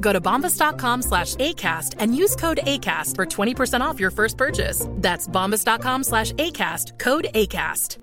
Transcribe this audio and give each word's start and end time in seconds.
Go 0.00 0.12
to 0.12 0.20
bombas.com 0.20 1.02
slash 1.02 1.36
ACAST 1.36 1.94
and 1.98 2.14
use 2.16 2.36
code 2.36 2.60
ACAST 2.66 3.16
for 3.16 3.26
20% 3.26 3.80
off 3.80 4.00
your 4.00 4.10
first 4.10 4.36
purchase. 4.36 4.86
That's 4.96 5.28
bombas.com 5.28 6.04
slash 6.04 6.32
ACAST, 6.32 6.98
code 6.98 7.28
ACAST. 7.34 7.98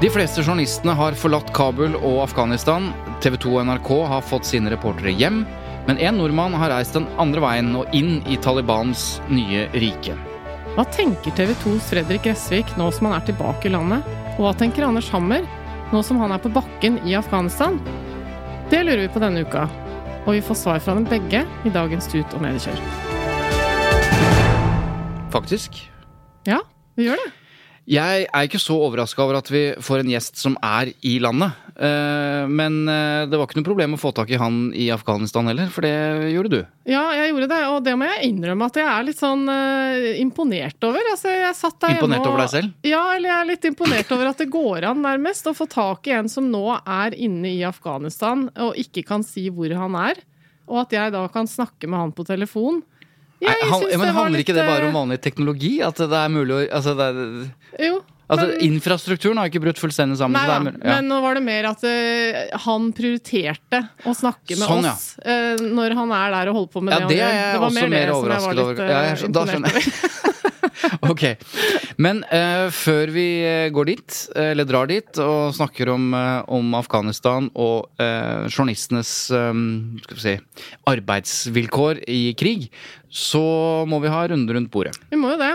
De 0.00 0.10
fleste 0.12 0.42
journalistene 0.44 0.92
har 0.92 1.14
forlatt 1.16 1.54
Kabul 1.56 1.94
og 1.96 2.18
Afghanistan. 2.26 2.90
TV 3.24 3.38
2 3.40 3.54
og 3.56 3.62
NRK 3.64 3.88
har 4.10 4.26
fått 4.28 4.44
sine 4.44 4.68
reportere 4.70 5.14
hjem. 5.16 5.40
Men 5.86 5.98
en 6.04 6.18
nordmann 6.20 6.54
har 6.60 6.68
reist 6.74 6.98
den 6.98 7.06
andre 7.16 7.40
veien 7.40 7.70
og 7.80 7.94
inn 7.96 8.18
i 8.28 8.36
Talibans 8.36 9.22
nye 9.32 9.64
rike. 9.72 10.12
Hva 10.76 10.84
tenker 10.92 11.32
TV 11.32 11.54
2s 11.62 11.88
Fredrik 11.88 12.26
Gressvik 12.26 12.74
nå 12.76 12.90
som 12.92 13.08
han 13.08 13.16
er 13.16 13.24
tilbake 13.30 13.70
i 13.70 13.72
landet? 13.72 14.04
Og 14.36 14.44
hva 14.44 14.52
tenker 14.60 14.84
Anders 14.84 15.08
Hammer 15.14 15.48
nå 15.92 16.02
som 16.02 16.18
han 16.22 16.34
er 16.34 16.42
på 16.42 16.50
bakken 16.52 16.98
i 17.06 17.14
Afghanistan? 17.18 17.78
Det 18.70 18.82
lurer 18.82 19.04
vi 19.04 19.12
på 19.14 19.22
denne 19.22 19.44
uka. 19.46 19.66
Og 20.26 20.34
vi 20.34 20.42
får 20.42 20.58
svar 20.58 20.80
fra 20.82 20.96
dem 20.98 21.06
begge 21.06 21.44
i 21.46 21.70
dagens 21.70 22.08
Tut 22.10 22.34
og 22.34 22.42
Mediekjør. 22.42 22.80
Faktisk. 25.30 25.78
Ja, 26.48 26.62
vi 26.98 27.06
gjør 27.06 27.22
det. 27.22 27.45
Jeg 27.86 28.24
er 28.34 28.46
ikke 28.48 28.58
så 28.58 28.74
overraska 28.82 29.22
over 29.22 29.36
at 29.38 29.46
vi 29.52 29.60
får 29.78 30.00
en 30.02 30.08
gjest 30.10 30.40
som 30.40 30.56
er 30.64 30.88
i 31.06 31.12
landet. 31.22 31.54
Eh, 31.78 32.46
Men 32.50 32.80
eh, 32.90 33.26
det 33.30 33.38
var 33.38 33.46
ikke 33.46 33.60
noe 33.60 33.68
problem 33.68 33.94
å 33.94 34.00
få 34.00 34.10
tak 34.16 34.30
i 34.34 34.38
han 34.40 34.72
i 34.74 34.88
Afghanistan 34.90 35.46
heller, 35.46 35.68
for 35.70 35.86
det 35.86 36.32
gjorde 36.32 36.50
du. 36.50 36.58
Ja, 36.90 37.04
jeg 37.14 37.30
gjorde 37.30 37.48
det, 37.52 37.60
og 37.70 37.78
det 37.86 37.94
må 38.00 38.08
jeg 38.10 38.30
innrømme 38.32 38.66
at 38.66 38.80
jeg 38.80 38.88
er 38.90 39.06
litt 39.06 39.20
sånn 39.22 39.44
eh, 39.52 40.08
imponert 40.22 40.82
over. 40.88 41.12
Altså, 41.12 41.30
jeg 41.30 41.54
satt 41.60 41.78
der 41.84 41.94
Imponert 41.94 42.18
hjemme 42.18 42.26
og- 42.26 42.32
over 42.32 42.42
deg 42.42 42.54
selv? 42.56 42.72
Ja, 42.90 43.04
eller 43.14 43.30
jeg 43.30 43.38
er 43.38 43.50
litt 43.52 43.68
imponert 43.70 44.10
over 44.18 44.32
at 44.32 44.42
det 44.42 44.50
går 44.50 44.88
an 44.90 45.02
nærmest 45.06 45.46
å 45.46 45.54
få 45.54 45.68
tak 45.70 46.10
i 46.10 46.16
en 46.18 46.28
som 46.32 46.50
nå 46.50 46.64
er 46.82 47.14
inne 47.14 47.54
i 47.54 47.62
Afghanistan 47.68 48.48
og 48.56 48.74
ikke 48.82 49.06
kan 49.06 49.22
si 49.22 49.46
hvor 49.50 49.70
han 49.78 49.94
er, 49.94 50.18
og 50.66 50.80
at 50.88 50.90
jeg 50.98 51.12
da 51.14 51.22
kan 51.30 51.46
snakke 51.46 51.86
med 51.86 52.00
han 52.02 52.10
på 52.16 52.26
telefon. 52.26 52.82
Jeg 53.42 53.68
han, 53.68 53.82
men 54.00 54.14
handler 54.16 54.40
ikke 54.40 54.54
det 54.56 54.64
bare 54.64 54.82
eh, 54.86 54.88
om 54.88 54.94
vanlig 54.96 55.18
teknologi? 55.20 55.74
At 55.84 55.98
det 56.00 56.08
er 56.16 56.30
mulig 56.32 56.54
å 56.56 56.60
altså 56.78 56.94
det 56.96 57.06
er, 57.10 57.18
Jo. 57.84 57.98
altså, 58.32 58.46
men- 58.48 58.62
Infrastrukturen 58.64 59.36
har 59.42 59.50
ikke 59.50 59.60
brutt 59.60 59.76
fullstendig 59.82 60.16
sammen. 60.16 60.40
Nei 60.40 60.58
mulig- 60.64 60.80
ja. 60.80 60.94
men 60.96 61.08
nå 61.12 61.20
var 61.20 61.34
det 61.36 61.42
mer 61.44 61.68
at 61.68 61.84
uh, 61.84 62.58
han 62.64 62.88
prioriterte 62.96 63.82
å 64.08 64.14
snakke 64.16 64.56
med 64.56 64.64
Sånn, 64.64 64.88
ja. 64.88 64.94
oss 64.96 65.18
eh, 65.20 65.60
når 65.60 65.94
han 66.00 66.12
er 66.16 66.30
der 66.38 66.48
og 66.52 66.60
holder 66.62 66.72
på 66.78 66.82
med 66.88 66.96
Ja, 66.96 67.00
det. 67.04 67.18
det 67.20 67.28
det 67.52 67.60
var 67.60 67.76
mer 67.76 67.80
det 67.82 67.90
mer 67.92 68.14
som 68.14 68.30
jeg 68.32 68.46
var 68.46 68.54
litt 68.62 68.80
uh, 68.80 68.88
Ja, 68.88 69.02
da 69.28 69.44
imponert 69.44 69.76
over. 69.76 70.15
Ok, 71.12 71.24
Men 72.02 72.22
eh, 72.32 72.66
før 72.74 73.12
vi 73.14 73.26
eh, 73.46 73.68
går 73.74 73.90
dit, 73.90 74.18
eller 74.36 74.68
drar 74.68 74.90
dit, 74.90 75.10
og 75.22 75.54
snakker 75.56 75.90
om, 75.94 76.08
eh, 76.16 76.40
om 76.52 76.74
Afghanistan 76.78 77.48
og 77.54 77.88
uh, 78.00 78.46
journalistenes 78.50 79.12
eh, 79.34 79.62
si, 80.20 80.36
arbeidsvilkår 80.90 82.04
i 82.10 82.20
krig, 82.38 82.68
så 83.10 83.42
må 83.88 84.00
vi 84.04 84.12
ha 84.12 84.26
runde 84.30 84.56
rundt 84.56 84.72
bordet. 84.72 84.96
Vi 85.10 85.20
må 85.20 85.34
jo 85.34 85.40
det. 85.40 85.54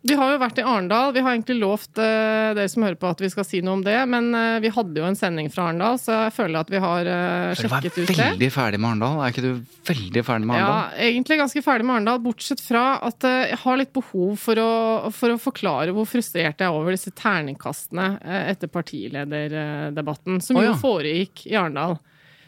Vi 0.00 0.14
har 0.16 0.30
jo 0.32 0.38
vært 0.40 0.56
i 0.56 0.62
Arendal. 0.64 1.10
Vi 1.12 1.20
har 1.20 1.34
egentlig 1.34 1.58
lovt 1.60 1.98
uh, 2.00 2.54
dere 2.56 2.68
som 2.72 2.86
hører 2.86 2.96
på 2.96 3.08
at 3.10 3.18
vi 3.20 3.28
skal 3.28 3.44
si 3.44 3.58
noe 3.60 3.76
om 3.76 3.82
det, 3.84 3.98
men 4.08 4.30
uh, 4.32 4.56
vi 4.64 4.70
hadde 4.72 4.96
jo 4.96 5.04
en 5.04 5.18
sending 5.18 5.50
fra 5.52 5.66
Arendal, 5.68 5.98
så 6.00 6.16
jeg 6.24 6.34
føler 6.38 6.62
at 6.62 6.72
vi 6.72 6.80
har 6.80 7.10
uh, 7.10 7.52
sjekket 7.58 7.98
ut 7.98 8.08
det. 8.08 8.14
Du 8.14 8.14
er 8.14 8.32
veldig 8.32 8.50
ferdig 8.54 8.80
med 8.80 8.90
Arendal? 8.94 9.20
Er 9.20 9.34
ikke 9.34 9.44
du 9.44 9.50
veldig 9.90 10.24
ferdig 10.24 10.48
med 10.48 10.62
Ja, 10.62 10.78
egentlig 11.04 11.40
ganske 11.42 11.64
ferdig 11.66 11.88
med 11.88 11.98
Arendal, 11.98 12.22
bortsett 12.24 12.64
fra 12.64 12.84
at 13.10 13.28
jeg 13.28 13.60
har 13.60 13.80
litt 13.82 13.92
behov 13.96 14.40
for 14.40 14.62
å, 14.64 14.72
for 15.12 15.34
å 15.34 15.40
forklare 15.40 15.92
hvor 15.96 16.08
frustrert 16.08 16.64
jeg 16.64 16.70
er 16.70 16.80
over 16.80 16.96
disse 16.96 17.12
terningkastene 17.20 18.08
etter 18.48 18.72
partilederdebatten, 18.72 20.40
som 20.44 20.56
oh, 20.56 20.64
ja. 20.64 20.72
jo 20.72 20.80
foregikk 20.80 21.44
i 21.50 21.58
Arendal. 21.60 21.98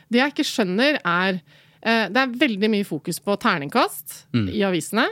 Det 0.08 0.24
jeg 0.24 0.34
ikke 0.34 0.48
skjønner, 0.48 1.02
er 1.04 1.42
Det 1.82 2.20
er 2.20 2.34
veldig 2.38 2.68
mye 2.70 2.86
fokus 2.86 3.18
på 3.20 3.36
terningkast 3.42 4.22
Mm. 4.32 4.46
i 4.48 4.60
avisene. 4.64 5.04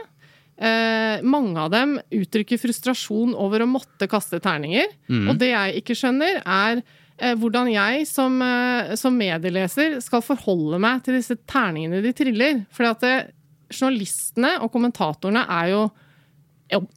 Eh, 0.61 1.23
mange 1.25 1.57
av 1.57 1.71
dem 1.73 1.95
uttrykker 2.13 2.59
frustrasjon 2.61 3.33
over 3.33 3.63
å 3.63 3.69
måtte 3.69 4.05
kaste 4.09 4.37
terninger. 4.43 4.91
Mm. 5.09 5.23
Og 5.31 5.39
det 5.41 5.49
jeg 5.49 5.81
ikke 5.81 5.95
skjønner, 5.97 6.37
er 6.45 6.83
eh, 7.17 7.33
hvordan 7.33 7.71
jeg 7.71 8.05
som, 8.09 8.35
eh, 8.45 8.93
som 8.99 9.17
medieleser 9.17 9.97
skal 10.05 10.21
forholde 10.25 10.77
meg 10.83 11.01
til 11.05 11.17
disse 11.17 11.39
terningene 11.49 12.03
de 12.05 12.13
triller. 12.13 12.61
For 12.75 12.91
at 12.91 13.07
eh, 13.09 13.31
journalistene 13.73 14.59
og 14.61 14.69
kommentatorene 14.73 15.47
er 15.49 15.73
jo 15.73 15.83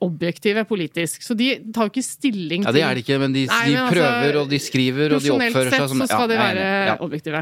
objektive 0.04 0.62
politisk, 0.68 1.24
så 1.26 1.34
de 1.34 1.48
tar 1.74 1.88
jo 1.88 1.90
ikke 1.90 2.06
stilling 2.06 2.62
til 2.62 2.68
Ja, 2.68 2.74
det 2.76 2.82
er 2.86 2.94
det 2.94 3.02
ikke, 3.02 3.16
men 3.18 3.32
de, 3.34 3.46
Nei, 3.50 3.60
de 3.66 3.72
men 3.72 3.80
altså, 3.82 3.96
prøver, 3.96 4.36
og 4.38 4.52
de 4.52 4.60
skriver, 4.62 5.14
og 5.16 5.24
de 5.24 5.32
oppfører 5.34 5.70
seg 5.72 5.80
sett 5.80 5.90
som 5.90 6.02
så 6.04 6.06
skal 6.06 6.20
Ja, 6.20 6.28
de 6.30 6.36
være. 6.38 6.66
Ja. 6.86 6.96
objektive. 7.02 7.40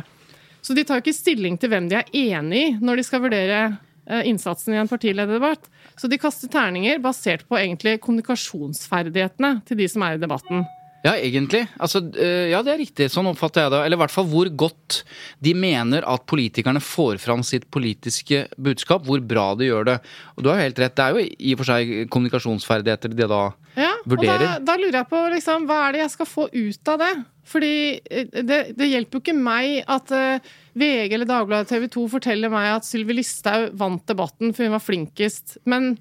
Så 0.63 0.77
de 0.79 0.85
tar 0.89 1.01
jo 1.01 1.05
ikke 1.05 1.19
stilling 1.19 1.59
til 1.61 1.73
hvem 1.73 1.91
de 1.91 1.99
er 1.99 2.09
enig 2.15 2.63
i 2.63 2.73
når 2.81 3.03
de 3.03 3.05
skal 3.05 3.21
vurdere 3.27 3.59
eh, 4.07 4.23
innsatsen 4.31 4.73
i 4.73 4.81
en 4.81 4.89
partilederdebatt. 4.89 5.69
Så 6.03 6.09
de 6.11 6.19
kaster 6.19 6.51
terninger 6.51 6.99
basert 6.99 7.45
på 7.47 7.55
egentlig 7.61 8.01
kommunikasjonsferdighetene 8.03 9.61
til 9.69 9.79
de 9.79 9.87
som 9.91 10.03
er 10.03 10.17
i 10.17 10.23
debatten. 10.23 10.65
Ja, 11.03 11.13
egentlig. 11.15 11.65
Altså, 11.83 11.99
øh, 12.03 12.49
ja, 12.51 12.61
det 12.63 12.73
er 12.73 12.79
riktig. 12.79 13.07
Sånn 13.11 13.27
oppfatter 13.31 13.65
jeg 13.65 13.73
det. 13.75 13.81
Eller 13.85 13.99
i 13.99 14.01
hvert 14.05 14.15
fall 14.15 14.27
hvor 14.31 14.51
godt 14.55 15.01
de 15.43 15.53
mener 15.59 16.07
at 16.07 16.25
politikerne 16.31 16.83
får 16.83 17.19
fram 17.23 17.43
sitt 17.47 17.69
politiske 17.75 18.45
budskap. 18.55 19.03
Hvor 19.07 19.23
bra 19.23 19.49
de 19.59 19.67
gjør 19.67 19.89
det. 19.93 19.97
Og 20.35 20.43
du 20.43 20.51
har 20.51 20.59
jo 20.59 20.67
helt 20.69 20.83
rett. 20.83 20.95
Det 20.99 21.07
er 21.07 21.15
jo 21.15 21.25
i 21.27 21.55
og 21.55 21.63
for 21.63 21.71
seg 21.73 21.93
kommunikasjonsferdigheter 22.15 23.15
de 23.15 23.31
da 23.35 23.43
Ja, 23.79 23.93
Vurderer. 24.07 24.35
Og 24.35 24.45
da, 24.45 24.53
da 24.73 24.79
lurer 24.79 25.01
jeg 25.01 25.11
på 25.11 25.23
liksom, 25.35 25.67
hva 25.71 25.81
er 25.85 25.95
det 25.95 26.05
jeg 26.05 26.15
skal 26.15 26.31
få 26.31 26.49
ut 26.51 26.93
av 26.95 27.03
det? 27.03 27.13
Fordi 27.51 27.75
eh, 27.99 28.43
det, 28.43 28.61
det 28.79 28.91
hjelper 28.93 29.19
jo 29.19 29.25
ikke 29.25 29.39
meg 29.39 29.83
at 29.91 30.15
eh, 30.15 30.53
VG 30.79 31.13
eller 31.13 31.29
Dagbladet 31.29 31.69
TV 31.73 31.89
2 31.93 32.07
forteller 32.15 32.53
meg 32.53 32.71
at 32.79 32.87
Sylvi 32.89 33.19
Listhaug 33.19 33.75
vant 33.79 34.03
debatten 34.09 34.55
for 34.55 34.67
hun 34.67 34.75
var 34.75 34.83
flinkest. 34.83 35.59
Men, 35.69 35.95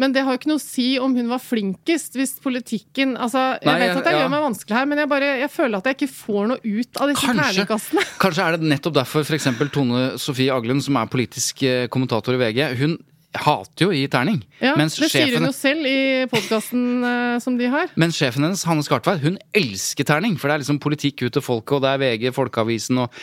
men 0.00 0.14
det 0.14 0.24
har 0.26 0.34
jo 0.34 0.40
ikke 0.40 0.50
noe 0.50 0.60
å 0.60 0.64
si 0.64 0.86
om 1.02 1.14
hun 1.16 1.30
var 1.30 1.42
flinkest, 1.44 2.18
hvis 2.18 2.34
politikken 2.42 3.14
altså, 3.14 3.44
Jeg 3.60 3.70
Nei, 3.70 3.76
vet 3.84 4.00
at 4.00 4.10
jeg 4.10 4.18
ja. 4.18 4.24
gjør 4.24 4.32
meg 4.34 4.46
vanskelig 4.48 4.78
her, 4.78 4.88
men 4.90 5.02
jeg, 5.02 5.12
bare, 5.12 5.30
jeg 5.44 5.52
føler 5.54 5.78
at 5.78 5.90
jeg 5.90 5.98
ikke 5.98 6.12
får 6.16 6.50
noe 6.54 6.64
ut 6.80 7.02
av 7.04 7.12
disse 7.12 7.36
terningkastene. 7.36 8.06
kanskje 8.24 8.48
er 8.48 8.58
det 8.58 8.72
nettopp 8.74 8.98
derfor 8.98 9.26
f.eks. 9.26 9.52
Tone 9.70 10.02
Sofie 10.22 10.54
Aglen, 10.54 10.82
som 10.82 10.98
er 10.98 11.12
politisk 11.12 11.62
eh, 11.68 11.86
kommentator 11.92 12.34
i 12.34 12.42
VG, 12.42 12.66
hun 12.82 12.98
hater 13.36 13.86
jo 13.86 13.90
å 13.92 13.94
gi 13.94 14.06
terning. 14.10 14.40
Ja, 14.58 14.74
det 14.74 14.88
sier 14.90 15.36
hun 15.38 15.46
jo 15.46 15.52
selv 15.54 15.86
i 15.86 16.26
podkasten 16.30 17.04
som 17.42 17.56
de 17.58 17.68
har. 17.70 17.92
Men 18.00 18.12
sjefen 18.14 18.44
hennes, 18.44 18.64
Hanne 18.66 18.82
Skartveit, 18.84 19.22
hun 19.22 19.38
elsker 19.56 20.06
terning. 20.08 20.34
For 20.40 20.50
det 20.50 20.56
er 20.56 20.64
liksom 20.64 20.80
politikk 20.82 21.24
ut 21.26 21.36
til 21.36 21.44
folket, 21.44 21.76
og 21.78 21.84
det 21.84 21.92
er 21.92 22.02
VG, 22.02 22.26
Folkeavisen 22.34 23.00
og, 23.04 23.20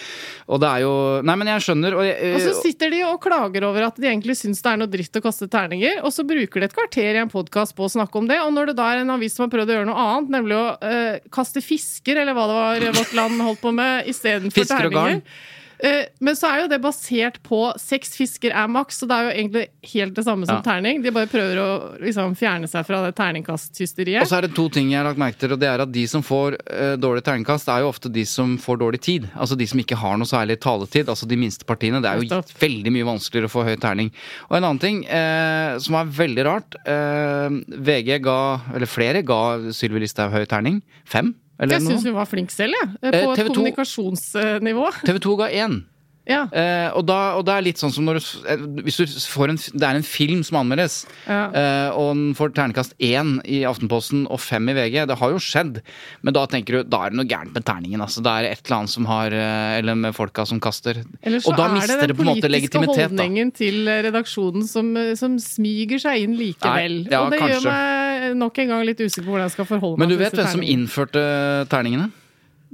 og 0.48 0.62
det 0.63 0.69
er 0.69 0.86
jo 0.86 0.94
Nei, 1.27 1.36
men 1.39 1.51
jeg 1.51 1.65
skjønner. 1.68 1.98
Og, 1.98 2.06
jeg, 2.07 2.31
Og 2.38 2.45
så 2.45 2.54
sitter 2.62 2.94
de 2.94 3.01
og 3.07 3.19
klager 3.24 3.68
over 3.68 3.89
at 3.89 4.00
de 4.00 4.09
egentlig 4.09 4.38
syns 4.39 4.63
det 4.63 4.71
er 4.71 4.81
noe 4.81 4.92
dritt 4.92 5.19
å 5.19 5.24
kaste 5.24 5.50
terninger, 5.51 6.01
og 6.06 6.13
så 6.15 6.25
bruker 6.27 6.63
de 6.63 6.69
et 6.69 6.77
kvarter 6.77 7.18
i 7.18 7.21
en 7.24 7.31
podkast 7.31 7.75
på 7.77 7.88
å 7.88 7.92
snakke 7.98 8.21
om 8.21 8.30
det, 8.30 8.39
og 8.44 8.53
når 8.56 8.71
det 8.71 8.77
da 8.80 8.88
er 8.94 9.03
en 9.03 9.13
avis 9.18 9.36
som 9.36 9.45
har 9.45 9.53
prøvd 9.53 9.74
å 9.74 9.77
gjøre 9.77 9.89
noe 9.89 10.07
annet, 10.07 10.33
nemlig 10.38 10.57
å 10.57 10.65
uh, 10.80 11.30
kaste 11.33 11.63
fisker, 11.63 12.21
eller 12.24 12.38
hva 12.38 12.48
det 12.50 12.57
var 12.57 12.88
Vårt 13.01 13.13
Land 13.18 13.44
holdt 13.44 13.63
på 13.63 13.75
med, 13.75 14.10
istedenfor 14.12 14.62
Fisker 14.62 14.89
og 14.89 14.98
terninger, 14.98 15.21
garn. 15.21 15.56
Eh, 15.79 16.06
Men 16.19 16.35
så 16.35 16.50
er 16.50 16.62
jo 16.63 16.69
det 16.71 16.79
basert 16.81 17.38
på 17.45 17.59
seks 17.79 18.15
fisker 18.18 18.53
er 18.56 18.68
maks, 18.71 18.97
så 19.01 19.07
det 19.09 19.15
er 19.18 19.27
jo 19.27 19.33
egentlig 19.35 19.65
helt 19.94 20.15
det 20.18 20.24
samme 20.25 20.45
som 20.47 20.57
Ja. 20.57 20.62
terning. 20.65 21.03
De 21.03 21.12
bare 21.12 21.27
prøver 21.29 21.57
å 21.62 22.00
liksom 22.01 22.35
fjerne 22.35 22.68
seg 22.68 22.85
fra 22.85 23.03
det 23.06 23.15
terningkasthysteriet. 23.15 24.21
Og 24.21 24.27
så 24.27 24.38
er 24.38 24.47
det 24.47 24.56
to 24.56 24.68
ting 24.69 24.89
jeg 24.91 24.97
har 25.03 25.06
lagt 25.06 25.19
merke 25.21 25.38
til, 25.38 25.53
og 25.53 25.59
det 25.59 25.68
er 25.69 25.81
at 25.81 25.91
de 25.91 26.06
som 26.07 26.24
får 26.24 26.57
uh, 26.65 26.95
dårlig 26.97 27.24
terningkast, 27.24 27.68
er 27.69 27.81
jo 27.85 27.89
ofte 27.91 28.12
de 28.12 28.25
som 28.25 28.57
får 28.57 28.77
dårlig 28.81 29.01
tid. 29.01 29.29
Altså 29.35 29.57
de 29.57 29.68
som 29.68 29.79
ikke 29.79 29.97
har 29.97 30.18
noe 30.18 30.25
særlig 30.29 30.59
taletid. 30.59 31.07
Altså 31.07 31.27
de 31.27 31.38
minste 31.38 31.65
partiene. 31.65 32.01
Det 32.01 32.09
er 32.09 32.21
jo 32.21 32.41
veldig 32.59 32.91
mye 32.97 33.06
vanskeligere 33.13 33.45
å 33.45 33.53
få 33.53 33.65
høy 33.68 33.75
terning. 33.77 34.12
Og 34.50 34.57
en 34.57 34.63
annen 34.63 34.79
ting 34.81 35.03
uh, 35.06 35.77
som 35.79 35.95
er 35.95 36.06
veldig 36.06 36.45
rart. 36.45 36.77
Uh, 36.88 37.62
VG 37.77 38.21
ga, 38.25 38.39
eller 38.74 38.89
flere 38.89 39.24
ga 39.24 39.71
Sylvi 39.71 40.00
Listhaug 40.01 40.31
høy 40.33 40.45
terning. 40.50 40.81
Fem? 41.06 41.35
Eller 41.59 41.80
Jeg 41.80 41.88
syns 41.88 42.04
hun 42.06 42.13
var 42.18 42.25
flink 42.30 42.51
selv, 42.54 42.74
jeg. 42.77 42.89
Eh, 43.01 43.12
På 43.24 43.31
et 43.33 43.39
TV 43.42 43.48
2 43.50 43.54
kommunikasjonsnivå. 43.57 44.89
TV 45.06 45.19
2 45.19 45.38
ga 45.44 45.50
én. 45.65 45.83
Ja. 46.27 46.42
Eh, 46.51 46.89
og, 46.92 47.06
da, 47.07 47.38
og 47.39 47.45
det 47.48 47.54
er 47.56 47.63
litt 47.63 47.80
sånn 47.80 47.92
som 47.95 48.04
når 48.04 48.18
du, 48.19 48.25
eh, 48.51 48.63
hvis 48.83 48.98
du 49.00 49.06
får 49.31 49.54
en, 49.54 49.56
Det 49.80 49.86
er 49.88 49.95
en 49.95 50.04
film 50.04 50.42
som 50.44 50.57
anmeldes, 50.59 51.06
Ja. 51.25 51.45
eh, 51.56 51.89
og 51.95 52.09
den 52.18 52.33
får 52.36 52.51
terningkast 52.51 52.98
én 53.00 53.38
i 53.48 53.62
Aftenposten 53.63 54.25
og 54.30 54.42
fem 54.44 54.68
i 54.68 54.74
VG. 54.75 55.06
Det 55.07 55.18
har 55.18 55.31
jo 55.31 55.39
skjedd, 55.39 55.80
men 56.24 56.33
da 56.36 56.44
tenker 56.45 56.83
du 56.83 56.83
da 56.83 57.06
er 57.06 57.09
det 57.12 57.19
noe 57.21 57.25
gærent 57.31 57.54
med 57.56 57.63
terningen. 57.63 58.01
Altså. 58.03 58.19
Da 58.21 58.39
er 58.39 58.44
det 58.44 58.51
et 58.57 58.65
eller 58.68 58.77
annet 58.81 58.89
som 58.92 59.06
har 59.07 59.31
eh, 59.31 59.77
Eller 59.80 59.95
med 59.95 60.13
folka 60.13 60.45
som 60.45 60.60
kaster. 60.60 61.00
Og 61.00 61.56
da 61.56 61.63
er 61.69 61.74
mister 61.80 62.01
det 62.01 62.10
det 62.12 62.18
på 62.18 62.27
en 62.27 62.31
måte 62.36 62.51
legitimitet. 62.51 63.07
Det 63.07 63.15
politiske 63.15 63.24
holdningen 63.24 63.50
da. 63.50 63.57
til 63.57 63.88
redaksjonen 63.88 64.68
som, 64.68 64.92
som 65.15 65.39
smyger 65.39 66.00
seg 66.03 66.27
inn 66.27 66.36
likevel. 66.36 67.03
Nei, 67.07 67.12
ja, 67.12 67.24
og 67.24 67.31
det 67.31 67.39
kanskje. 67.39 67.62
gjør 67.63 67.71
meg 67.71 68.06
nok 68.35 68.57
en 68.63 68.74
gang 68.74 68.85
litt 68.88 69.00
usikker 69.00 69.25
på 69.25 69.33
hvordan 69.33 69.47
jeg 69.47 69.56
skal 69.56 69.69
forholde 69.69 69.97
meg. 69.97 70.03
Men 70.03 70.12
du 70.12 70.15
til 70.18 70.24
vet 70.25 70.39
hvem 70.39 70.53
som 70.57 70.65
innførte 70.65 71.24
terningene? 71.71 72.09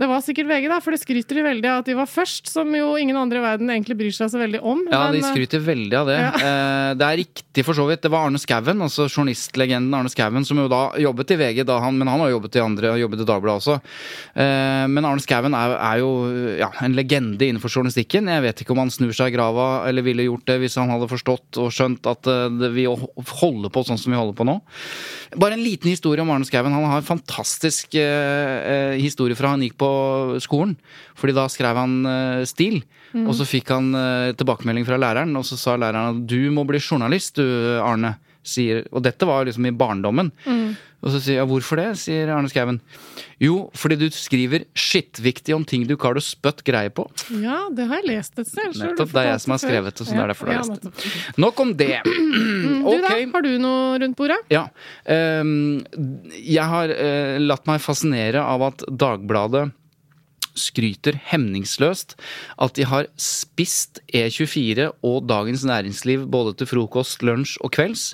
Det 0.04 0.10
var 0.12 0.20
sikkert 0.20 0.50
VG, 0.50 0.66
da, 0.68 0.78
for 0.84 0.92
det 0.92 1.00
skryter 1.00 1.38
de 1.40 1.44
veldig 1.46 1.70
av 1.72 1.78
at 1.80 1.88
de 1.88 1.94
var 1.96 2.10
først, 2.12 2.50
som 2.52 2.68
jo 2.76 2.90
ingen 3.00 3.16
andre 3.16 3.40
i 3.40 3.44
verden 3.46 3.70
egentlig 3.72 3.96
bryr 4.02 4.12
seg 4.12 4.34
så 4.34 4.40
veldig 4.42 4.60
om. 4.60 4.82
Ja, 4.92 5.06
de 5.08 5.22
men, 5.22 5.24
de 5.24 5.30
skryter 5.32 5.62
veldig 5.64 6.00
av 6.02 6.12
det. 6.12 6.20
Ja. 6.20 6.32
Eh, 6.44 6.92
det 6.98 7.06
er 7.08 7.18
riktig 7.22 7.64
for 7.64 7.78
så 7.78 7.86
vidt. 7.88 8.02
Det 8.04 8.10
var 8.12 8.28
Arne 8.28 8.40
Skouen, 8.42 8.82
altså 8.84 9.06
journalistlegenden 9.08 9.94
Arne 9.96 10.10
Skouen, 10.12 10.44
som 10.46 10.58
jo 10.60 10.66
da 10.70 10.82
jobbet 11.00 11.32
i 11.34 11.38
VG, 11.40 11.62
da 11.66 11.78
han, 11.80 11.96
men 11.98 12.10
han 12.12 12.20
har 12.20 12.34
jobbet 12.34 12.58
i 12.58 12.62
andre 12.62 12.92
og 12.92 13.00
jobbet 13.00 13.24
i 13.24 13.28
Dagbladet 13.30 13.62
også. 13.62 13.78
Eh, 14.44 14.84
men 14.92 15.08
Arne 15.08 15.24
Skouen 15.24 15.56
er, 15.58 15.76
er 15.78 16.02
jo 16.02 16.10
ja, 16.60 16.68
en 16.84 16.98
legende 16.98 17.48
innenfor 17.48 17.72
journalistikken. 17.72 18.28
Jeg 18.34 18.44
vet 18.44 18.64
ikke 18.64 18.76
om 18.76 18.84
han 18.84 18.92
snur 18.94 19.16
seg 19.16 19.32
i 19.32 19.36
grava 19.38 19.70
eller 19.88 20.06
ville 20.06 20.28
gjort 20.28 20.46
det 20.52 20.60
hvis 20.66 20.78
han 20.82 20.92
hadde 20.92 21.10
forstått 21.14 21.62
og 21.64 21.72
skjønt 21.74 22.12
at 22.12 22.30
uh, 22.30 22.68
vi 22.76 22.86
holder 22.90 23.74
på 23.74 23.86
sånn 23.88 24.02
som 24.02 24.14
vi 24.14 24.20
holder 24.20 24.38
på 24.38 24.48
nå. 24.50 24.60
Bare 25.40 25.58
en 25.58 25.64
liten 25.64 25.94
historie 25.94 26.26
om 26.26 26.34
Arne 26.34 26.50
Skouen. 26.50 26.76
Han 26.76 26.90
har 26.92 27.02
en 27.02 27.12
fantastisk 27.14 27.96
uh, 27.96 28.04
uh, 28.04 29.00
historie 29.00 29.40
fra 29.40 29.56
han 29.56 29.64
gikk 29.66 29.80
på 29.82 29.93
skolen. 30.44 30.76
Fordi 31.20 31.36
da 31.38 31.48
skrev 31.52 31.80
han 31.80 31.96
uh, 32.08 32.44
stil, 32.50 32.82
og 33.24 33.34
så 33.38 33.48
fikk 33.48 33.74
han 33.74 33.92
uh, 33.96 34.34
tilbakemelding 34.38 34.88
fra 34.88 35.00
læreren, 35.02 35.36
og 35.40 35.46
så 35.48 35.60
sa 35.60 35.78
læreren 35.78 36.18
at 36.18 36.30
du 36.30 36.52
må 36.54 36.66
bli 36.70 36.82
journalist, 36.82 37.40
du 37.40 37.80
Arne. 37.84 38.18
Sier, 38.44 38.82
og 38.92 39.06
dette 39.06 39.24
var 39.24 39.46
liksom 39.48 39.70
i 39.70 39.72
barndommen. 39.72 40.28
Og 41.04 41.12
så 41.12 41.20
sier 41.20 41.42
jeg 41.42 41.48
hvorfor 41.50 41.80
det, 41.80 41.90
sier 42.00 42.32
Arne 42.32 42.50
Skauen. 42.52 42.80
Jo, 43.44 43.68
fordi 43.76 43.98
du 44.00 44.06
skriver 44.16 44.64
skittviktig 44.78 45.56
om 45.56 45.66
ting 45.68 45.84
du 45.88 45.98
ikke 45.98 46.10
har 46.10 46.16
du 46.16 46.24
spøtt 46.24 46.64
greie 46.68 46.92
på. 46.96 47.04
Ja, 47.44 47.66
det 47.76 47.90
har 47.90 48.00
jeg 48.00 48.14
lest 48.14 48.40
et 48.40 48.48
sted. 48.48 48.78
Nettopp, 48.80 49.12
det 49.12 49.24
er 49.24 49.30
jeg 49.34 49.44
som 49.44 49.56
har 49.56 49.62
skrevet 49.66 50.00
det, 50.00 50.08
så 50.08 50.16
det 50.16 50.24
er 50.24 50.32
derfor 50.32 50.48
du 50.48 50.54
har 50.54 50.64
lest 50.64 50.88
det. 50.88 51.12
Nok 51.44 51.64
om 51.66 51.76
det. 51.84 51.94
Du 52.84 53.00
da, 53.00 53.14
har 53.16 53.44
du 53.46 53.52
noe 53.62 53.98
rundt 54.02 54.16
bordet? 54.18 54.38
Ja. 54.52 54.66
Um, 55.08 55.82
jeg 56.36 56.66
har 56.68 56.92
uh, 56.92 57.38
latt 57.42 57.68
meg 57.70 57.80
fascinere 57.84 58.44
av 58.44 58.66
at 58.68 58.84
Dagbladet 58.88 59.70
skryter 60.58 61.18
hemningsløst 61.32 62.16
at 62.62 62.76
de 62.78 62.86
har 62.90 63.10
spist 63.20 64.02
E24 64.14 64.90
og 65.06 65.28
Dagens 65.30 65.66
Næringsliv 65.68 66.26
både 66.32 66.56
til 66.58 66.70
frokost, 66.70 67.24
lunsj 67.26 67.58
og 67.64 67.74
kvelds. 67.76 68.12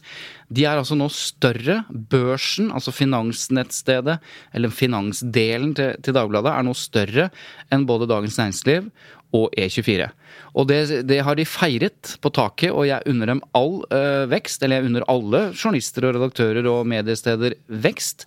De 0.50 0.66
er 0.66 0.80
altså 0.80 0.98
nå 0.98 1.10
større. 1.14 1.84
Børsen, 2.10 2.72
altså 2.74 2.94
finansnettstedet, 2.96 4.18
eller 4.54 4.74
finansdelen 4.74 5.76
til, 5.78 5.96
til 6.04 6.16
Dagbladet, 6.18 6.54
er 6.54 6.66
nå 6.66 6.74
større 6.78 7.30
enn 7.74 7.88
både 7.90 8.10
Dagens 8.10 8.40
Næringsliv 8.40 8.90
og 9.36 9.54
E24. 9.54 10.10
Og 10.58 10.70
det, 10.70 11.04
det 11.10 11.20
har 11.26 11.38
de 11.38 11.46
feiret 11.48 12.16
på 12.24 12.32
taket, 12.34 12.72
og 12.72 12.88
jeg 12.90 13.06
unner 13.12 13.34
dem 13.34 13.44
all 13.58 13.82
uh, 13.94 14.26
vekst. 14.32 14.64
Eller 14.64 14.80
jeg 14.80 14.90
unner 14.90 15.06
alle 15.12 15.44
journalister 15.52 16.08
og 16.08 16.18
redaktører 16.18 16.72
og 16.72 16.88
mediesteder 16.90 17.58
vekst. 17.70 18.26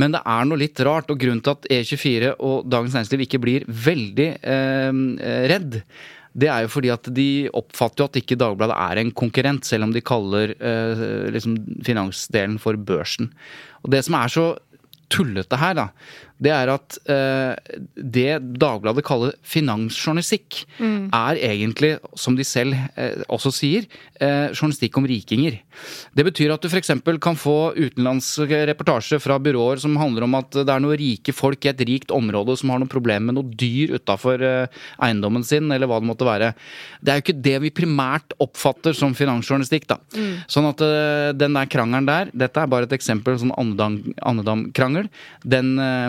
Men 0.00 0.16
det 0.16 0.22
er 0.24 0.48
noe 0.48 0.62
litt 0.62 0.80
rart, 0.86 1.12
og 1.12 1.20
grunnen 1.20 1.44
til 1.44 1.56
at 1.56 1.68
E24 1.68 2.32
og 2.38 2.66
Dagens 2.72 2.96
Næringsliv 2.96 3.26
ikke 3.26 3.42
blir 3.42 3.68
veldig 3.68 4.32
uh, 4.40 5.04
redd, 5.52 5.80
det 6.32 6.48
er 6.48 6.64
jo 6.64 6.72
fordi 6.72 6.88
at 6.92 7.08
de 7.12 7.28
oppfatter 7.52 8.02
jo 8.02 8.08
at 8.08 8.18
ikke 8.22 8.38
Dagbladet 8.40 8.76
er 8.80 9.00
en 9.02 9.12
konkurrent, 9.12 9.66
selv 9.68 9.84
om 9.86 9.92
de 9.92 10.00
kaller 10.04 10.54
uh, 10.56 11.28
liksom 11.32 11.58
finansdelen 11.84 12.58
for 12.62 12.78
børsen. 12.80 13.28
Og 13.84 13.92
det 13.92 14.00
som 14.06 14.16
er 14.16 14.32
så 14.32 14.46
tullete 15.12 15.58
her, 15.60 15.76
da, 15.76 15.90
det 16.42 16.52
er 16.54 16.72
at 16.72 16.98
eh, 17.10 17.78
det 17.96 18.40
Dagbladet 18.62 19.04
kaller 19.06 19.34
finansjournalistikk, 19.46 20.62
er 20.82 21.38
egentlig, 21.38 21.94
som 22.18 22.36
de 22.38 22.44
selv 22.46 22.76
eh, 22.98 23.22
også 23.32 23.52
sier, 23.54 23.86
eh, 24.20 24.50
journalistikk 24.52 24.98
om 24.98 25.06
rikinger. 25.08 25.58
Det 26.14 26.26
betyr 26.26 26.52
at 26.54 26.62
du 26.62 26.68
f.eks. 26.70 26.92
kan 27.22 27.38
få 27.38 27.56
utenlandske 27.76 28.62
reportasjer 28.70 29.22
fra 29.22 29.38
byråer 29.42 29.80
som 29.82 29.96
handler 30.00 30.26
om 30.26 30.36
at 30.38 30.52
det 30.62 30.68
er 30.68 30.82
noen 30.82 30.98
rike 31.00 31.34
folk 31.34 31.64
i 31.66 31.72
et 31.72 31.84
rikt 31.88 32.14
område 32.14 32.56
som 32.60 32.72
har 32.72 32.82
noen 32.82 32.90
problemer 32.92 33.30
med 33.30 33.38
noe 33.38 33.56
dyr 33.58 33.94
utafor 33.96 34.42
eiendommen 34.42 35.44
sin, 35.46 35.70
eller 35.72 35.88
hva 35.90 36.00
det 36.02 36.10
måtte 36.10 36.26
være. 36.28 36.52
Det 37.00 37.12
er 37.12 37.20
jo 37.20 37.24
ikke 37.26 37.38
det 37.44 37.56
vi 37.66 37.72
primært 37.82 38.34
oppfatter 38.42 38.96
som 38.96 39.14
finansjournalistikk, 39.16 39.88
da. 39.90 39.98
Sånn 40.50 40.68
at 40.68 40.82
eh, 40.84 41.30
den 41.36 41.56
der 41.56 41.68
krangelen 41.70 42.08
der, 42.08 42.30
dette 42.34 42.62
er 42.62 42.70
bare 42.70 42.88
et 42.88 42.94
eksempel, 42.96 43.38
sånn 43.40 43.54
Andedam- 43.58 44.14
Andedam-krangel, 44.28 45.08
den, 45.44 45.72
eh, 45.78 46.08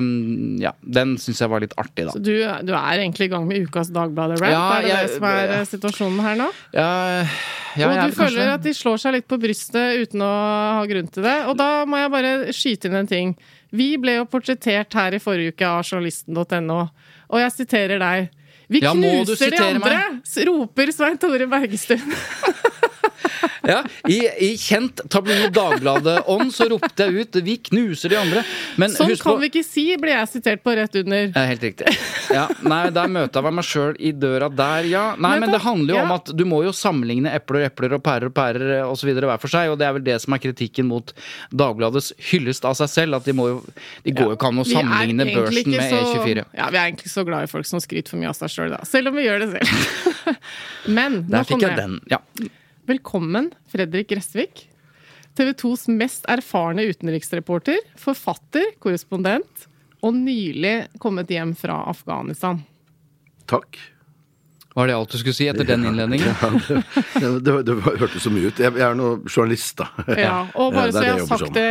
ja, 0.62 0.72
den 0.84 1.16
syns 1.22 1.40
jeg 1.44 1.50
var 1.52 1.64
litt 1.64 1.74
artig, 1.80 2.06
da. 2.08 2.14
Så 2.16 2.22
du, 2.24 2.32
du 2.68 2.72
er 2.74 3.00
egentlig 3.02 3.28
i 3.30 3.32
gang 3.34 3.48
med 3.50 3.66
ukas 3.68 3.90
Dagbladet-rap? 3.94 4.52
Ja, 4.54 4.62
er 4.78 4.82
det 4.86 4.90
jeg- 4.94 5.08
det 5.08 5.16
som 5.16 5.28
er 5.30 5.54
ja. 5.54 5.64
situasjonen 5.70 6.20
her 6.26 6.36
nå? 6.40 6.48
Ja, 6.74 6.88
ja, 7.76 7.88
og 7.90 7.96
jeg 7.98 8.12
du 8.12 8.16
føler 8.18 8.38
kanskje- 8.38 8.54
at 8.54 8.64
de 8.68 8.74
slår 8.78 8.98
seg 9.04 9.14
litt 9.18 9.28
på 9.28 9.40
brystet 9.42 10.02
uten 10.04 10.22
å 10.22 10.32
ha 10.80 10.86
grunn 10.90 11.08
til 11.12 11.24
det. 11.24 11.38
Og 11.50 11.58
da 11.58 11.70
må 11.86 11.98
jeg 12.02 12.12
bare 12.14 12.34
skyte 12.54 12.86
inn 12.92 12.96
en 13.02 13.08
ting. 13.08 13.36
Vi 13.74 13.96
ble 13.98 14.20
jo 14.20 14.26
portrettert 14.30 14.94
her 14.94 15.16
i 15.18 15.20
forrige 15.24 15.56
uke 15.56 15.66
av 15.66 15.84
journalisten.no, 15.84 16.80
og 17.30 17.40
jeg 17.42 17.52
siterer 17.58 18.00
deg. 18.00 18.30
Vi 18.70 18.80
knuser 18.80 19.52
de 19.52 19.58
andre! 19.60 19.98
meg. 20.24 20.46
roper 20.48 20.92
Svein 20.96 21.18
Tore 21.20 21.46
Bergestuen. 21.52 22.14
Ja, 23.64 23.80
i, 24.12 24.18
I 24.44 24.50
kjent 24.60 25.02
tabloid 25.10 25.54
Dagbladet-ånd 25.56 26.52
så 26.54 26.68
ropte 26.72 27.06
jeg 27.08 27.24
ut 27.24 27.38
'vi 27.44 27.56
knuser 27.70 28.12
de 28.12 28.18
andre'. 28.20 28.44
Men 28.78 28.92
Sånn 28.92 29.14
kan 29.16 29.38
på 29.38 29.40
vi 29.40 29.50
ikke 29.52 29.64
si, 29.64 29.86
ble 29.98 30.12
jeg 30.12 30.28
sitert 30.34 30.64
på 30.66 30.74
rett 30.76 30.96
under. 31.00 31.32
Ja, 31.32 31.46
helt 31.48 31.64
riktig. 31.64 31.88
Ja, 32.34 32.48
nei, 32.62 32.90
der 32.92 33.08
møter 33.08 33.44
jeg 33.44 33.54
meg 33.56 33.68
sjøl 33.68 33.96
i 34.00 34.12
døra 34.12 34.50
der, 34.52 34.84
ja. 34.90 35.06
Nei, 35.16 35.34
Men 35.38 35.46
men 35.46 35.52
det 35.56 35.62
handler 35.64 35.96
jo 35.96 36.02
om 36.04 36.12
at 36.18 36.32
du 36.36 36.44
må 36.50 36.64
jo 36.66 36.74
sammenligne 36.76 37.32
epler 37.34 37.62
og 37.64 37.68
epler 37.72 37.94
og 37.98 38.04
pærer 38.04 38.26
og 38.28 38.34
pærer 38.34 38.84
osv. 38.90 39.14
hver 39.14 39.40
for 39.40 39.48
seg, 39.54 39.72
og 39.72 39.80
det 39.80 39.88
er 39.88 39.94
vel 39.94 40.04
det 40.04 40.20
som 40.22 40.34
er 40.34 40.40
kritikken 40.44 40.90
mot 40.90 41.14
Dagbladets 41.54 42.12
hyllest 42.32 42.66
av 42.66 42.76
seg 42.80 42.90
selv, 42.92 43.16
at 43.16 43.24
de 43.26 43.34
må 43.38 43.48
jo 43.48 43.62
De 44.04 44.12
går 44.12 44.34
jo 44.34 44.36
ikke 44.36 44.48
an 44.52 44.60
å 44.60 44.66
sammenligne 44.68 45.30
børsen 45.34 45.72
med 45.72 45.92
så- 45.92 46.02
E24. 46.04 46.46
Ja, 46.58 46.70
vi 46.70 46.78
er 46.78 46.84
egentlig 46.92 47.06
ikke 47.08 47.16
så 47.16 47.26
glad 47.26 47.44
i 47.44 47.52
folk 47.52 47.66
som 47.66 47.80
skryter 47.80 48.10
for 48.10 48.18
mye 48.18 48.30
av 48.30 48.36
seg 48.36 48.50
sjøl, 48.50 48.70
da. 48.76 48.84
Selv 48.84 49.08
om 49.08 49.16
vi 49.16 49.24
gjør 49.24 49.40
det 49.40 49.50
selv. 49.56 50.36
Men 50.98 51.22
Der 51.30 51.38
nok 51.38 51.52
om 51.52 51.60
fikk 51.60 51.68
jeg 51.70 51.78
den. 51.78 52.00
Ja. 52.12 52.20
Velkommen, 52.84 53.54
Fredrik 53.72 54.10
Gressvik. 54.10 54.66
TV 55.40 55.54
2s 55.56 55.86
mest 55.88 56.26
erfarne 56.28 56.84
utenriksreporter, 56.92 57.78
forfatter, 57.96 58.74
korrespondent 58.84 59.64
og 60.04 60.18
nylig 60.18 60.90
kommet 61.00 61.32
hjem 61.32 61.54
fra 61.56 61.78
Afghanistan. 61.88 62.60
Takk. 63.48 63.80
Var 64.74 64.90
det 64.90 64.96
alt 64.98 65.12
du 65.14 65.20
skulle 65.20 65.38
si 65.38 65.48
etter 65.52 65.68
den 65.68 65.86
innledningen? 65.86 66.34
Det, 67.14 67.30
det, 67.46 67.54
det 67.68 67.76
hørtes 67.86 68.24
så 68.26 68.32
mye 68.34 68.50
ut. 68.50 68.60
Jeg, 68.60 68.74
jeg 68.74 68.86
er 68.88 68.96
nå 68.98 69.10
journalist, 69.30 69.78
da. 69.80 69.90
Ja, 70.18 70.36
og 70.58 70.74
bare 70.74 70.90
er 70.90 70.96
så 70.96 71.04
jeg 71.06 71.14
har 71.20 71.28
sagt 71.30 71.46
som. 71.46 71.54
det 71.56 71.68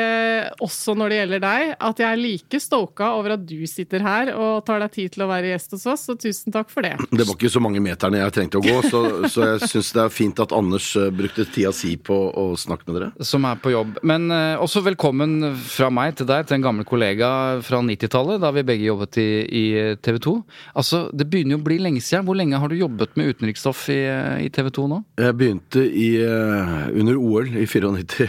også 0.63 0.95
når 0.99 1.13
det 1.13 1.19
gjelder 1.19 1.43
deg, 1.43 1.73
at 1.89 2.03
jeg 2.03 2.09
er 2.09 2.21
like 2.21 2.61
stoka 2.63 3.11
over 3.19 3.35
at 3.37 3.45
du 3.47 3.59
sitter 3.71 4.05
her 4.05 4.33
og 4.35 4.63
tar 4.67 4.83
deg 4.83 4.95
tid 4.95 5.15
til 5.17 5.25
å 5.25 5.29
være 5.31 5.53
gjest 5.53 5.77
hos 5.77 5.87
oss, 5.93 6.05
så 6.09 6.17
tusen 6.19 6.55
takk 6.55 6.71
for 6.73 6.87
det. 6.87 6.95
Det 7.11 7.27
var 7.27 7.35
ikke 7.35 7.51
så 7.53 7.63
mange 7.63 7.83
meterne 7.83 8.21
jeg 8.23 8.35
trengte 8.37 8.61
å 8.61 8.65
gå, 8.65 8.77
så, 8.87 9.03
så 9.33 9.49
jeg 9.53 9.71
syns 9.73 9.93
det 9.97 10.05
er 10.05 10.15
fint 10.15 10.43
at 10.43 10.55
Anders 10.57 10.93
eh, 10.99 11.11
brukte 11.15 11.47
tida 11.51 11.73
si 11.77 11.95
på 11.99 12.17
å 12.39 12.47
snakke 12.59 12.89
med 12.89 12.99
dere. 12.99 13.11
som 13.27 13.47
er 13.49 13.59
på 13.63 13.75
jobb. 13.75 13.99
Men 14.07 14.29
eh, 14.35 14.63
også 14.63 14.85
velkommen 14.87 15.53
fra 15.67 15.91
meg 15.95 16.17
til 16.21 16.29
deg, 16.31 16.47
til 16.49 16.59
en 16.59 16.67
gammel 16.69 16.89
kollega 16.89 17.33
fra 17.67 17.83
90-tallet, 17.83 18.43
da 18.43 18.53
vi 18.55 18.67
begge 18.67 18.89
jobbet 18.89 19.21
i, 19.23 19.29
i 19.47 19.65
TV 20.03 20.21
2. 20.23 20.37
Altså, 20.79 21.05
Det 21.13 21.29
begynner 21.31 21.57
jo 21.57 21.63
å 21.63 21.67
bli 21.67 21.81
lenge 21.83 22.03
siden. 22.05 22.27
Hvor 22.29 22.39
lenge 22.39 22.61
har 22.61 22.71
du 22.71 22.79
jobbet 22.79 22.92
med 23.17 23.33
utenriksstoff 23.35 23.89
i, 23.93 24.01
i 24.45 24.49
TV 24.53 24.71
2 24.71 24.87
nå? 24.91 24.99
Jeg 25.21 25.37
begynte 25.39 25.83
i, 25.89 26.09
eh, 26.23 26.89
under 26.99 27.17
OL 27.21 27.49
i 27.57 27.67
94. 27.67 28.29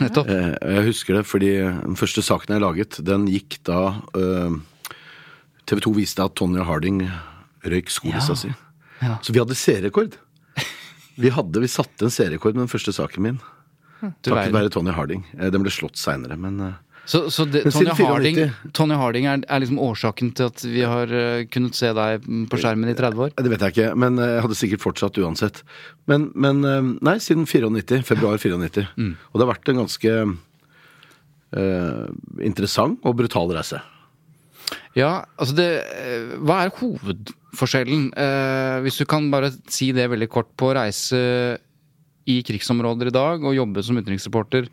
Nettopp. 0.00 0.28
Eh, 0.32 0.54
Jeg 0.76 0.86
husker 0.88 1.18
det 1.18 1.26
fordi 1.28 1.50
den 1.60 1.96
første 2.00 2.22
saken 2.24 2.54
jeg 2.56 2.62
laget, 2.64 3.00
den 3.04 3.26
gikk 3.28 3.58
da 3.68 3.80
TV 5.68 5.80
2 5.84 5.92
viste 5.94 6.24
at 6.24 6.34
Tonja 6.38 6.64
Harding 6.66 7.02
røyk 7.64 7.90
skolissa 7.92 8.32
Ja. 8.34 8.40
si. 8.42 8.52
Ja. 9.02 9.18
Så 9.22 9.32
vi 9.32 9.38
hadde 9.40 9.54
serierekord. 9.56 10.16
Vi 11.20 11.28
hadde, 11.30 11.60
vi 11.60 11.68
satte 11.68 12.04
en 12.06 12.10
serierekord 12.12 12.54
med 12.56 12.64
den 12.66 12.72
første 12.72 12.92
saken 12.96 13.22
min. 13.22 13.38
Takket 14.24 14.52
være 14.54 14.70
Tony 14.72 14.90
Harding. 14.96 15.24
Eh, 15.38 15.50
Den 15.52 15.62
ble 15.62 15.70
slått 15.70 15.96
seinere, 16.00 16.38
men 16.40 16.60
eh, 16.60 16.72
Så, 17.10 17.24
så 17.34 17.44
det, 17.50 17.64
Tony 17.74 17.90
Harding, 17.90 18.36
Tony 18.76 18.94
Harding 18.94 19.26
er, 19.26 19.40
er 19.50 19.62
liksom 19.62 19.80
årsaken 19.82 20.30
til 20.38 20.46
at 20.46 20.62
vi 20.62 20.84
har 20.86 21.10
uh, 21.10 21.42
kunnet 21.50 21.74
se 21.74 21.90
deg 21.96 22.28
på 22.52 22.60
skjermen 22.60 22.92
i 22.92 22.94
30 22.94 23.24
år? 23.24 23.32
Det 23.34 23.50
vet 23.50 23.64
jeg 23.66 23.74
ikke, 23.74 23.88
men 23.98 24.20
eh, 24.22 24.36
jeg 24.36 24.44
hadde 24.44 24.58
sikkert 24.60 24.84
fortsatt 24.84 25.18
uansett. 25.18 25.62
Men, 26.10 26.28
men 26.38 26.62
eh, 26.62 26.92
nei, 27.10 27.16
siden 27.22 27.48
94. 27.50 28.04
Februar 28.06 28.38
94. 28.38 28.86
Og 28.94 29.34
det 29.34 29.42
har 29.42 29.50
vært 29.50 29.72
en 29.72 29.80
ganske 29.82 30.14
uh, 31.58 32.04
interessant 32.46 33.02
og 33.02 33.18
brutal 33.18 33.50
reise. 33.58 33.82
Ja, 34.98 35.24
altså 35.38 35.54
det 35.54 35.68
Hva 36.42 36.64
er 36.64 36.72
hovedforskjellen, 36.78 38.08
eh, 38.18 38.76
hvis 38.84 39.00
du 39.00 39.06
kan 39.10 39.28
bare 39.32 39.52
si 39.70 39.90
det 39.96 40.08
veldig 40.10 40.30
kort, 40.30 40.50
på 40.58 40.70
å 40.70 40.78
reise 40.78 41.20
i 42.30 42.40
krigsområder 42.46 43.10
i 43.10 43.14
dag 43.14 43.44
og 43.46 43.56
jobbe 43.56 43.82
som 43.82 43.98
utenriksreporter 43.98 44.68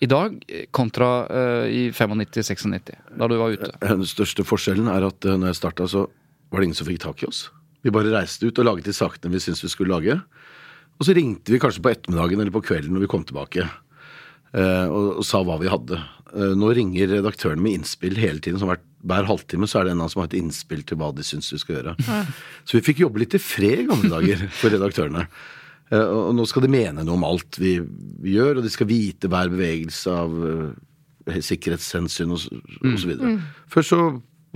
i 0.00 0.08
dag, 0.08 0.36
eh, 0.48 0.66
kontra 0.72 1.08
uh, 1.28 1.66
i 1.68 1.90
95-96, 1.92 2.94
da 3.20 3.28
du 3.28 3.36
var 3.36 3.52
ute? 3.52 3.68
Den 3.84 4.06
største 4.08 4.44
forskjellen 4.48 4.88
er 4.88 5.04
at 5.10 5.26
uh, 5.28 5.36
når 5.36 5.52
jeg 5.52 5.58
starta, 5.60 5.88
så 5.92 6.06
var 6.50 6.62
det 6.62 6.70
ingen 6.70 6.78
som 6.78 6.88
fikk 6.88 7.02
tak 7.04 7.20
i 7.22 7.28
oss. 7.28 7.50
Vi 7.84 7.92
bare 7.92 8.12
reiste 8.12 8.48
ut 8.48 8.58
og 8.60 8.66
laget 8.68 8.88
de 8.88 8.94
sakene 8.96 9.32
vi 9.34 9.42
syntes 9.44 9.62
vi 9.64 9.72
skulle 9.72 9.92
lage. 9.92 10.16
Og 11.00 11.06
så 11.08 11.14
ringte 11.16 11.52
vi 11.52 11.60
kanskje 11.60 11.84
på 11.84 11.92
ettermiddagen 11.92 12.40
eller 12.40 12.52
på 12.52 12.64
kvelden 12.64 12.96
når 12.96 13.04
vi 13.04 13.10
kom 13.12 13.28
tilbake. 13.28 13.68
uh, 14.56 14.88
Og, 14.88 15.20
og 15.20 15.24
sa 15.28 15.44
hva 15.44 15.60
vi 15.60 15.70
hadde. 15.72 16.00
Uh, 16.32 16.56
Nå 16.56 16.72
ringer 16.76 17.18
redaktørene 17.18 17.60
med 17.60 17.80
innspill 17.80 18.16
hele 18.20 18.40
tiden. 18.40 18.60
Som 18.60 18.72
hvert, 18.72 18.84
hver 19.04 19.28
halvtime 19.28 19.68
så 19.68 19.80
er 19.80 19.88
det 19.88 19.94
en 19.94 20.00
av 20.00 20.08
dem 20.08 20.16
som 20.16 20.24
har 20.24 20.32
et 20.32 20.40
innspill 20.40 20.84
til 20.88 21.00
hva 21.00 21.12
de 21.16 21.24
syns 21.28 21.52
vi 21.52 21.60
skal 21.60 21.78
gjøre. 21.78 21.96
Så 22.64 22.80
vi 22.80 22.86
fikk 22.88 23.04
jobbe 23.04 23.20
litt 23.20 23.36
i 23.36 23.40
fred 23.40 23.84
i 23.84 23.88
gamle 23.88 24.12
dager 24.16 24.48
for 24.48 24.72
redaktørene. 24.72 25.28
Eh, 25.90 26.06
Og 26.06 26.34
nå 26.38 26.46
skal 26.46 26.62
de 26.66 26.70
mene 26.72 27.02
noe 27.04 27.16
om 27.18 27.24
alt 27.26 27.58
vi, 27.58 27.76
vi 28.22 28.36
gjør, 28.36 28.58
og 28.60 28.66
de 28.66 28.70
skal 28.70 28.86
vite 28.90 29.28
hver 29.30 29.50
bevegelse 29.50 30.10
av 30.14 30.34
sikkerhetshensyn 31.30 32.32
og, 32.34 32.44
og 32.80 32.98
så 32.98 33.10
videre. 33.10 33.36
Før 33.70 33.86
så 33.86 33.98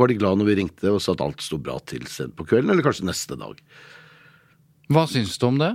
var 0.01 0.11
de 0.11 0.17
glad 0.19 0.41
når 0.41 0.49
vi 0.49 0.57
ringte 0.59 0.91
og 0.91 1.01
sa 1.03 1.13
at 1.15 1.23
alt 1.23 1.43
sto 1.45 1.59
bra 1.63 1.77
til 1.87 2.07
sent 2.11 2.35
på 2.39 2.47
kvelden, 2.49 2.73
eller 2.73 2.83
kanskje 2.87 3.07
neste 3.07 3.37
dag. 3.39 3.59
Hva 4.93 5.05
syns 5.09 5.37
du 5.41 5.47
om 5.49 5.59
det? 5.61 5.73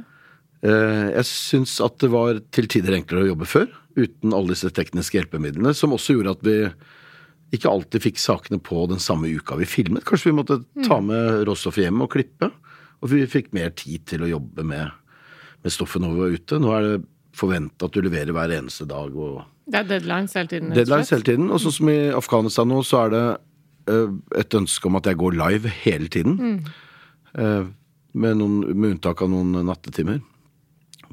Eh, 0.66 1.12
Jeg 1.16 1.26
syns 1.30 1.78
at 1.86 1.98
det 2.04 2.10
var 2.12 2.42
til 2.52 2.68
tider 2.68 2.98
enklere 2.98 3.28
å 3.28 3.32
jobbe 3.34 3.48
før, 3.48 3.70
uten 4.00 4.34
alle 4.36 4.54
disse 4.54 4.70
tekniske 4.76 5.18
hjelpemidlene, 5.20 5.74
som 5.76 5.96
også 5.96 6.18
gjorde 6.18 6.36
at 6.38 6.44
vi 6.46 6.58
ikke 7.58 7.72
alltid 7.72 8.04
fikk 8.04 8.20
sakene 8.22 8.60
på 8.62 8.84
den 8.92 9.00
samme 9.02 9.32
uka 9.34 9.56
vi 9.58 9.66
filmet. 9.66 10.04
Kanskje 10.06 10.30
vi 10.30 10.36
måtte 10.38 10.60
ta 10.86 11.00
med 11.02 11.46
råstoffet 11.50 11.88
hjem 11.88 12.04
og 12.06 12.12
klippe, 12.14 12.52
og 13.00 13.10
vi 13.10 13.24
fikk 13.26 13.54
mer 13.56 13.72
tid 13.72 14.04
til 14.12 14.26
å 14.28 14.30
jobbe 14.36 14.66
med, 14.68 14.92
med 15.64 15.74
stoffet 15.74 16.04
når 16.04 16.14
vi 16.14 16.24
var 16.24 16.36
ute. 16.38 16.60
Nå 16.62 16.74
er 16.76 16.86
det 16.86 16.98
forventa 17.40 17.88
at 17.88 17.96
du 17.96 18.02
leverer 18.04 18.34
hver 18.36 18.56
eneste 18.58 18.88
dag. 18.90 19.16
og 19.16 19.44
Det 19.70 19.82
er 19.82 19.90
deadlines 19.90 20.34
hele 20.38 20.52
tiden. 20.52 20.74
Deadlines 20.76 21.14
hele 21.14 21.28
tiden. 21.28 21.52
Og 21.54 21.62
sånn 21.64 21.76
som 21.76 21.92
i 21.92 22.00
Afghanistan 22.16 22.70
nå, 22.72 22.82
så 22.88 23.04
er 23.06 23.14
det 23.14 23.24
eh, 23.94 24.16
et 24.42 24.58
ønske 24.60 24.90
om 24.90 25.00
at 25.00 25.10
jeg 25.10 25.20
går 25.22 25.38
live 25.40 25.76
hele 25.84 26.10
tiden. 26.12 26.40
Mm. 26.40 26.60
med, 28.14 28.40
noen, 28.40 28.54
med 28.74 28.96
unntak 28.96 29.22
av 29.22 29.30
noen 29.30 29.54
nattetimer. 29.68 30.18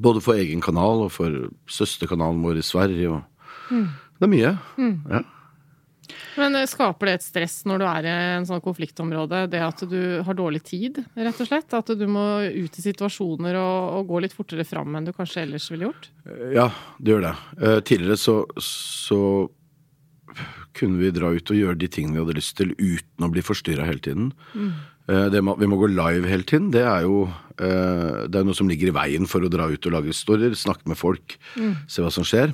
Både 0.01 0.23
for 0.25 0.39
egen 0.41 0.63
kanal 0.65 1.05
og 1.05 1.11
for 1.13 1.35
søsterkanalen 1.69 2.41
vår 2.45 2.63
i 2.63 2.65
Sverige. 2.65 3.13
Og 3.13 3.75
Det 4.17 4.25
er 4.25 4.33
mye. 4.33 4.53
Ja. 5.13 5.21
Men 6.37 6.57
eh, 6.59 6.69
skaper 6.69 7.11
det 7.11 7.17
et 7.19 7.27
stress 7.27 7.61
når 7.69 7.83
du 7.83 7.87
er 7.89 8.09
i 8.09 8.15
en 8.37 8.49
sånn 8.49 8.63
konfliktområde, 8.65 9.45
det 9.53 9.63
at 9.65 9.85
du 9.91 10.01
har 10.27 10.39
dårlig 10.39 10.63
tid, 10.67 11.03
rett 11.17 11.43
og 11.43 11.49
slett? 11.49 11.77
At 11.77 11.93
du 11.99 12.07
må 12.11 12.27
ut 12.47 12.81
i 12.81 12.85
situasjoner 12.85 13.59
og, 13.61 14.01
og 14.01 14.11
gå 14.11 14.25
litt 14.25 14.37
fortere 14.37 14.67
fram 14.69 14.97
enn 14.97 15.09
du 15.09 15.15
kanskje 15.17 15.45
ellers 15.47 15.69
ville 15.73 15.89
gjort? 15.89 16.11
Ja, 16.55 16.71
det 16.99 17.15
gjør 17.15 17.25
det. 17.29 17.37
Eh, 17.61 17.79
tidligere 17.87 18.21
så, 18.21 18.37
så 18.63 19.21
kunne 20.77 21.01
vi 21.01 21.15
dra 21.15 21.33
ut 21.33 21.53
og 21.53 21.59
gjøre 21.59 21.81
de 21.81 21.89
tingene 21.89 22.19
vi 22.19 22.25
hadde 22.25 22.39
lyst 22.39 22.57
til 22.59 22.75
uten 22.77 23.25
å 23.25 23.33
bli 23.33 23.45
forstyrra 23.45 23.89
hele 23.89 24.03
tiden. 24.05 24.31
Mm. 24.53 24.73
det 25.33 25.41
må, 25.41 25.55
vi 25.57 25.69
må 25.71 25.79
gå 25.81 25.89
live 25.89 26.29
hele 26.29 26.45
tiden. 26.45 26.69
Det 26.75 26.85
er 26.85 27.07
jo 27.07 27.25
eh, 27.27 28.27
det 28.29 28.41
er 28.41 28.47
noe 28.47 28.59
som 28.59 28.69
ligger 28.69 28.93
i 28.93 28.97
veien 28.97 29.29
for 29.31 29.45
å 29.45 29.53
dra 29.53 29.71
ut 29.71 29.89
og 29.89 29.97
lage 29.97 30.13
historier, 30.13 30.57
snakke 30.59 30.91
med 30.93 31.01
folk, 31.01 31.39
se 31.89 32.05
hva 32.05 32.13
som 32.13 32.27
skjer. 32.27 32.53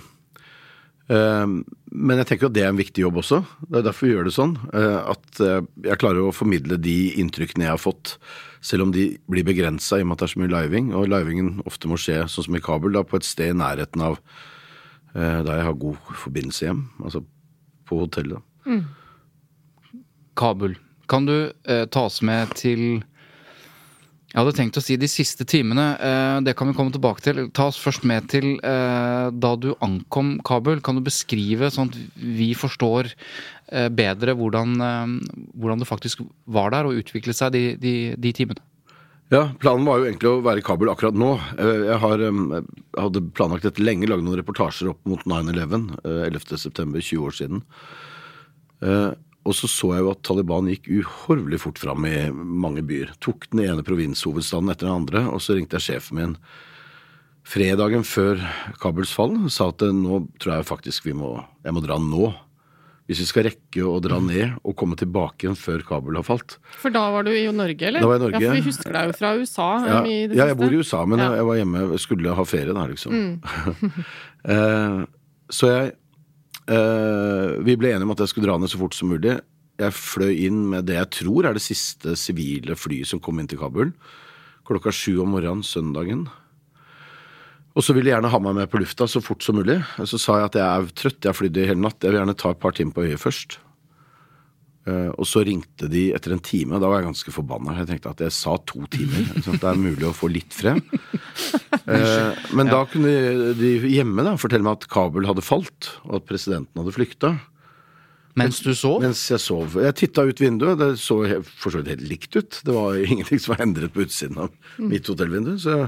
Eh, 1.12 1.46
men 1.92 2.20
jeg 2.22 2.28
tenker 2.30 2.48
at 2.48 2.54
det 2.56 2.62
er 2.64 2.70
en 2.72 2.78
viktig 2.80 3.02
jobb 3.04 3.18
også. 3.20 3.42
Det 3.68 3.80
er 3.80 3.84
derfor 3.88 4.06
vi 4.08 4.12
gjør 4.14 4.28
det 4.28 4.34
sånn. 4.36 4.54
eh, 4.72 5.10
At 5.12 5.40
eh, 5.44 5.60
jeg 5.88 6.00
klarer 6.00 6.24
å 6.24 6.32
formidle 6.34 6.78
de 6.80 6.96
inntrykkene 7.20 7.66
jeg 7.66 7.74
har 7.74 7.82
fått, 7.82 8.16
selv 8.64 8.86
om 8.86 8.94
de 8.94 9.08
blir 9.28 9.44
begrensa 9.44 9.98
i 9.98 10.04
og 10.04 10.08
med 10.08 10.16
at 10.16 10.22
det 10.22 10.28
er 10.30 10.34
så 10.36 10.42
mye 10.44 10.54
living. 10.54 10.92
Og 10.96 11.10
livingen 11.12 11.52
ofte 11.68 11.90
må 11.90 11.98
skje, 12.00 12.22
sånn 12.32 12.46
som 12.48 12.56
i 12.56 12.62
Kabul, 12.64 12.94
da, 12.96 13.04
på 13.04 13.18
et 13.20 13.28
sted 13.28 13.52
i 13.52 13.58
nærheten 13.58 14.04
av 14.06 14.18
eh, 15.12 15.40
der 15.44 15.58
jeg 15.58 15.68
har 15.68 15.78
god 15.84 16.12
forbindelse 16.24 16.66
hjem. 16.68 16.82
Altså 17.04 17.24
på 17.90 17.98
hotellet. 18.04 18.40
Kabul. 20.38 20.78
Kan 21.10 21.26
du 21.28 21.34
eh, 21.68 21.84
ta 21.92 22.06
oss 22.08 22.22
med 22.24 22.54
til 22.56 23.02
Jeg 24.32 24.40
hadde 24.40 24.54
tenkt 24.56 24.78
å 24.80 24.82
si 24.82 24.96
de 24.96 25.08
siste 25.10 25.44
timene. 25.44 25.90
Eh, 26.00 26.38
det 26.46 26.54
kan 26.56 26.70
vi 26.70 26.74
komme 26.76 26.92
tilbake 26.94 27.20
til. 27.20 27.44
Ta 27.52 27.66
oss 27.68 27.80
først 27.80 28.06
med 28.08 28.30
til 28.32 28.54
eh, 28.64 29.28
da 29.28 29.50
du 29.60 29.74
ankom 29.84 30.38
Kabul. 30.40 30.80
Kan 30.80 30.96
du 30.96 31.04
beskrive, 31.04 31.68
sånn 31.72 31.92
at 31.92 31.98
vi 32.16 32.54
forstår 32.56 33.10
eh, 33.12 33.90
bedre 33.92 34.32
hvordan, 34.38 34.72
hvordan 35.52 35.84
det 35.84 35.88
faktisk 35.90 36.24
var 36.48 36.72
der 36.72 36.88
og 36.88 37.02
utviklet 37.02 37.36
seg 37.36 37.52
de, 37.52 37.64
de, 37.76 37.96
de 38.16 38.32
timene? 38.36 38.64
Ja, 39.32 39.46
planen 39.60 39.84
var 39.88 40.00
jo 40.00 40.08
egentlig 40.08 40.28
å 40.28 40.40
være 40.44 40.60
i 40.60 40.64
Kabul 40.64 40.90
akkurat 40.92 41.16
nå. 41.16 41.34
Jeg, 41.56 41.98
har, 42.00 42.24
jeg 42.24 42.64
hadde 42.96 43.22
planlagt 43.36 43.68
dette 43.68 43.84
lenge, 43.84 44.08
lagd 44.08 44.24
noen 44.24 44.40
reportasjer 44.40 44.90
opp 44.92 45.04
mot 45.08 45.28
9-11, 45.28 45.92
eh, 46.08 46.24
11.9., 46.32 46.88
20 47.04 47.28
år 47.28 47.36
siden. 47.36 47.62
Eh, 49.42 49.48
Og 49.48 49.54
så 49.58 49.66
så 49.66 49.92
jeg 49.96 50.04
jo 50.04 50.10
at 50.12 50.22
Taliban 50.22 50.68
gikk 50.70 50.86
uhorvelig 51.02 51.58
fort 51.60 51.78
fram 51.78 52.04
i 52.06 52.30
mange 52.30 52.82
byer. 52.86 53.10
Tok 53.20 53.48
den 53.50 53.64
ene 53.66 53.82
provinshovedstaden 53.82 54.70
etter 54.70 54.86
den 54.86 54.94
andre, 55.02 55.26
og 55.28 55.40
så 55.42 55.56
ringte 55.58 55.78
jeg 55.80 56.00
sjefen 56.00 56.16
min 56.20 56.36
fredagen 57.42 58.04
før 58.06 58.38
Kabuls 58.78 59.10
fall 59.12 59.34
og 59.34 59.50
sa 59.50 59.68
at 59.72 59.82
eh, 59.82 59.90
nå 59.92 60.22
tror 60.38 60.60
jeg 60.60 60.68
faktisk 60.68 61.04
vi 61.08 61.12
må, 61.18 61.44
jeg 61.64 61.74
må 61.74 61.82
dra 61.82 61.98
nå. 61.98 62.32
Hvis 63.10 63.18
vi 63.18 63.26
skal 63.26 63.44
rekke 63.48 63.82
å 63.82 63.96
dra 64.00 64.20
ned 64.22 64.60
og 64.62 64.76
komme 64.78 64.94
tilbake 64.96 65.42
igjen 65.44 65.58
før 65.58 65.82
Kabul 65.84 66.14
har 66.16 66.22
falt. 66.24 66.54
For 66.78 66.88
da 66.94 67.02
var 67.10 67.26
du 67.26 67.32
i 67.34 67.42
Norge, 67.50 67.82
eller? 67.88 68.00
Da 68.00 68.06
var 68.06 68.14
jeg 68.14 68.22
i 68.22 68.24
Norge. 68.28 68.40
Ja, 68.40 68.52
for 68.52 68.60
vi 68.60 68.68
husker 68.70 68.94
deg 68.94 69.08
jo 69.10 69.16
fra 69.18 69.32
USA. 69.36 69.66
Ja, 69.82 69.96
um, 69.98 70.06
i 70.06 70.20
det 70.30 70.38
ja, 70.38 70.46
jeg 70.52 70.56
bor 70.60 70.70
i 70.72 70.78
USA, 70.78 71.02
men 71.04 71.18
Ja. 71.18 71.32
jeg, 71.34 71.44
var 71.50 71.58
hjemme, 71.58 71.82
skulle 71.98 72.36
ha 72.38 72.44
ferie 72.46 72.72
da, 72.72 72.86
liksom. 72.86 73.12
Mm. 73.12 73.98
så 75.58 75.72
jeg 75.72 75.90
eh, 75.90 75.96
Vi 76.68 77.74
ble 77.78 77.90
enige 77.90 78.06
om 78.06 78.12
at 78.14 78.22
jeg 78.22 78.30
skulle 78.30 78.46
dra 78.46 78.58
ned 78.60 78.70
så 78.70 78.78
fort 78.80 78.94
som 78.94 79.10
mulig. 79.10 79.38
Jeg 79.82 79.96
fløy 79.96 80.44
inn 80.46 80.60
med 80.70 80.86
det 80.86 80.98
jeg 80.98 81.10
tror 81.18 81.48
er 81.48 81.56
det 81.56 81.64
siste 81.64 82.14
sivile 82.18 82.76
flyet 82.78 83.10
som 83.10 83.22
kom 83.22 83.40
inn 83.40 83.48
til 83.50 83.58
Kabul. 83.58 83.90
Klokka 84.68 84.92
sju 84.94 85.16
om 85.24 85.32
morgenen 85.34 85.64
søndagen. 85.66 86.28
Og 87.72 87.84
så 87.84 87.96
ville 87.96 88.10
de 88.10 88.12
gjerne 88.12 88.30
ha 88.30 88.40
meg 88.44 88.56
med 88.58 88.70
på 88.70 88.82
lufta 88.82 89.08
så 89.08 89.22
fort 89.24 89.42
som 89.42 89.56
mulig. 89.58 89.78
Så 90.04 90.20
sa 90.20 90.38
jeg 90.38 90.50
at 90.50 90.58
jeg 90.60 90.66
er 90.68 90.96
trøtt, 91.02 91.20
jeg 91.24 91.30
har 91.30 91.38
flydd 91.38 91.58
i 91.58 91.68
hele 91.70 91.82
natt, 91.82 91.98
jeg 92.02 92.12
vil 92.12 92.20
gjerne 92.20 92.38
ta 92.38 92.52
et 92.52 92.60
par 92.62 92.76
timer 92.76 92.94
på 92.96 93.06
øyet 93.06 93.22
først. 93.22 93.58
Eh, 94.82 95.10
og 95.14 95.26
så 95.30 95.44
ringte 95.46 95.86
de 95.90 96.08
etter 96.16 96.34
en 96.34 96.42
time, 96.42 96.80
da 96.82 96.88
var 96.90 97.00
jeg 97.00 97.12
ganske 97.12 97.34
forbanna. 97.34 97.76
Jeg 97.78 97.88
tenkte 97.92 98.10
at 98.16 98.22
jeg 98.24 98.34
sa 98.34 98.56
to 98.66 98.82
timer, 98.90 99.28
sånn 99.44 99.54
at 99.54 99.62
det 99.62 99.70
er 99.70 99.78
mulig 99.78 100.08
å 100.08 100.16
få 100.16 100.30
litt 100.32 100.56
fred. 100.56 100.82
Eh, 101.86 102.42
men 102.54 102.68
da 102.70 102.82
kunne 102.90 103.54
de, 103.58 103.70
hjemme 103.92 104.26
da 104.26 104.34
fortelle 104.40 104.66
meg 104.66 104.80
at 104.80 104.90
Kabul 104.92 105.28
hadde 105.28 105.44
falt, 105.46 105.92
og 106.08 106.18
at 106.18 106.26
presidenten 106.28 106.82
hadde 106.82 106.94
flykta. 106.94 107.32
Mens 108.38 108.62
du 108.64 108.72
sov? 108.74 109.02
Mens 109.04 109.22
jeg 109.28 109.42
sov. 109.44 109.76
Jeg 109.82 109.96
titta 109.98 110.24
ut 110.24 110.40
vinduet, 110.40 110.80
det 110.80 110.96
så 111.02 111.20
for 111.46 111.74
så 111.74 111.82
vidt 111.82 111.92
helt 111.92 112.08
likt 112.08 112.38
ut. 112.38 112.58
Det 112.64 112.74
var 112.74 112.98
ingenting 113.12 113.42
som 113.42 113.54
var 113.54 113.64
endret 113.66 113.94
på 113.94 114.06
utsiden 114.06 114.40
av 114.46 114.82
mitt 114.82 115.08
hotellvindu. 115.10 115.54
Så 115.62 115.84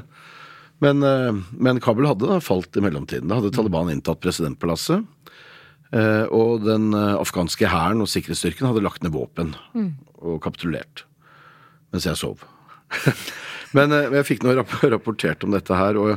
men, 0.83 1.03
eh, 1.03 1.43
men 1.51 1.81
Kabul 1.81 2.07
hadde 2.11 2.29
da 2.29 2.41
falt 2.43 2.77
i 2.77 2.83
mellomtiden. 2.85 3.31
Da 3.31 3.41
hadde 3.41 3.53
Taliban 3.55 3.91
inntatt 3.93 4.23
presidentpalasset. 4.23 5.07
Eh, 5.95 6.27
Og 6.35 6.65
den 6.67 6.93
eh, 6.97 7.15
afghanske 7.17 7.71
hæren 7.71 8.03
og 8.05 8.11
sikkerhetsstyrken 8.11 8.69
hadde 8.69 8.85
lagt 8.85 9.05
ned 9.05 9.15
våpen 9.15 9.55
og 10.19 10.43
kapitulert. 10.45 11.05
Mens 11.93 12.09
jeg 12.09 12.19
sov. 12.19 12.45
men 13.77 13.95
eh, 13.95 14.11
jeg 14.21 14.29
fikk 14.33 14.45
nå 14.45 14.57
rapportert 14.59 15.47
om 15.47 15.55
dette 15.55 15.79
her, 15.79 15.99
og 16.01 16.15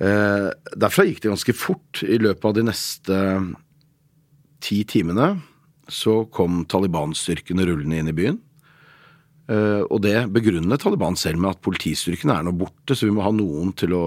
eh, 0.00 0.48
derfra 0.76 1.06
gikk 1.08 1.22
det 1.24 1.34
ganske 1.34 1.56
fort. 1.56 2.02
I 2.04 2.20
løpet 2.22 2.48
av 2.48 2.56
de 2.56 2.66
neste 2.70 3.20
ti 4.60 4.82
timene 4.84 5.34
så 5.90 6.22
kom 6.30 6.64
Taliban-styrkene 6.70 7.66
rullende 7.66 7.98
inn 7.98 8.10
i 8.12 8.16
byen. 8.16 8.38
Eh, 9.50 9.82
og 9.82 10.02
det 10.04 10.28
begrunnet 10.34 10.82
Taliban 10.82 11.18
selv 11.18 11.40
med 11.42 11.56
at 11.56 11.64
politistyrkene 11.64 12.36
er 12.36 12.46
nå 12.46 12.54
borte, 12.54 12.94
så 12.94 13.08
vi 13.08 13.14
må 13.16 13.24
ha 13.26 13.32
noen 13.34 13.72
til 13.74 13.96
å 13.98 14.04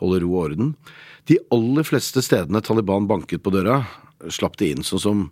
holde 0.00 0.22
ro 0.24 0.32
og 0.34 0.48
orden. 0.48 0.74
De 1.30 1.38
aller 1.54 1.86
fleste 1.86 2.22
stedene 2.24 2.62
Taliban 2.64 3.08
banket 3.10 3.44
på 3.44 3.52
døra, 3.54 3.82
slapp 4.32 4.58
de 4.60 4.72
inn. 4.72 4.84
Sånn 4.86 5.02
som 5.02 5.22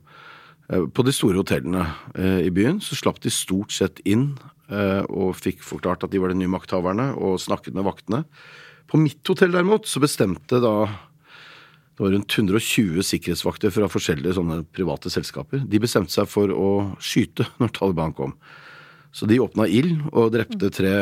eh, 0.71 0.87
på 0.87 1.05
de 1.07 1.15
store 1.15 1.41
hotellene 1.41 1.89
eh, 2.15 2.47
i 2.47 2.55
byen, 2.55 2.83
så 2.85 2.99
slapp 2.99 3.21
de 3.25 3.33
stort 3.35 3.75
sett 3.75 4.03
inn 4.09 4.31
eh, 4.71 5.03
og 5.09 5.37
fikk 5.41 5.65
forklart 5.67 6.07
at 6.07 6.15
de 6.15 6.23
var 6.23 6.33
de 6.33 6.39
nye 6.41 6.53
makthaverne, 6.53 7.11
og 7.17 7.41
snakket 7.43 7.77
med 7.77 7.89
vaktene. 7.89 8.25
På 8.89 9.01
mitt 9.01 9.21
hotell 9.29 9.53
derimot 9.53 9.89
så 9.89 10.01
bestemte 10.01 10.63
da 10.65 10.75
det 11.99 12.05
var 12.05 12.13
rundt 12.15 12.31
120 12.31 13.03
sikkerhetsvakter 13.03 13.73
fra 13.75 13.89
forskjellige 13.91 14.37
sånne 14.37 14.61
private 14.71 15.11
selskaper. 15.11 15.65
De 15.67 15.81
bestemte 15.83 16.15
seg 16.15 16.29
for 16.31 16.53
å 16.55 16.69
skyte 17.03 17.49
når 17.59 17.73
Taliban 17.75 18.15
kom. 18.15 18.37
Så 19.11 19.27
de 19.27 19.41
åpna 19.43 19.67
ild 19.67 20.05
og 20.13 20.31
drepte 20.31 20.71
tre 20.71 20.93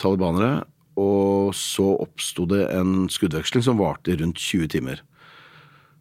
talibanere. 0.00 0.64
Og 0.96 1.52
så 1.56 1.84
oppsto 2.00 2.46
det 2.48 2.64
en 2.72 3.06
skuddveksling 3.12 3.64
som 3.64 3.80
varte 3.80 4.16
rundt 4.16 4.40
20 4.40 4.70
timer. 4.72 5.02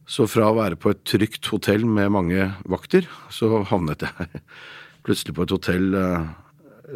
Så 0.08 0.28
fra 0.30 0.52
å 0.52 0.58
være 0.58 0.78
på 0.80 0.94
et 0.94 1.02
trygt 1.08 1.50
hotell 1.50 1.84
med 1.90 2.14
mange 2.14 2.52
vakter, 2.70 3.08
så 3.34 3.64
havnet 3.68 4.06
jeg 4.06 4.42
plutselig 5.06 5.36
på 5.36 5.46
et 5.46 5.56
hotell 5.56 5.98
eh, 5.98 6.28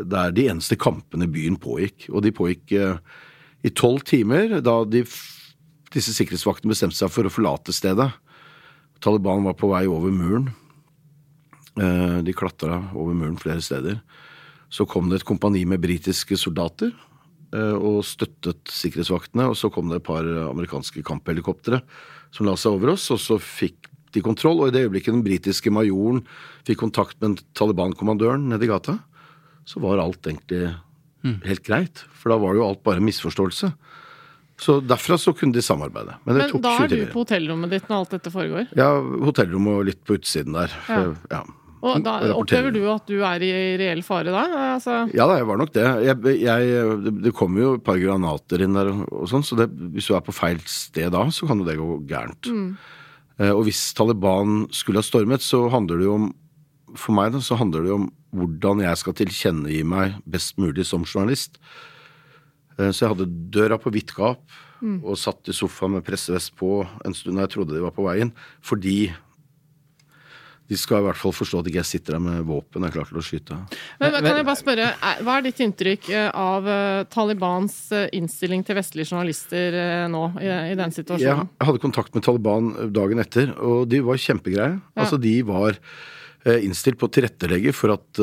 der 0.05 0.31
de 0.35 0.45
eneste 0.51 0.77
kampene 0.79 1.25
i 1.25 1.33
byen 1.33 1.57
pågikk. 1.59 2.07
Og 2.13 2.23
de 2.23 2.33
pågikk 2.35 2.75
eh, 2.77 3.01
i 3.65 3.73
tolv 3.75 4.05
timer, 4.07 4.59
da 4.63 4.77
de, 4.87 5.03
disse 5.91 6.15
sikkerhetsvaktene 6.15 6.71
bestemte 6.71 6.99
seg 6.99 7.11
for 7.11 7.27
å 7.27 7.33
forlate 7.33 7.75
stedet. 7.75 8.07
Taliban 9.03 9.43
var 9.47 9.57
på 9.59 9.71
vei 9.73 9.83
over 9.89 10.13
muren. 10.13 10.51
Eh, 11.75 12.19
de 12.23 12.37
klatra 12.37 12.79
over 12.93 13.17
muren 13.17 13.39
flere 13.41 13.63
steder. 13.65 13.99
Så 14.69 14.85
kom 14.85 15.09
det 15.09 15.23
et 15.23 15.27
kompani 15.27 15.65
med 15.65 15.81
britiske 15.81 16.37
soldater 16.37 16.93
og 17.53 18.03
støttet 18.05 18.69
sikkerhetsvaktene. 18.69 19.47
Og 19.49 19.57
så 19.57 19.71
kom 19.73 19.89
det 19.89 20.01
et 20.01 20.07
par 20.07 20.25
amerikanske 20.25 21.01
kamphelikoptre 21.07 21.81
som 22.35 22.45
la 22.45 22.53
seg 22.59 22.75
over 22.77 22.93
oss, 22.93 23.07
og 23.13 23.21
så 23.21 23.39
fikk 23.41 23.89
de 24.13 24.23
kontroll. 24.25 24.61
Og 24.61 24.69
i 24.69 24.75
det 24.75 24.85
øyeblikket 24.85 25.15
den 25.15 25.25
britiske 25.25 25.73
majoren 25.73 26.21
fikk 26.67 26.81
kontakt 26.83 27.17
med 27.23 27.41
Taliban-kommandøren 27.57 28.49
nede 28.51 28.67
i 28.67 28.71
gata, 28.71 28.99
så 29.69 29.81
var 29.83 30.01
alt 30.01 30.25
egentlig 30.29 30.75
helt 31.45 31.65
greit. 31.65 32.05
For 32.15 32.33
da 32.33 32.39
var 32.41 32.53
det 32.53 32.61
jo 32.61 32.69
alt 32.69 32.83
bare 32.85 33.03
misforståelse. 33.03 33.71
Så 34.59 34.79
derfra 34.83 35.15
så 35.19 35.31
kunne 35.37 35.55
de 35.55 35.63
samarbeide. 35.63 36.17
Men 36.25 36.35
det 36.35 36.41
Men 36.43 36.51
tok 36.51 36.63
da 36.65 36.73
er 36.83 36.91
du 36.91 37.03
på 37.13 37.23
hotellrommet 37.23 37.71
ditt 37.71 37.85
når 37.87 38.01
alt 38.01 38.15
dette 38.17 38.31
foregår. 38.33 38.67
Ja, 38.75 38.89
hotellrommet 39.23 39.77
og 39.77 39.85
litt 39.87 40.01
på 40.03 40.17
utsiden 40.19 40.57
der. 40.57 40.73
For, 40.87 41.13
ja. 41.31 41.43
Og 41.79 42.03
da 42.03 42.15
opplever 42.33 42.73
du 42.75 42.81
at 42.91 43.07
du 43.07 43.21
er 43.23 43.43
i 43.45 43.51
reell 43.79 44.01
fare 44.03 44.33
da? 44.33 44.43
Altså, 44.75 44.97
Ja 45.15 45.27
da, 45.29 45.37
jeg 45.39 45.47
var 45.47 45.59
nok 45.61 45.73
det. 45.75 45.85
Jeg, 46.05 46.35
jeg, 46.43 46.85
det, 47.23 47.33
kommer 47.37 47.63
jo 47.63 47.73
et 47.77 47.85
par 47.85 47.99
granater 48.01 48.65
inn 48.65 48.75
der 48.75 48.91
og, 48.91 49.25
sånn, 49.31 49.45
så 49.47 49.57
det, 49.59 49.69
hvis 49.95 50.09
du 50.09 50.15
er 50.17 50.25
på 50.25 50.35
feil 50.35 50.59
sted 50.67 51.13
da, 51.15 51.25
så 51.33 51.47
kan 51.49 51.61
jo 51.61 51.67
det 51.67 51.79
gå 51.79 51.89
gærent. 52.09 52.51
Mm. 52.51 52.71
og 53.55 53.63
hvis 53.67 53.81
Taliban 53.95 54.65
skulle 54.75 54.99
ha 54.99 55.07
stormet, 55.07 55.45
så 55.45 55.67
handler 55.71 56.01
det 56.01 56.09
jo 56.09 56.19
om 56.19 56.29
For 56.97 57.13
meg 57.13 57.35
da, 57.35 57.39
så 57.45 57.53
handler 57.53 57.83
det 57.85 57.91
jo 57.91 57.99
om 57.99 58.09
hvordan 58.33 58.81
jeg 58.81 58.97
skal 58.97 59.15
tilkjennegi 59.17 59.83
meg 59.85 60.15
best 60.25 60.57
mulig 60.57 60.87
som 60.89 61.05
journalist. 61.05 61.59
Eh, 62.79 62.89
så 62.89 63.03
jeg 63.03 63.11
hadde 63.13 63.29
døra 63.53 63.77
på 63.81 63.93
vidt 63.93 64.15
gap 64.17 64.41
og 64.79 65.17
satt 65.19 65.49
i 65.51 65.55
sofaen 65.55 65.97
med 65.97 66.05
pressevest 66.07 66.53
på 66.59 66.79
en 67.05 67.15
stund 67.15 67.35
da 67.35 67.43
jeg 67.43 67.55
trodde 67.57 67.75
de 67.75 67.83
var 67.83 67.91
på 67.95 68.05
veien, 68.05 68.31
fordi 68.63 69.11
de 70.69 70.77
skal 70.77 71.01
i 71.01 71.05
hvert 71.07 71.17
fall 71.17 71.33
forstå 71.33 71.63
at 71.63 71.67
ikke 71.69 71.81
jeg 71.81 71.89
sitter 71.89 72.15
der 72.15 72.21
med 72.21 72.43
våpen 72.45 72.83
og 72.83 72.89
er 72.89 72.93
klar 72.93 73.07
til 73.09 73.17
å 73.17 73.23
skyte. 73.25 73.55
men, 73.57 74.11
men 74.13 74.21
kan 74.21 74.37
jeg 74.37 74.47
bare 74.47 74.59
spørre, 74.59 74.89
Hva 75.25 75.37
er 75.37 75.45
ditt 75.47 75.61
inntrykk 75.65 76.09
eh, 76.13 76.29
av 76.37 76.69
eh, 76.69 77.01
Talibans 77.09 77.77
eh, 77.95 78.05
innstilling 78.17 78.61
til 78.67 78.77
vestlige 78.77 79.09
journalister 79.09 79.77
nå, 80.13 80.23
i, 80.37 80.45
i 80.45 80.77
den 80.77 80.93
Jeg 80.93 80.99
situasjonen? 81.01 81.49
hadde 81.65 81.81
kontakt 81.81 82.13
med 82.17 82.25
Taliban 82.27 82.69
dagen 82.93 83.23
etter, 83.23 83.55
og 83.57 83.89
de 83.89 84.03
var 84.05 84.21
kjempegreie. 84.21 84.77
Altså, 84.99 85.17
de 85.21 85.35
var 85.47 85.79
innstilt 86.49 86.99
på 87.01 87.09
å 87.09 87.11
tilrettelegge 87.11 87.73
for 87.75 87.91
at 87.97 88.19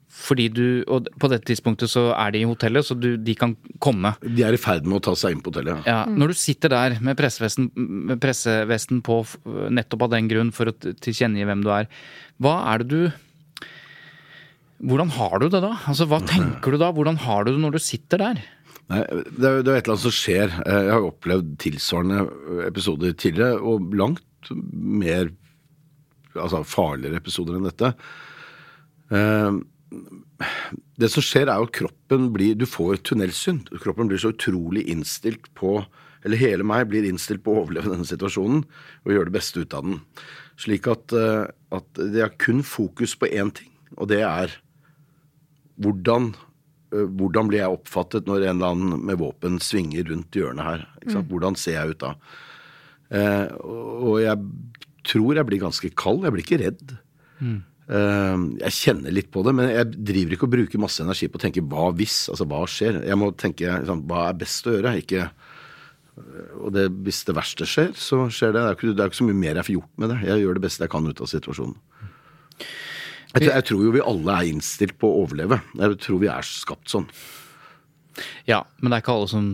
Fordi 0.09 0.47
du, 0.49 0.65
og 0.89 1.05
På 1.21 1.29
dette 1.29 1.45
tidspunktet 1.51 1.91
så 1.91 2.07
er 2.15 2.33
de 2.33 2.41
i 2.41 2.47
hotellet, 2.49 2.85
så 2.85 2.97
du, 2.97 3.13
de 3.21 3.35
kan 3.37 3.53
komme. 3.79 4.15
De 4.25 4.43
er 4.43 4.57
i 4.57 4.59
ferd 4.59 4.87
med 4.89 4.97
å 4.97 5.03
ta 5.05 5.13
seg 5.19 5.35
inn 5.35 5.43
på 5.45 5.53
hotellet. 5.53 5.85
Ja. 5.85 6.01
mm. 6.09 6.17
Når 6.17 6.33
du 6.33 6.39
sitter 6.41 6.73
der 6.73 6.97
med 7.05 7.17
pressevesten, 7.19 7.69
med 7.77 8.19
pressevesten 8.23 9.03
på 9.05 9.21
nettopp 9.69 10.07
av 10.07 10.15
den 10.17 10.29
grunn 10.31 10.49
for 10.55 10.71
å 10.71 10.75
tilkjennegi 10.75 11.45
hvem 11.45 11.61
du 11.65 11.69
er, 11.77 11.91
hva 12.41 12.55
er 12.73 12.81
det 12.81 12.89
du 12.89 13.28
Hvordan 14.79 15.09
har 15.17 15.39
du 15.41 15.49
det 15.51 15.59
da? 15.63 15.73
Altså, 15.91 16.05
Hva 16.07 16.21
tenker 16.23 16.71
du 16.71 16.77
da? 16.79 16.91
Hvordan 16.95 17.17
har 17.25 17.43
du 17.45 17.51
det 17.51 17.61
når 17.63 17.75
du 17.75 17.81
sitter 17.83 18.21
der? 18.21 18.39
Nei, 18.89 19.01
det 19.05 19.45
er, 19.45 19.59
det 19.61 19.69
er 19.73 19.77
et 19.81 19.83
eller 19.85 19.95
annet 19.97 20.05
som 20.07 20.15
skjer. 20.15 20.53
Eh, 20.65 20.79
Jeg 20.87 20.93
har 20.93 21.03
jo 21.03 21.11
opplevd 21.11 21.51
tilsvarende 21.61 22.21
episoder 22.65 23.13
tidligere, 23.13 23.59
og 23.61 23.91
langt 23.93 24.49
mer 24.73 25.29
altså 26.39 26.61
farligere 26.63 27.19
episoder 27.19 27.57
enn 27.59 27.67
dette. 27.67 27.91
Eh, 29.11 29.59
Det 31.01 31.09
som 31.11 31.23
skjer, 31.25 31.49
er 31.49 31.57
jo 31.59 31.65
at 31.67 31.73
kroppen 31.75 32.29
blir 32.31 32.55
Du 32.55 32.65
får 32.69 33.01
tunnelsyn. 33.09 33.63
Kroppen 33.81 34.07
blir 34.07 34.21
så 34.21 34.29
utrolig 34.31 34.83
innstilt 34.87 35.49
på 35.57 35.81
Eller 36.23 36.37
hele 36.37 36.63
meg 36.67 36.87
blir 36.91 37.03
innstilt 37.07 37.41
på 37.43 37.53
å 37.55 37.61
overleve 37.63 37.89
denne 37.93 38.05
situasjonen 38.07 38.63
og 39.05 39.11
gjøre 39.13 39.29
det 39.29 39.35
beste 39.37 39.61
ut 39.63 39.73
av 39.73 39.85
den. 39.87 40.01
Slik 40.59 40.87
at, 40.91 41.13
eh, 41.15 41.45
at 41.71 41.93
det 41.95 42.21
er 42.25 42.33
kun 42.37 42.59
fokus 42.63 43.13
på 43.15 43.29
én 43.31 43.53
ting, 43.55 43.69
og 43.97 44.09
det 44.11 44.19
er 44.27 44.51
hvordan, 45.79 46.33
øh, 46.93 47.07
hvordan 47.07 47.49
blir 47.51 47.63
jeg 47.63 47.79
oppfattet 47.79 48.29
når 48.29 48.43
en 48.43 48.57
eller 48.57 48.75
annen 48.75 49.07
med 49.09 49.19
våpen 49.21 49.59
svinger 49.63 50.07
rundt 50.11 50.35
hjørnet 50.35 50.65
her? 50.65 50.85
Sant? 51.07 51.29
Hvordan 51.31 51.57
ser 51.59 51.79
jeg 51.79 51.95
ut 51.95 52.03
da? 52.03 52.13
Eh, 53.09 53.47
og 53.65 54.19
jeg 54.21 54.37
tror 55.09 55.39
jeg 55.39 55.49
blir 55.49 55.63
ganske 55.63 55.91
kald. 55.97 56.25
Jeg 56.25 56.35
blir 56.35 56.45
ikke 56.45 56.61
redd. 56.61 56.95
Eh, 57.89 58.41
jeg 58.61 58.75
kjenner 58.77 59.13
litt 59.15 59.31
på 59.33 59.41
det, 59.45 59.55
men 59.57 59.71
jeg 59.71 59.89
driver 59.95 60.35
ikke 60.35 60.45
og 60.45 60.53
bruker 60.53 60.81
masse 60.81 61.01
energi 61.01 61.29
på 61.31 61.39
å 61.39 61.45
tenke 61.45 61.63
hva 61.65 61.89
hvis? 61.97 62.27
Altså 62.29 62.45
hva 62.49 62.61
skjer? 62.69 63.01
Jeg 63.07 63.17
må 63.17 63.31
tenke 63.33 63.65
liksom, 63.65 64.03
hva 64.09 64.27
er 64.29 64.41
best 64.43 64.69
å 64.69 64.75
gjøre? 64.75 64.97
Ikke 65.01 65.23
øh, 65.25 66.51
og 66.67 66.75
det, 66.75 66.85
hvis 67.07 67.23
det 67.25 67.37
verste 67.37 67.65
skjer, 67.69 67.95
så 67.97 68.27
skjer 68.27 68.53
det. 68.53 68.61
Det 68.61 68.67
er, 68.67 68.77
ikke, 68.77 68.93
det 68.93 69.05
er 69.05 69.11
ikke 69.13 69.21
så 69.23 69.29
mye 69.31 69.41
mer 69.41 69.61
jeg 69.61 69.69
får 69.69 69.77
gjort 69.79 70.03
med 70.03 70.13
det. 70.13 70.19
Jeg 70.29 70.43
gjør 70.43 70.59
det 70.59 70.65
beste 70.67 70.85
jeg 70.85 70.93
kan 70.93 71.09
ut 71.09 71.23
av 71.25 71.31
situasjonen. 71.33 71.79
Jeg 73.29 73.43
tror, 73.43 73.51
jeg 73.53 73.65
tror 73.69 73.83
jo 73.85 73.91
vi 73.93 74.05
alle 74.11 74.37
er 74.39 74.47
innstilt 74.49 74.95
på 75.01 75.09
å 75.09 75.25
overleve. 75.25 75.59
Jeg 75.77 75.99
tror 76.01 76.23
vi 76.23 76.31
er 76.33 76.47
skapt 76.47 76.89
sånn. 76.89 77.09
Ja, 78.49 78.63
men 78.79 78.89
det 78.91 78.97
er 78.97 79.03
ikke 79.03 79.13
alle 79.15 79.29
som 79.31 79.45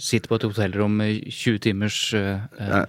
sitter 0.00 0.30
på 0.30 0.36
et 0.38 0.44
hotellrom 0.46 0.94
med 1.00 1.24
20 1.32 1.60
timers 1.64 1.96
uh, 2.14 2.42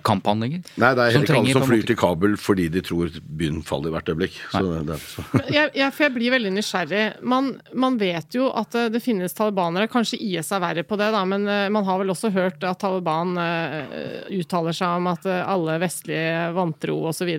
kamphandlinger. 0.06 0.64
Nei, 0.82 0.92
det 0.98 1.06
er 1.06 1.18
ikke 1.20 1.38
alle 1.40 1.56
som 1.56 1.66
flyr 1.68 1.86
til 1.90 1.98
Kabul 2.00 2.36
fordi 2.40 2.68
de 2.74 2.84
tror 2.86 3.14
byen 3.24 3.62
faller 3.66 3.92
i 3.92 3.96
hvert 3.96 4.12
øyeblikk. 4.14 4.38
Så 4.52 4.64
det, 4.68 4.98
er- 4.98 5.06
så. 5.08 5.26
jeg, 5.48 5.72
jeg, 5.80 5.90
for 5.96 6.08
jeg 6.08 6.16
blir 6.18 6.36
veldig 6.36 6.54
nysgjerrig. 6.58 7.04
Man, 7.34 7.54
man 7.86 7.98
vet 8.02 8.38
jo 8.38 8.50
at 8.54 8.78
eh, 8.80 8.90
det 8.94 9.04
finnes 9.04 9.38
talibanere. 9.38 9.90
Kanskje 9.92 10.20
IS 10.22 10.52
er 10.54 10.64
verre 10.64 10.86
på 10.88 11.00
det, 11.00 11.10
da, 11.16 11.24
men 11.30 11.48
eh, 11.50 11.70
man 11.74 11.88
har 11.88 12.02
vel 12.02 12.14
også 12.14 12.34
hørt 12.36 12.64
at 12.68 12.82
Taliban 12.84 13.38
uh, 13.40 14.28
uttaler 14.34 14.76
seg 14.76 15.00
om 15.00 15.10
at 15.14 15.26
alle 15.30 15.80
vestlige 15.82 16.52
vantro 16.56 17.00
osv. 17.10 17.32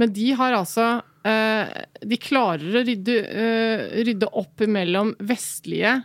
Men 0.00 0.12
de 0.14 0.30
har 0.38 0.56
altså 0.56 0.86
De 1.26 2.18
klarer 2.22 2.76
å 2.78 2.82
rydde, 2.86 3.14
eh, 3.26 3.86
rydde 4.06 4.28
opp 4.38 4.62
mellom 4.70 5.14
vestlige 5.26 5.96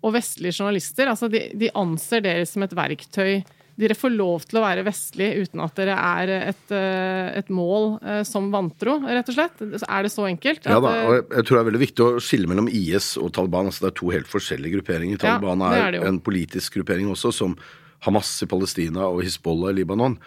og 0.00 0.14
vestlige 0.16 0.56
journalister. 0.56 1.10
Altså 1.12 1.28
de, 1.32 1.48
de 1.56 1.72
anser 1.78 2.22
dere 2.24 2.46
som 2.48 2.64
et 2.64 2.76
verktøy. 2.76 3.40
Dere 3.80 3.96
får 3.96 4.12
lov 4.12 4.44
til 4.48 4.58
å 4.60 4.62
være 4.64 4.84
vestlige 4.84 5.46
uten 5.46 5.62
at 5.64 5.78
dere 5.78 5.94
er 5.96 6.32
et, 6.50 6.64
eh, 6.76 7.30
et 7.40 7.48
mål 7.54 7.94
eh, 8.02 8.20
som 8.28 8.50
vantro, 8.52 8.98
rett 9.06 9.30
og 9.32 9.36
slett. 9.36 9.62
Er 9.86 10.04
det 10.04 10.12
så 10.12 10.26
enkelt? 10.28 10.68
Ja 10.68 10.80
da, 10.84 10.92
eh, 10.98 11.06
og 11.08 11.32
jeg 11.38 11.46
tror 11.46 11.56
det 11.56 11.62
er 11.62 11.68
veldig 11.70 11.82
viktig 11.86 12.04
å 12.04 12.20
skille 12.24 12.50
mellom 12.50 12.68
IS 12.68 13.14
og 13.20 13.32
Taliban. 13.36 13.70
altså 13.70 13.86
Det 13.86 13.92
er 13.92 13.98
to 14.02 14.12
helt 14.12 14.28
forskjellige 14.28 14.76
grupperinger. 14.78 15.22
Taliban 15.22 15.64
ja, 15.64 15.72
er, 15.86 16.00
er 16.02 16.10
en 16.10 16.20
politisk 16.20 16.76
gruppering 16.76 17.08
også, 17.12 17.32
som 17.32 17.56
Hamas 18.04 18.34
i 18.44 18.48
Palestina 18.48 19.08
og 19.08 19.24
Hizbollah 19.24 19.72
i 19.72 19.80
Libanon. 19.80 20.18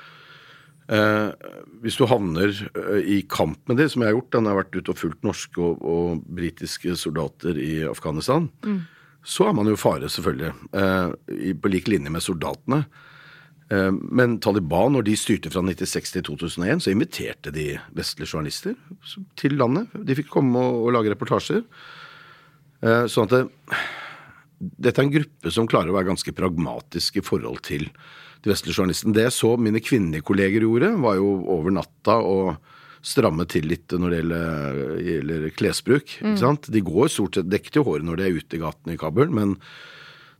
Eh, 0.92 1.30
hvis 1.84 1.96
du 1.96 2.04
havner 2.10 2.52
eh, 2.52 3.06
i 3.16 3.22
kamp 3.30 3.62
med 3.70 3.80
det, 3.80 3.90
som 3.94 4.04
jeg 4.04 4.12
har 4.12 4.18
gjort, 4.18 4.36
han 4.40 4.50
har 4.50 4.60
vært 4.60 4.76
ute 4.76 4.92
og 4.92 5.00
fulgt 5.00 5.24
norske 5.24 5.62
og, 5.64 5.80
og 5.80 6.26
britiske 6.28 6.98
soldater 7.00 7.60
i 7.60 7.86
Afghanistan, 7.88 8.50
så 9.24 9.48
er 9.48 9.56
man 9.56 9.72
jo 9.72 9.80
fare, 9.80 10.12
selvfølgelig. 10.12 10.52
Eh, 10.76 11.16
i, 11.40 11.56
på 11.56 11.72
lik 11.72 11.88
linje 11.88 12.12
med 12.12 12.26
soldatene. 12.26 12.84
Eh, 13.72 13.92
men 13.92 14.38
Taliban, 14.44 14.98
når 14.98 15.08
de 15.08 15.18
styrte 15.20 15.52
fra 15.54 15.64
96 15.64 16.18
til 16.18 16.28
2001, 16.28 16.84
så 16.84 16.92
inviterte 16.92 17.54
de 17.56 17.70
vestlige 17.96 18.34
journalister 18.34 18.76
til 19.40 19.56
landet. 19.60 19.88
De 19.96 20.18
fikk 20.20 20.32
komme 20.36 20.60
og, 20.60 20.88
og 20.88 20.98
lage 20.98 21.16
reportasjer. 21.16 21.64
Eh, 22.84 23.06
sånn 23.08 23.30
at 23.30 23.38
det, 23.38 23.46
dette 24.64 25.02
er 25.02 25.08
en 25.08 25.14
gruppe 25.14 25.54
som 25.54 25.70
klarer 25.70 25.92
å 25.92 25.98
være 25.98 26.12
ganske 26.12 26.36
pragmatisk 26.36 27.20
i 27.20 27.26
forhold 27.26 27.64
til 27.68 27.90
de 28.44 28.52
vestlige 28.52 28.78
journalistene. 28.78 29.16
Det 29.16 29.28
jeg 29.28 29.36
så 29.38 29.54
mine 29.60 29.82
kvinnelige 29.84 30.26
kolleger 30.28 30.66
gjorde, 30.66 30.94
var 31.04 31.18
jo 31.20 31.34
over 31.56 31.76
natta 31.76 32.20
å 32.20 32.38
stramme 33.04 33.46
til 33.52 33.68
litt 33.68 33.92
når 33.92 34.14
det 34.14 34.20
gjelder, 34.22 34.78
gjelder 35.08 35.50
klesbruk. 35.60 36.14
ikke 36.22 36.38
sant? 36.40 36.70
De 36.72 36.84
går 36.84 37.12
stort 37.12 37.40
sett 37.40 37.50
dekket 37.52 37.82
i 37.82 37.84
håret 37.84 38.08
når 38.08 38.20
de 38.20 38.28
er 38.28 38.40
ute 38.40 38.58
i 38.58 38.62
gatene 38.62 38.96
i 38.96 39.00
Kabul, 39.00 39.32
men 39.36 39.58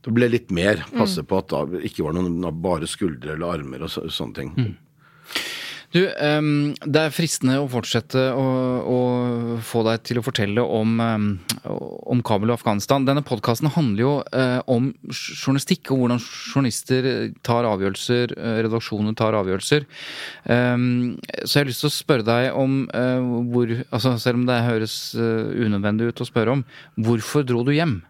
det 0.04 0.12
ble 0.16 0.28
litt 0.32 0.52
mer. 0.52 0.80
Passe 0.92 1.24
på 1.24 1.40
at 1.40 1.52
det 1.72 1.84
ikke 1.88 2.06
var 2.06 2.16
noen 2.16 2.40
bare 2.64 2.88
skuldre 2.88 3.36
eller 3.36 3.60
armer 3.60 3.84
og 3.86 3.92
så, 3.92 4.04
sånne 4.12 4.40
ting. 4.40 4.54
Du, 5.94 6.00
um, 6.10 6.72
det 6.90 7.02
er 7.04 7.12
fristende 7.14 7.60
å 7.62 7.68
fortsette 7.70 8.18
å, 8.34 8.44
å 8.82 9.58
få 9.62 9.84
deg 9.86 10.00
til 10.08 10.18
å 10.18 10.24
fortelle 10.26 10.62
om, 10.66 10.96
um, 10.98 12.22
Kabul 12.26 12.50
og 12.50 12.56
Afghanistan. 12.56 13.06
Denne 13.06 13.22
podkasten 13.22 13.70
handler 13.70 14.02
jo 14.02 14.14
uh, 14.34 14.58
om 14.66 14.88
journalistikk 15.06 15.92
og 15.94 16.02
hvordan 16.02 16.22
journalister 16.24 17.06
tar 17.46 17.68
avgjørelser, 17.68 18.34
eh, 18.34 18.56
redaksjoner 18.66 19.14
tar 19.18 19.36
avgjørelser. 19.38 19.86
Um, 20.48 21.14
så 21.44 21.60
jeg 21.60 21.62
har 21.62 21.70
lyst 21.70 21.84
til 21.84 21.92
å 21.92 21.94
spørre 21.94 22.26
deg 22.26 22.58
om 22.58 22.80
uh, 22.88 23.44
hvor 23.52 23.70
altså 23.84 24.16
Selv 24.18 24.40
om 24.40 24.48
det 24.48 24.58
høres 24.66 24.96
uh, 25.14 25.52
unødvendig 25.54 26.10
ut 26.10 26.24
å 26.24 26.26
spørre 26.26 26.58
om, 26.58 26.66
hvorfor 27.06 27.46
dro 27.46 27.62
du 27.66 27.70
hjem? 27.76 28.00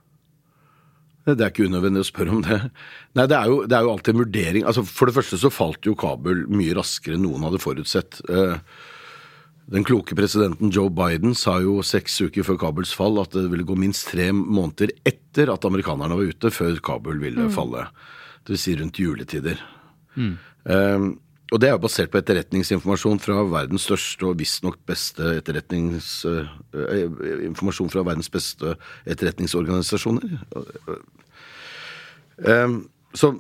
Det 1.25 1.41
er 1.41 1.49
ikke 1.53 1.65
unødvendig 1.71 2.03
å 2.05 2.09
spørre 2.09 2.35
om 2.37 2.43
det. 2.45 2.59
Nei, 3.17 3.25
det 3.31 3.37
er, 3.39 3.47
jo, 3.49 3.63
det 3.65 3.77
er 3.79 3.87
jo 3.87 3.93
alltid 3.95 4.13
en 4.15 4.21
vurdering. 4.21 4.67
Altså, 4.69 4.83
for 4.85 5.09
det 5.09 5.15
første 5.17 5.39
så 5.41 5.51
falt 5.53 5.87
jo 5.89 5.95
Kabul 5.97 6.43
mye 6.53 6.75
raskere 6.77 7.17
enn 7.17 7.25
noen 7.25 7.47
hadde 7.47 7.63
forutsett. 7.65 8.19
Eh, 8.29 8.59
Den 9.73 9.87
kloke 9.89 10.13
presidenten 10.13 10.69
Joe 10.69 10.91
Biden 10.93 11.33
sa 11.35 11.55
jo 11.65 11.79
seks 11.81 12.19
uker 12.21 12.45
før 12.45 12.59
Kabuls 12.67 12.93
fall 12.93 13.17
at 13.23 13.33
det 13.33 13.47
ville 13.49 13.65
gå 13.65 13.73
minst 13.81 14.11
tre 14.11 14.27
måneder 14.37 14.93
etter 15.09 15.49
at 15.55 15.65
amerikanerne 15.65 16.19
var 16.19 16.29
ute, 16.29 16.51
før 16.53 16.77
Kabul 16.85 17.17
ville 17.23 17.47
falle. 17.55 17.87
Det 18.45 18.53
vil 18.53 18.61
si 18.61 18.75
rundt 18.77 19.01
juletider. 19.01 19.63
Eh, 20.21 21.07
og 21.53 21.61
det 21.61 21.69
er 21.69 21.81
basert 21.81 22.11
på 22.13 22.19
etterretningsinformasjon 22.19 23.21
fra 23.23 23.43
verdens 23.47 23.85
største 23.85 24.27
og 24.31 24.39
visstnok 24.41 24.79
beste 24.89 25.37
etterretnings... 25.41 26.25
eh, 26.25 27.05
informasjon 27.51 27.93
fra 27.93 28.05
verdens 28.07 28.33
beste 28.33 28.73
etterretningsorganisasjoner. 29.05 30.39
Eh, 32.49 32.79
så 33.15 33.33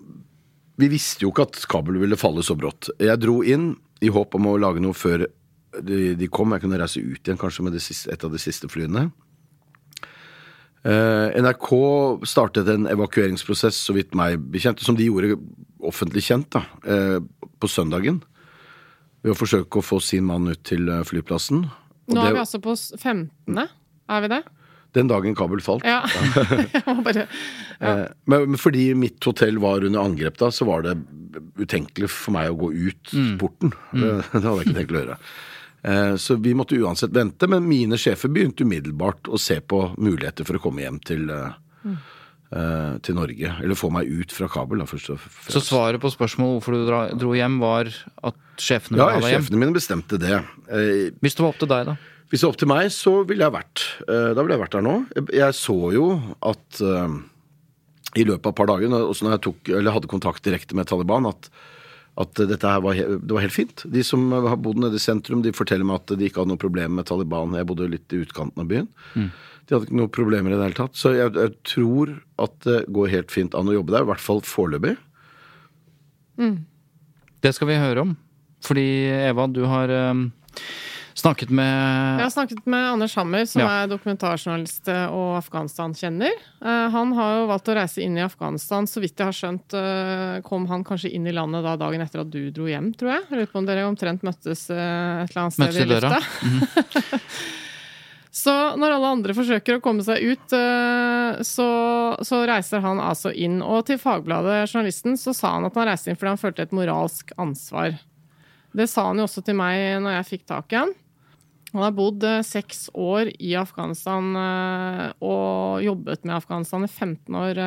vi 0.79 0.90
visste 0.93 1.25
jo 1.25 1.33
ikke 1.33 1.49
at 1.49 1.64
Kabul 1.71 1.99
ville 2.03 2.19
falle 2.21 2.45
så 2.45 2.57
brått. 2.59 2.93
Jeg 3.01 3.23
dro 3.23 3.40
inn 3.47 3.73
i 4.05 4.12
håp 4.12 4.37
om 4.37 4.51
å 4.51 4.59
lage 4.61 4.83
noe 4.85 4.97
før 4.97 5.25
de, 5.81 6.14
de 6.19 6.29
kom. 6.29 6.53
Jeg 6.55 6.67
kunne 6.67 6.81
reise 6.81 7.03
ut 7.03 7.23
igjen 7.23 7.40
kanskje 7.40 7.67
med 7.67 7.79
siste, 7.83 8.12
et 8.12 8.27
av 8.27 8.35
de 8.35 8.43
siste 8.43 8.69
flyene. 8.71 9.09
Eh, 10.85 11.40
NRK 11.40 11.71
startet 12.29 12.69
en 12.69 12.90
evakueringsprosess, 12.93 13.79
så 13.87 13.95
vidt 13.97 14.12
meg 14.19 14.43
bekjent, 14.53 14.83
som 14.85 14.99
de 14.99 15.07
gjorde 15.09 15.38
offentlig 15.88 16.23
kjent 16.27 16.51
da, 16.55 16.64
eh, 16.87 17.18
på 17.61 17.68
søndagen. 17.70 18.23
Ved 19.25 19.33
å 19.35 19.38
forsøke 19.38 19.81
å 19.81 19.85
få 19.85 20.01
sin 20.05 20.27
mann 20.29 20.49
ut 20.53 20.62
til 20.68 20.88
eh, 20.92 21.03
flyplassen. 21.09 21.64
Og 22.09 22.14
Nå 22.14 22.20
det- 22.20 22.31
er 22.31 22.35
vi 22.37 22.40
altså 22.44 22.61
på 22.61 22.73
s- 22.77 22.92
15. 22.99 23.68
Er 24.09 24.20
vi 24.20 24.29
det? 24.29 24.42
Den 24.94 25.09
dagen 25.11 25.35
Kabul 25.35 25.59
falt. 25.64 25.83
Ja. 25.88 26.03
Jeg 26.70 26.85
må 26.87 27.03
bare 27.03 27.25
ja. 27.81 27.94
Men, 28.31 28.51
men 28.53 28.57
fordi 28.61 28.92
mitt 28.94 29.18
hotell 29.27 29.57
var 29.59 29.83
under 29.83 30.05
angrep 30.05 30.37
da, 30.38 30.53
så 30.55 30.66
var 30.68 30.85
det 30.87 30.92
utenkelig 31.59 32.09
for 32.12 32.31
meg 32.37 32.53
å 32.53 32.59
gå 32.61 32.68
ut 32.90 33.14
porten. 33.40 33.73
Det, 33.90 34.12
det 34.33 34.44
hadde 34.44 34.53
jeg 34.61 34.68
ikke 34.68 34.77
tenkt 34.79 34.94
å 34.94 35.01
gjøre. 35.01 35.16
Eh, 35.85 36.14
Så 36.23 36.37
vi 36.40 36.53
måtte 36.55 36.79
uansett 36.79 37.11
vente, 37.16 37.49
men 37.51 37.66
mine 37.66 37.99
sjefer 37.99 38.31
begynte 38.31 38.62
umiddelbart 38.62 39.27
å 39.35 39.40
se 39.40 39.59
på 39.61 39.81
muligheter 39.99 40.47
for 40.47 40.61
å 40.61 40.62
komme 40.62 40.85
hjem 40.87 41.01
til, 41.05 41.27
eh, 41.33 41.57
eh, 41.88 41.97
til 43.03 43.17
Norge. 43.19 43.51
Eller 43.64 43.75
få 43.75 43.88
meg 43.90 44.07
ut 44.07 44.31
fra 44.31 44.47
Kabul, 44.53 44.79
da, 44.79 44.85
først 44.87 45.09
og 45.11 45.19
fremst. 45.19 45.51
Så 45.51 45.62
svaret 45.67 45.99
på 46.03 46.11
spørsmålet 46.12 46.61
hvorfor 46.61 46.77
du 46.77 47.19
dro 47.19 47.33
hjem, 47.35 47.57
var 47.59 47.88
at 48.23 48.37
sjefene 48.62 49.01
Ja, 49.01 49.09
deg 49.17 49.25
hjem? 49.25 49.40
sjefene 49.43 49.59
mine 49.64 49.75
bestemte 49.75 50.21
det. 50.23 50.37
Eh, 50.71 51.09
Hvis 51.25 51.35
det 51.35 51.43
var 51.43 51.51
opp 51.51 51.59
til 51.59 51.71
deg, 51.73 51.88
da? 51.90 51.97
Hvis 52.31 52.40
det 52.40 52.47
var 52.47 52.53
opp 52.55 52.61
til 52.62 52.71
meg, 52.71 52.90
så 52.95 53.14
ville 53.27 53.45
jeg 53.49 53.55
vært 53.57 53.83
eh, 54.07 54.31
Da 54.35 54.40
ville 54.43 54.55
jeg 54.55 54.62
vært 54.62 54.77
der 54.79 54.85
nå. 54.87 54.95
Jeg, 55.35 55.55
så 55.59 55.77
jo 55.97 56.07
at 56.47 56.81
eh, 56.83 57.17
i 58.14 58.25
løpet 58.29 58.47
av 58.47 58.53
et 58.55 58.59
par 58.62 58.71
dager, 58.71 58.95
også 59.03 59.27
når 59.27 59.35
jeg 59.37 59.43
tok, 59.49 59.71
eller 59.75 59.95
hadde 59.97 60.11
kontakt 60.14 60.45
direkte 60.47 60.77
med 60.79 60.87
Taliban, 60.87 61.27
at, 61.27 61.49
at 62.23 62.38
dette 62.47 62.71
her 62.71 62.79
var, 62.85 62.95
det 62.95 63.35
var 63.35 63.43
helt 63.43 63.57
fint. 63.57 63.83
De 63.90 64.05
som 64.07 64.29
har 64.31 64.55
bodd 64.62 64.79
nede 64.79 64.95
i 64.95 65.03
sentrum, 65.03 65.43
de 65.43 65.51
forteller 65.57 65.83
meg 65.88 65.99
at 66.05 66.14
de 66.14 66.29
ikke 66.29 66.38
hadde 66.45 66.53
noe 66.55 66.62
problem 66.62 66.95
med 67.01 67.09
Taliban. 67.11 67.57
Jeg 67.59 67.67
bodde 67.67 67.90
litt 67.90 68.14
i 68.14 68.23
utkanten 68.23 68.62
av 68.62 68.71
byen. 68.71 68.87
De 69.64 69.74
hadde 69.74 69.87
ikke 69.88 69.96
noen 69.96 70.12
problemer 70.12 70.53
i 70.53 70.57
det 70.59 70.66
hele 70.68 70.77
tatt. 70.77 70.96
Så 70.98 71.14
jeg, 71.16 71.33
jeg 71.40 71.55
tror 71.64 72.11
at 72.44 72.57
det 72.66 72.83
går 72.92 73.12
helt 73.14 73.33
fint 73.33 73.55
an 73.57 73.70
å 73.72 73.77
jobbe 73.79 73.94
der, 73.96 74.05
i 74.05 74.11
hvert 74.12 74.20
fall 74.24 74.42
foreløpig. 74.44 74.96
Det 77.44 77.53
skal 77.57 77.70
vi 77.70 77.79
høre 77.81 78.05
om. 78.05 78.16
Fordi 78.64 78.85
Eva, 79.29 79.44
du 79.53 79.62
har 79.68 79.90
um, 80.12 80.27
snakket 81.16 81.50
med 81.53 81.68
Jeg 82.20 82.24
har 82.24 82.33
snakket 82.33 82.62
med 82.70 82.87
Anders 82.94 83.14
Hammer, 83.18 83.44
som 83.48 83.61
Ja. 83.62 83.68
er 83.85 83.90
dokumentarjournalist 83.92 84.88
eh, 84.88 85.05
og 85.12 85.35
Afghanistan-kjenner. 85.42 86.33
Eh, 86.64 86.87
Han 86.94 87.12
har 87.16 87.35
jo 87.40 87.48
valgt 87.53 87.68
å 87.68 87.77
reise 87.77 88.00
inn 88.05 88.16
i 88.16 88.24
Afghanistan. 88.24 88.88
Så 88.88 89.00
vidt 89.05 89.16
jeg 89.20 89.29
har 89.29 89.37
skjønt, 89.37 89.77
eh, 89.77 90.40
kom 90.48 90.64
han 90.72 90.85
kanskje 90.85 91.12
inn 91.12 91.29
i 91.29 91.33
landet 91.37 91.64
da 91.64 91.77
dagen 91.81 92.00
etter 92.05 92.24
at 92.24 92.33
du 92.33 92.50
dro 92.50 92.68
hjem, 92.72 92.92
tror 92.96 93.12
jeg. 93.16 93.27
Jeg 93.31 93.38
Lurer 93.38 93.53
på 93.53 93.61
om 93.61 93.68
dere 93.68 93.85
omtrent 93.88 94.24
møttes 94.24 94.64
et 94.70 95.29
eller 95.29 95.44
annet 95.44 95.57
sted 95.57 95.68
Møttes 95.68 95.81
i 95.81 95.85
i 95.85 95.88
Mm 95.88 96.61
lufta. 96.64 97.20
Så 98.35 98.53
når 98.81 98.97
alle 98.97 99.12
andre 99.14 99.35
forsøker 99.37 99.77
å 99.79 99.83
komme 99.83 100.03
seg 100.03 100.25
ut, 100.27 100.55
eh, 100.59 101.37
så, 101.47 101.68
så 102.18 102.40
reiser 102.49 102.83
han 102.83 102.99
altså 102.99 103.31
inn. 103.31 103.61
Og 103.62 103.85
til 103.87 104.01
Fagbladet, 104.03 104.64
journalisten, 104.73 105.14
så 105.20 105.31
sa 105.37 105.53
han 105.55 105.68
at 105.68 105.77
han 105.79 105.87
reiste 105.87 106.11
inn 106.11 106.18
fordi 106.18 106.33
han 106.33 106.40
følte 106.42 106.66
et 106.66 106.75
moralsk 106.75 107.31
ansvar. 107.38 107.94
Det 108.75 108.88
sa 108.90 109.07
han 109.07 109.23
jo 109.23 109.29
også 109.29 109.44
til 109.47 109.55
meg 109.55 110.03
når 110.03 110.16
jeg 110.16 110.31
fikk 110.33 110.49
tak 110.51 110.75
i 110.75 110.81
han. 110.81 110.90
Han 111.77 111.85
har 111.85 111.94
bodd 111.94 112.27
eh, 112.27 112.40
seks 112.47 112.88
år 112.90 113.31
i 113.38 113.53
Afghanistan 113.59 114.27
eh, 114.40 115.05
og 115.23 115.87
jobbet 115.87 116.27
med 116.27 116.35
Afghanistan 116.35 116.88
i 116.88 116.90
15 116.90 117.38
år, 117.38 117.62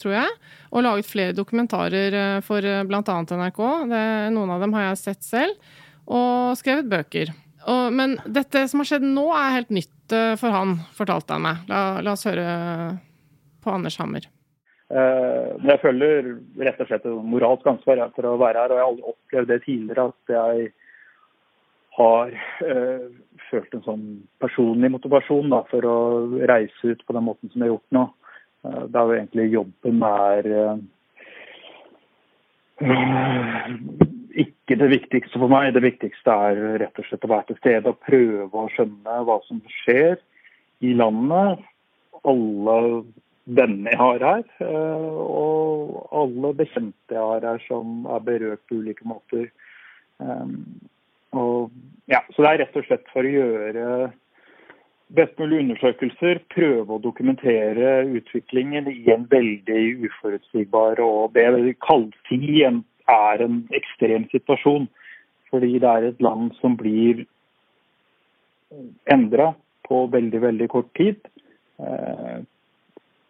tror 0.00 0.16
jeg. 0.16 0.32
Og 0.72 0.86
laget 0.88 1.10
flere 1.10 1.36
dokumentarer 1.36 2.40
for 2.48 2.64
bl.a. 2.64 3.04
NRK. 3.04 3.60
Det, 3.92 4.02
noen 4.32 4.56
av 4.56 4.64
dem 4.64 4.72
har 4.78 4.88
jeg 4.88 5.02
sett 5.02 5.28
selv. 5.28 5.76
Og 6.08 6.56
skrevet 6.56 6.88
bøker. 6.88 7.36
Og, 7.68 7.92
men 7.92 8.16
dette 8.24 8.64
som 8.72 8.80
har 8.80 8.88
skjedd 8.88 9.04
nå, 9.04 9.28
er 9.36 9.56
helt 9.58 9.76
nytt 9.82 9.92
eh, 10.16 10.34
for 10.40 10.54
han, 10.54 10.76
fortalte 10.96 11.36
han 11.36 11.44
meg. 11.44 11.62
La, 11.70 12.00
la 12.04 12.14
oss 12.14 12.26
høre 12.28 12.48
på 13.64 13.72
Anders 13.72 13.98
Hammer. 14.00 14.26
Eh, 14.88 15.48
Men 15.60 15.72
jeg 15.74 15.82
føler 15.84 16.28
rett 16.64 16.80
og 16.80 16.90
slett 16.90 17.06
et 17.06 17.30
moralsk 17.34 17.66
ansvar 17.68 18.04
for 18.16 18.28
å 18.28 18.36
være 18.40 18.62
her. 18.62 18.72
Og 18.72 18.78
jeg 18.78 18.84
har 18.84 18.90
aldri 18.92 19.10
opplevd 19.14 19.52
det 19.52 19.60
tidligere 19.66 20.08
at 20.12 20.34
jeg 20.34 20.70
har 21.98 22.26
øh, 22.62 23.06
følt 23.48 23.74
en 23.74 23.86
sånn 23.86 24.04
personlig 24.38 24.92
motivasjon 24.94 25.50
da, 25.50 25.64
for 25.72 25.82
å 25.88 25.96
reise 26.46 26.94
ut 26.94 27.02
på 27.06 27.16
den 27.16 27.26
måten 27.26 27.50
som 27.50 27.60
jeg 27.60 27.66
har 27.68 27.74
gjort 27.74 27.96
nå. 27.96 28.04
Det 28.68 28.98
er 28.98 29.06
jo 29.06 29.16
egentlig 29.16 29.44
jobben 29.52 30.02
er 30.06 30.48
eh, 30.52 30.78
ikke 34.38 34.76
det 34.80 34.90
viktigste 34.92 35.40
for 35.40 35.50
meg. 35.52 35.72
Det 35.74 35.84
viktigste 35.84 36.34
er 36.48 36.60
rett 36.82 37.00
og 37.00 37.08
slett 37.08 37.24
å 37.26 37.32
være 37.32 37.48
til 37.50 37.58
stede 37.60 37.92
og 37.92 38.02
prøve 38.06 38.64
å 38.64 38.70
skjønne 38.74 39.22
hva 39.26 39.38
som 39.48 39.62
skjer 39.80 40.18
i 40.84 40.94
landet. 40.98 41.64
Alle 42.28 42.76
venner 43.48 43.94
jeg 43.94 44.00
har 44.00 44.24
her, 44.26 44.44
eh, 44.60 45.08
og 45.24 46.08
alle 46.12 46.52
bekjente 46.58 47.16
jeg 47.16 47.22
har 47.22 47.46
her 47.46 47.62
som 47.64 48.04
er 48.12 48.24
berørt 48.26 48.64
på 48.68 48.80
ulike 48.82 49.06
måter. 49.08 49.48
Um, 50.18 50.80
og, 51.32 51.70
ja, 52.10 52.20
så 52.34 52.42
det 52.42 52.50
er 52.50 52.60
rett 52.64 52.76
og 52.76 52.88
slett 52.88 53.06
for 53.12 53.24
å 53.24 53.32
gjøre 53.32 53.84
best 55.16 55.38
mulig 55.40 55.62
undersøkelser, 55.62 56.42
prøve 56.52 56.96
å 56.96 57.00
dokumentere 57.00 58.02
utviklingen 58.18 58.90
i 58.92 59.08
en 59.14 59.24
veldig 59.30 59.84
uforutsigbar 60.04 61.00
og 61.00 61.32
det 61.36 61.76
kaldtid. 61.84 62.18
si 62.28 62.62
en, 62.66 62.82
er 63.12 63.44
en 63.44 63.62
ekstrem 63.76 64.28
situasjon. 64.32 64.88
Fordi 65.48 65.78
det 65.80 65.88
er 65.88 66.08
et 66.10 66.22
land 66.22 66.52
som 66.60 66.76
blir 66.76 67.24
endra 69.08 69.52
på 69.88 70.06
veldig, 70.12 70.40
veldig 70.42 70.68
kort 70.68 70.90
tid. 70.98 71.20
Eh, 71.80 72.40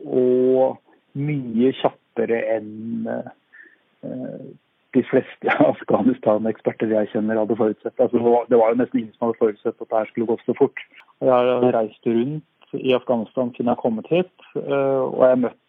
og 0.06 0.78
mye 1.18 1.74
kjappere 1.78 2.40
enn 2.56 3.06
eh, 3.10 4.48
de 4.96 5.04
fleste 5.10 5.54
Afghanistan-eksperter 5.72 6.94
jeg 6.94 7.12
kjenner 7.12 7.42
hadde 7.42 7.58
forutsett. 7.58 7.94
Altså, 7.98 8.44
det 8.50 8.60
var 8.60 8.74
jo 8.74 8.82
nesten 8.82 9.02
ingen 9.02 9.14
som 9.16 9.28
hadde 9.28 9.42
forutsett 9.42 9.86
at 9.86 9.94
det 9.94 10.04
skulle 10.10 10.30
gå 10.32 10.38
så 10.44 10.56
fort. 10.58 10.84
Jeg 11.22 11.30
har 11.34 11.72
reist 11.74 12.06
rundt 12.06 12.76
i 12.76 12.92
Afghanistan 12.96 13.50
siden 13.54 13.70
jeg 13.70 13.74
har 13.74 13.82
kommet 13.82 14.10
hit, 14.12 14.34
eh, 14.58 15.02
og 15.06 15.22
jeg 15.22 15.34
har 15.34 15.42
møtt 15.46 15.62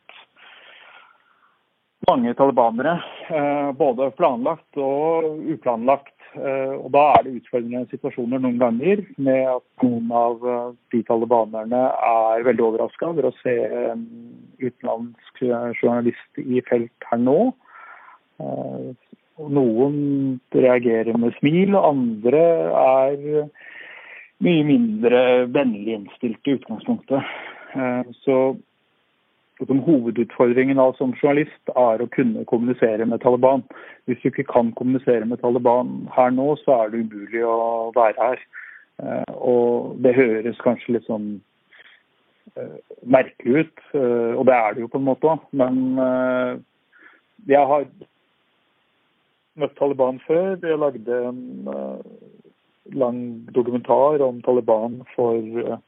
mange 2.07 2.33
talibanere. 2.33 2.99
Eh, 3.29 3.71
både 3.77 4.11
planlagt 4.17 4.79
og 4.79 5.39
uplanlagt. 5.53 6.15
Eh, 6.35 6.75
og 6.77 6.91
da 6.93 7.03
er 7.15 7.25
det 7.25 7.35
utfordrende 7.39 7.89
situasjoner 7.89 8.41
noen 8.43 8.59
ganger 8.61 9.03
med 9.17 9.41
at 9.55 9.83
noen 9.83 10.13
av 10.13 10.45
de 10.93 11.01
talibanerne 11.07 11.81
er 12.11 12.45
veldig 12.47 12.65
overraska 12.67 13.09
over 13.09 13.29
å 13.29 13.35
se 13.41 13.55
en 13.65 14.05
utenlandsk 14.61 15.43
journalist 15.79 16.41
i 16.43 16.61
felt 16.67 17.09
her 17.09 17.21
nå. 17.23 17.39
Noen 19.49 19.97
reagerer 20.53 21.17
med 21.17 21.35
smil, 21.39 21.75
andre 21.79 22.43
er 22.83 23.19
mye 24.43 24.65
mindre 24.67 25.21
vennlig 25.51 25.95
innstilt 25.95 26.47
i 26.47 26.57
utgangspunktet. 26.59 27.31
Så 28.23 28.35
som 29.67 29.81
hovedutfordringen 29.83 30.79
av 30.79 30.95
som 30.97 31.11
journalist 31.17 31.73
er 31.75 32.01
å 32.01 32.09
kunne 32.13 32.45
kommunisere 32.47 33.05
med 33.05 33.21
Taliban. 33.23 33.63
Hvis 34.07 34.21
du 34.21 34.29
ikke 34.29 34.47
kan 34.53 34.71
kommunisere 34.79 35.27
med 35.27 35.41
Taliban 35.41 36.07
her 36.15 36.31
nå, 36.31 36.53
så 36.63 36.77
er 36.83 36.93
det 36.93 37.03
umulig 37.03 37.43
å 37.45 37.91
være 37.95 38.15
her. 38.19 38.45
Og 39.35 39.99
det 40.03 40.15
høres 40.15 40.59
kanskje 40.63 40.97
litt 40.97 41.07
sånn 41.07 41.37
merkelig 43.07 43.65
ut, 43.65 43.83
og 43.93 44.41
det 44.49 44.55
er 44.55 44.73
det 44.73 44.83
jo 44.83 44.89
på 44.91 44.99
en 44.99 45.07
måte. 45.07 45.35
Men 45.51 45.77
jeg 47.47 47.67
har 47.71 47.85
møtt 49.59 49.77
Taliban 49.79 50.19
før. 50.25 50.55
Jeg 50.63 50.81
lagde 50.81 51.21
en 51.29 51.69
lang 52.95 53.21
dokumentar 53.55 54.23
om 54.25 54.41
Taliban 54.43 55.01
for 55.15 55.79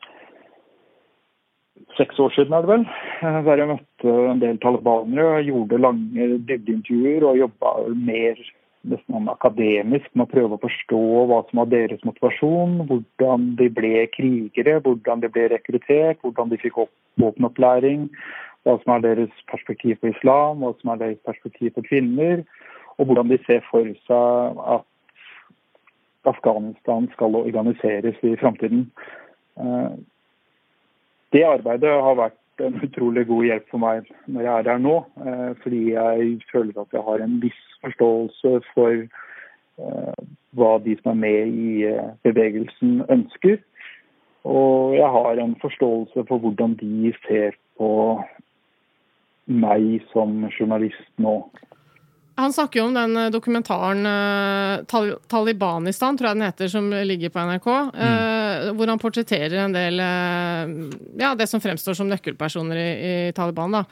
seks 1.98 2.20
år 2.20 2.34
siden, 2.36 2.54
er 2.54 2.66
det 2.66 2.72
vel. 2.72 2.88
Der 3.46 3.62
jeg 3.62 3.70
møtte 3.70 4.16
en 4.32 4.42
del 4.42 4.60
talibanere, 4.64 5.44
gjorde 5.48 5.80
lange 5.82 6.28
dybdeintervjuer 6.50 7.28
og 7.30 7.40
jobba 7.40 7.76
mer 7.96 8.42
nesten 8.92 9.30
akademisk 9.30 10.08
med 10.16 10.26
å 10.26 10.32
prøve 10.32 10.58
å 10.58 10.62
forstå 10.62 11.02
hva 11.30 11.42
som 11.48 11.62
var 11.62 11.70
deres 11.70 12.02
motivasjon, 12.08 12.80
hvordan 12.90 13.52
de 13.60 13.68
ble 13.74 14.06
krigere, 14.16 14.80
hvordan 14.82 15.22
de 15.22 15.30
ble 15.34 15.48
rekruttert, 15.54 16.22
hvordan 16.24 16.50
de 16.50 16.60
fikk 16.62 16.80
våpenopplæring, 17.22 18.08
hva 18.66 18.78
som 18.82 18.96
er 18.96 19.06
deres 19.06 19.44
perspektiv 19.52 20.00
på 20.02 20.10
islam, 20.14 20.64
hva 20.64 20.74
som 20.80 20.94
er 20.94 21.04
deres 21.04 21.22
perspektiv 21.28 21.76
på 21.76 21.86
kvinner, 21.90 22.42
og 22.98 23.10
hvordan 23.10 23.30
de 23.30 23.38
ser 23.46 23.62
for 23.70 23.86
seg 24.08 24.64
at 24.78 24.88
Afghanistan 26.30 27.08
skal 27.16 27.38
organiseres 27.38 28.18
i 28.26 28.36
framtiden. 28.38 28.88
Det 31.32 31.44
arbeidet 31.48 31.92
har 32.06 32.18
vært 32.20 32.38
en 32.62 32.78
utrolig 32.84 33.26
god 33.30 33.46
hjelp 33.48 33.70
for 33.72 33.82
meg 33.82 34.10
når 34.28 34.46
jeg 34.46 34.54
er 34.54 34.70
her 34.74 34.82
nå. 34.84 34.96
Fordi 35.64 35.82
jeg 35.94 36.32
føler 36.52 36.82
at 36.82 36.96
jeg 36.98 37.06
har 37.08 37.24
en 37.24 37.38
viss 37.44 37.62
forståelse 37.86 38.54
for 38.74 39.06
hva 40.60 40.72
de 40.84 40.98
som 41.00 41.14
er 41.14 41.22
med 41.22 41.56
i 41.56 41.72
bevegelsen 42.28 43.02
ønsker. 43.10 43.62
Og 44.44 44.96
jeg 44.98 45.10
har 45.16 45.40
en 45.40 45.56
forståelse 45.62 46.26
for 46.28 46.44
hvordan 46.44 46.76
de 46.82 47.14
ser 47.28 47.56
på 47.80 47.92
meg 49.52 50.02
som 50.12 50.48
journalist 50.52 51.12
nå. 51.22 51.36
Han 52.40 52.54
snakker 52.54 52.80
jo 52.80 52.86
om 52.88 52.96
den 52.96 53.32
dokumentaren 53.34 54.08
Tal 54.90 55.12
Talibanistan, 55.30 56.18
tror 56.18 56.30
jeg 56.30 56.40
den 56.40 56.46
heter, 56.48 56.72
som 56.72 56.88
ligger 57.06 57.34
på 57.34 57.44
NRK. 57.44 57.68
Mm. 57.92 58.78
Hvor 58.78 58.92
han 58.92 59.02
portretterer 59.02 59.58
en 59.66 59.76
del 59.76 60.00
ja, 60.00 61.34
det 61.38 61.50
som 61.52 61.62
fremstår 61.64 61.98
som 61.98 62.10
nøkkelpersoner 62.10 62.80
i, 62.80 62.90
i 63.10 63.16
Taliban. 63.36 63.76
Da. 63.76 63.84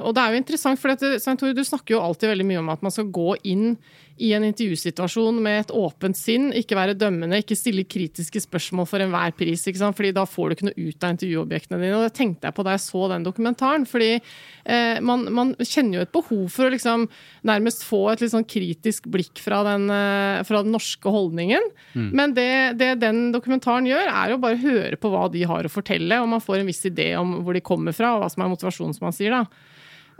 Og 0.00 0.14
det 0.16 0.24
er 0.24 0.32
jo 0.32 0.40
interessant, 0.40 0.80
for 0.80 0.94
dette, 0.94 1.20
Tore, 1.36 1.54
du 1.56 1.64
snakker 1.66 1.96
jo 1.96 2.02
alltid 2.02 2.32
veldig 2.32 2.48
mye 2.48 2.62
om 2.62 2.72
at 2.72 2.82
man 2.86 2.94
skal 2.94 3.12
gå 3.12 3.36
inn 3.52 3.76
i 4.20 4.32
en 4.36 4.44
intervjusituasjon 4.44 5.38
med 5.42 5.62
et 5.62 5.72
åpent 5.74 6.16
sinn, 6.16 6.50
ikke 6.56 6.76
være 6.76 6.96
dømmende, 6.98 7.40
ikke 7.40 7.56
stille 7.56 7.84
kritiske 7.88 8.42
spørsmål 8.44 8.86
for 8.88 9.02
enhver 9.02 9.32
pris. 9.36 9.64
ikke 9.66 9.80
sant? 9.80 9.96
Fordi 9.96 10.12
da 10.14 10.26
får 10.28 10.48
du 10.48 10.56
ikke 10.56 10.68
noe 10.68 10.88
ut 10.88 11.06
av 11.06 11.14
intervjuobjektene 11.14 11.80
dine. 11.80 11.96
Og 11.96 12.04
det 12.06 12.14
tenkte 12.18 12.48
jeg 12.48 12.56
på 12.56 12.66
da 12.66 12.76
jeg 12.76 12.84
så 12.84 13.08
den 13.12 13.26
dokumentaren. 13.26 13.86
fordi 13.88 14.10
eh, 14.18 15.00
man, 15.00 15.24
man, 15.32 15.54
kjenner 15.62 15.98
jo 15.98 16.04
et 16.06 16.14
behov 16.14 16.44
for 16.52 16.68
å 16.68 16.74
liksom 16.74 17.08
nærmest 17.48 17.86
få 17.88 18.02
et 18.12 18.22
litt 18.22 18.34
sånn 18.34 18.48
kritisk 18.48 19.08
blikk 19.12 19.42
fra 19.42 19.62
den, 19.66 19.88
eh, 19.90 20.44
fra 20.48 20.62
den 20.62 20.76
norske 20.76 21.16
holdningen. 21.16 21.72
Mm. 21.96 22.08
Men 22.12 22.36
det, 22.36 22.50
det, 22.80 22.94
den 23.02 23.24
dokumentaren 23.34 23.88
gjør, 23.88 24.12
er 24.12 24.34
jo 24.34 24.40
bare 24.44 24.60
å 24.60 24.64
høre 24.66 25.00
på 25.00 25.12
hva 25.12 25.26
de 25.32 25.46
har 25.48 25.66
å 25.66 25.72
fortelle, 25.72 26.20
og 26.20 26.30
man 26.36 26.44
får 26.44 26.60
en 26.60 26.68
viss 26.68 26.84
idé 26.88 27.14
om 27.18 27.40
hvor 27.42 27.56
de 27.56 27.64
kommer 27.64 27.96
fra, 27.96 28.14
og 28.14 28.22
hva 28.22 28.32
som 28.32 28.44
er 28.44 28.52
motivasjonen, 28.52 28.96
som 28.98 29.08
man 29.08 29.16
sier. 29.16 29.34
da. 29.34 29.46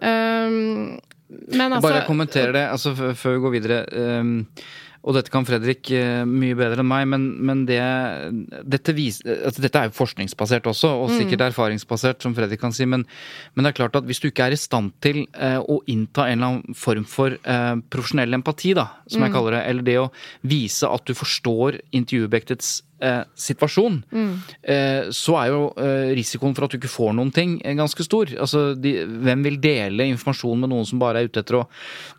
Um, 0.03 0.97
men 1.53 1.69
altså, 1.73 1.89
Bare 1.89 2.07
kommenterer 2.07 2.57
det 2.57 2.65
altså, 2.71 2.95
før 2.95 3.37
vi 3.37 3.45
går 3.45 3.55
videre. 3.57 3.85
Um, 3.93 4.33
og 5.03 5.17
dette 5.17 5.33
kan 5.35 5.47
Fredrik 5.47 5.89
uh, 5.97 6.23
mye 6.29 6.55
bedre 6.59 6.83
enn 6.83 6.87
meg, 6.87 7.09
men, 7.11 7.25
men 7.43 7.65
det, 7.67 7.81
dette, 8.71 8.95
vis, 8.95 9.19
altså, 9.27 9.65
dette, 9.65 9.81
er 9.81 9.91
jo 9.91 9.97
forskningsbasert 9.97 10.69
også, 10.71 10.93
og 11.01 11.11
mm. 11.11 11.17
sikkert 11.19 11.47
erfaringsbasert, 11.49 12.23
som 12.23 12.37
Fredrik 12.37 12.63
kan 12.63 12.75
si. 12.77 12.87
Men, 12.87 13.03
men, 13.55 13.65
det 13.65 13.73
er 13.73 13.79
klart 13.81 13.99
at 13.99 14.07
hvis 14.07 14.23
du 14.23 14.29
ikke 14.31 14.47
er 14.47 14.55
i 14.55 14.61
stand 14.61 14.95
til 15.03 15.25
uh, 15.35 15.59
å 15.59 15.81
innta 15.91 16.29
en 16.29 16.39
eller 16.39 16.53
annen 16.53 16.79
form 16.79 17.09
for 17.09 17.35
uh, 17.35 17.75
profesjonell 17.91 18.39
empati, 18.39 18.77
da, 18.79 18.89
som 19.09 19.23
mm. 19.23 19.27
jeg 19.27 19.37
kaller 19.39 19.59
det, 19.59 19.65
eller 19.73 19.89
det 19.91 19.99
å 20.05 20.09
vise 20.55 20.91
at 20.91 21.09
du 21.09 21.17
forstår 21.19 21.83
intervjuobjektets 21.91 22.77
eh, 23.03 23.23
situasjon, 23.35 23.99
mm. 24.13 24.33
eh, 24.75 25.11
så 25.15 25.37
er 25.41 25.51
jo 25.53 25.63
eh, 25.81 26.13
risikoen 26.17 26.55
for 26.57 26.67
at 26.67 26.75
du 26.75 26.79
ikke 26.79 26.93
får 26.93 27.13
noen 27.19 27.33
ting 27.35 27.57
eh, 27.61 27.77
ganske 27.79 28.07
stor. 28.07 28.31
Altså, 28.41 28.65
de, 28.79 28.95
hvem 29.27 29.45
vil 29.47 29.59
dele 29.63 30.09
informasjon 30.13 30.63
med 30.63 30.73
noen 30.73 30.89
som 30.89 31.03
bare 31.03 31.23
er 31.23 31.31
ute 31.31 31.43
etter 31.43 31.61
å 31.61 31.65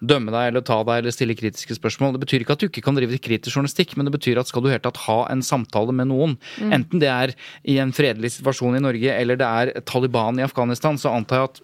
dømme 0.04 0.34
deg 0.36 0.52
eller 0.52 0.65
ta 0.67 0.80
deg 0.84 1.04
eller 1.04 1.15
stille 1.15 1.38
kritiske 1.39 1.78
spørsmål? 1.80 2.15
Det 2.17 2.24
betyr 2.26 2.46
ikke 2.46 2.58
at 2.58 2.63
du 2.63 2.69
ikke 2.69 2.86
kan 2.86 3.00
drive 3.00 3.22
kritisk 3.24 3.58
journalistikk, 3.58 3.96
men 3.98 4.10
det 4.10 4.15
betyr 4.17 4.41
at 4.41 4.52
skal 4.52 4.65
du 4.65 4.72
helt 4.74 4.86
tatt 4.86 5.04
ha 5.08 5.19
en 5.32 5.43
samtale 5.46 5.96
med 5.96 6.12
noen, 6.12 6.38
mm. 6.60 6.74
enten 6.76 7.04
det 7.04 7.12
er 7.12 7.36
i 7.69 7.80
en 7.82 7.93
fredelig 7.96 8.36
situasjon 8.38 8.78
i 8.78 8.84
Norge 8.84 9.13
eller 9.13 9.39
det 9.39 9.50
er 9.50 9.74
Taliban 9.89 10.41
i 10.41 10.46
Afghanistan, 10.46 11.00
så 11.00 11.13
antar 11.15 11.39
jeg 11.39 11.52
at 11.52 11.62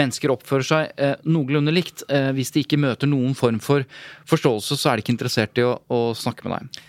mennesker 0.00 0.32
oppfører 0.34 0.66
seg 0.66 0.94
eh, 1.00 1.16
noenlunde 1.28 1.74
likt. 1.74 2.04
Eh, 2.10 2.30
hvis 2.36 2.52
de 2.54 2.64
ikke 2.64 2.80
møter 2.80 3.10
noen 3.10 3.36
form 3.38 3.60
for 3.62 3.86
forståelse, 4.30 4.78
så 4.78 4.90
er 4.90 4.98
de 4.98 5.04
ikke 5.04 5.16
interessert 5.16 5.60
i 5.60 5.66
å, 5.66 5.76
å 5.90 6.00
snakke 6.16 6.46
med 6.46 6.58
deg. 6.58 6.84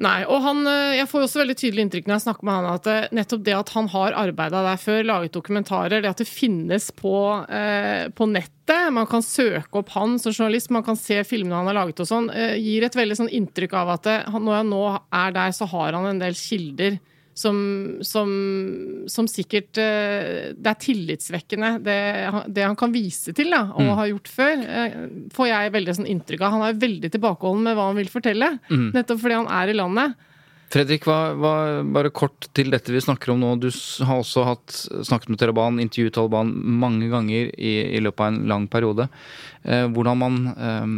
Nei, 0.00 0.22
og 0.24 0.40
han, 0.40 0.66
eh, 0.66 0.96
Jeg 0.96 1.08
får 1.10 1.26
også 1.26 1.42
veldig 1.42 1.56
tydelig 1.58 1.84
inntrykk 1.84 2.06
når 2.08 2.16
jeg 2.16 2.24
snakker 2.24 2.46
med 2.48 2.56
han 2.56 2.68
at 2.70 2.86
eh, 2.88 3.08
nettopp 3.12 3.42
det 3.44 3.54
at 3.58 3.72
han 3.74 3.90
har 3.92 4.16
arbeida 4.16 4.62
der 4.64 4.80
før, 4.80 5.02
laget 5.04 5.34
dokumentarer, 5.36 6.00
det 6.00 6.08
at 6.08 6.22
det 6.22 6.28
finnes 6.28 6.88
på, 6.96 7.14
eh, 7.52 8.08
på, 8.08 8.28
nettet, 8.30 8.88
man 8.94 9.06
kan 9.10 9.22
søke 9.22 9.82
opp 9.82 9.92
han 9.92 10.16
som 10.22 10.32
journalist, 10.32 10.72
man 10.72 10.86
kan 10.86 10.96
se 10.96 11.20
filmene 11.28 11.60
han 11.60 11.68
har 11.68 11.76
laget 11.82 12.00
og 12.00 12.08
sånn, 12.08 12.30
eh, 12.32 12.56
gir 12.56 12.86
et 12.86 12.96
veldig 12.96 13.18
sånn 13.20 13.32
inntrykk 13.32 13.76
av 13.82 13.94
at 13.98 14.08
det, 14.08 14.18
eh, 14.24 14.38
når 14.40 14.60
han 14.62 14.72
nå 14.72 14.82
er 14.96 15.36
der, 15.36 15.52
så 15.52 15.68
har 15.68 15.92
han 15.98 16.08
en 16.08 16.22
del 16.24 16.38
kilder 16.38 16.98
som, 17.34 17.58
som, 18.04 18.32
som, 19.08 19.28
sikkert 19.30 19.78
eh, 19.80 20.52
Det 20.56 20.68
er 20.68 20.80
tillitsvekkende, 20.80 21.70
det, 21.84 22.00
det, 22.52 22.66
han 22.66 22.76
kan 22.78 22.92
vise 22.92 23.32
til 23.36 23.52
da, 23.52 23.64
og 23.72 23.86
mm. 23.86 23.92
har 24.00 24.10
gjort 24.10 24.32
før, 24.32 24.66
eh, 24.66 24.98
får 25.32 25.48
jeg 25.48 25.72
veldig 25.78 25.94
sånn 25.98 26.10
inntrykk 26.12 26.44
av. 26.44 26.58
Han 26.58 26.66
er 26.66 26.82
veldig 26.82 27.12
tilbakeholden 27.14 27.64
med 27.70 27.78
hva 27.78 27.88
han 27.88 27.98
vil 28.00 28.12
fortelle, 28.12 28.52
mm. 28.68 28.92
nettopp 28.96 29.24
fordi 29.24 29.40
han 29.40 29.50
er 29.62 29.72
i 29.72 29.78
landet. 29.80 30.28
Fredrik, 30.72 31.04
hva, 31.04 31.18
hva, 31.36 31.54
bare 31.84 32.12
kort 32.16 32.48
til 32.56 32.72
dette 32.72 32.92
vi 32.94 33.00
snakker 33.04 33.34
om 33.34 33.42
nå. 33.42 33.56
Du 33.60 33.68
har 34.08 34.22
også 34.22 34.46
hatt, 34.48 34.78
snakket 35.04 35.32
med 35.32 35.40
Taliban, 35.40 35.80
intervjuet 35.82 36.16
Taliban 36.16 36.52
mange 36.80 37.10
ganger 37.12 37.50
i, 37.52 37.74
i 37.96 38.00
løpet 38.00 38.24
av 38.24 38.32
en 38.32 38.40
lang 38.48 38.70
periode. 38.72 39.08
Eh, 39.64 39.84
hvordan 39.92 40.20
man 40.20 40.40
eh, 40.52 40.96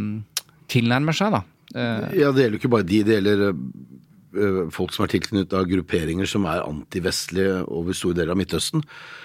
tilnærmer 0.70 1.18
seg, 1.18 1.34
da. 1.34 1.42
Eh, 1.74 2.06
ja, 2.22 2.30
Det 2.30 2.46
gjelder 2.46 2.54
jo 2.54 2.62
ikke 2.62 2.74
bare 2.76 2.86
de, 2.86 3.02
det 3.06 3.18
gjelder 3.18 3.44
Eh, 3.48 3.58
folk 4.74 4.94
som 4.94 5.04
er 5.04 5.12
tilknyttet 5.12 5.54
av 5.56 5.68
grupperinger 5.70 6.28
som 6.28 6.46
er 6.50 6.64
antivestlige 6.64 7.62
over 7.68 7.96
store 7.96 8.18
deler 8.18 8.34
av 8.34 8.40
Midtøsten. 8.40 8.84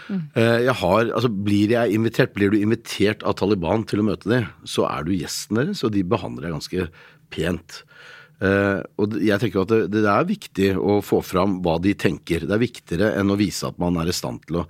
Mm. 0.09 0.21
Jeg 0.35 0.75
har, 0.81 1.01
altså 1.07 1.29
Blir 1.29 1.73
jeg 1.73 1.95
invitert, 1.97 2.33
blir 2.35 2.53
du 2.53 2.59
invitert 2.59 3.25
av 3.27 3.37
Taliban 3.39 3.85
til 3.89 4.01
å 4.01 4.07
møte 4.07 4.31
dem, 4.31 4.47
så 4.67 4.87
er 4.89 5.05
du 5.05 5.13
gjesten 5.15 5.61
deres, 5.61 5.83
og 5.85 5.93
de 5.95 6.05
behandler 6.05 6.47
deg 6.47 6.57
ganske 6.57 6.87
pent. 7.33 7.81
Uh, 8.39 8.79
og 8.95 9.17
jeg 9.19 9.35
tenker 9.41 9.65
at 9.65 9.71
det, 9.73 9.81
det, 9.91 10.05
er 10.07 10.27
viktig 10.27 10.69
å 10.79 11.01
få 11.03 11.19
fram 11.25 11.57
hva 11.65 11.75
de 11.83 11.91
tenker. 11.99 12.45
Det 12.47 12.55
er 12.55 12.61
viktigere 12.61 13.11
enn 13.19 13.33
å 13.33 13.39
vise 13.39 13.67
at 13.67 13.79
man 13.81 13.99
er 13.99 14.11
i 14.11 14.15
stand 14.15 14.45
til 14.47 14.61
å 14.61 14.67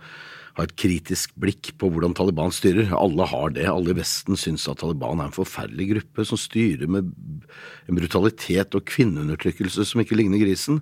ha 0.58 0.66
et 0.66 0.76
kritisk 0.80 1.34
blikk 1.40 1.72
på 1.80 1.90
hvordan 1.92 2.16
Taliban 2.18 2.54
styrer. 2.56 2.92
Alle 2.96 3.28
har 3.30 3.54
det. 3.56 3.68
Alle 3.70 3.94
i 3.94 3.98
Vesten 4.00 4.40
syns 4.40 4.68
at 4.72 4.82
Taliban 4.82 5.22
er 5.22 5.30
en 5.30 5.36
forferdelig 5.36 5.90
gruppe 5.94 6.26
som 6.28 6.40
styrer 6.40 6.90
med 6.92 7.12
en 7.90 8.00
brutalitet 8.00 8.78
og 8.78 8.86
kvinneundertrykkelse 8.90 9.88
som 9.88 10.04
ikke 10.04 10.18
ligner 10.20 10.42
grisen. 10.42 10.82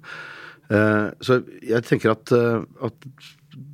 Eh, 0.74 1.08
så 1.24 1.42
jeg 1.64 1.86
tenker 1.88 2.16
at, 2.16 2.34
eh, 2.36 2.66
at 2.88 3.08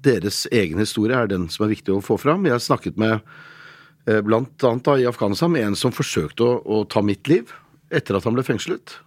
deres 0.03 0.45
egen 0.51 0.79
historie 0.82 1.17
er 1.17 1.32
den 1.32 1.49
som 1.51 1.65
er 1.65 1.73
viktig 1.73 1.95
å 1.95 2.03
få 2.03 2.19
fram. 2.21 2.45
Jeg 2.47 2.58
har 2.58 2.63
snakket 2.63 2.99
med 3.01 3.19
eh, 4.08 4.21
blant 4.25 4.67
annet 4.69 4.88
da 4.88 4.99
i 4.99 5.10
Afghanistan, 5.10 5.53
med 5.53 5.69
en 5.69 5.79
som 5.79 5.95
forsøkte 5.95 6.45
å, 6.45 6.62
å 6.62 6.84
ta 6.89 7.03
mitt 7.06 7.29
liv 7.32 7.53
etter 7.93 8.17
at 8.17 8.25
han 8.27 8.38
ble 8.38 8.45
fengslet. 8.45 8.97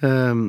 Eh, 0.00 0.42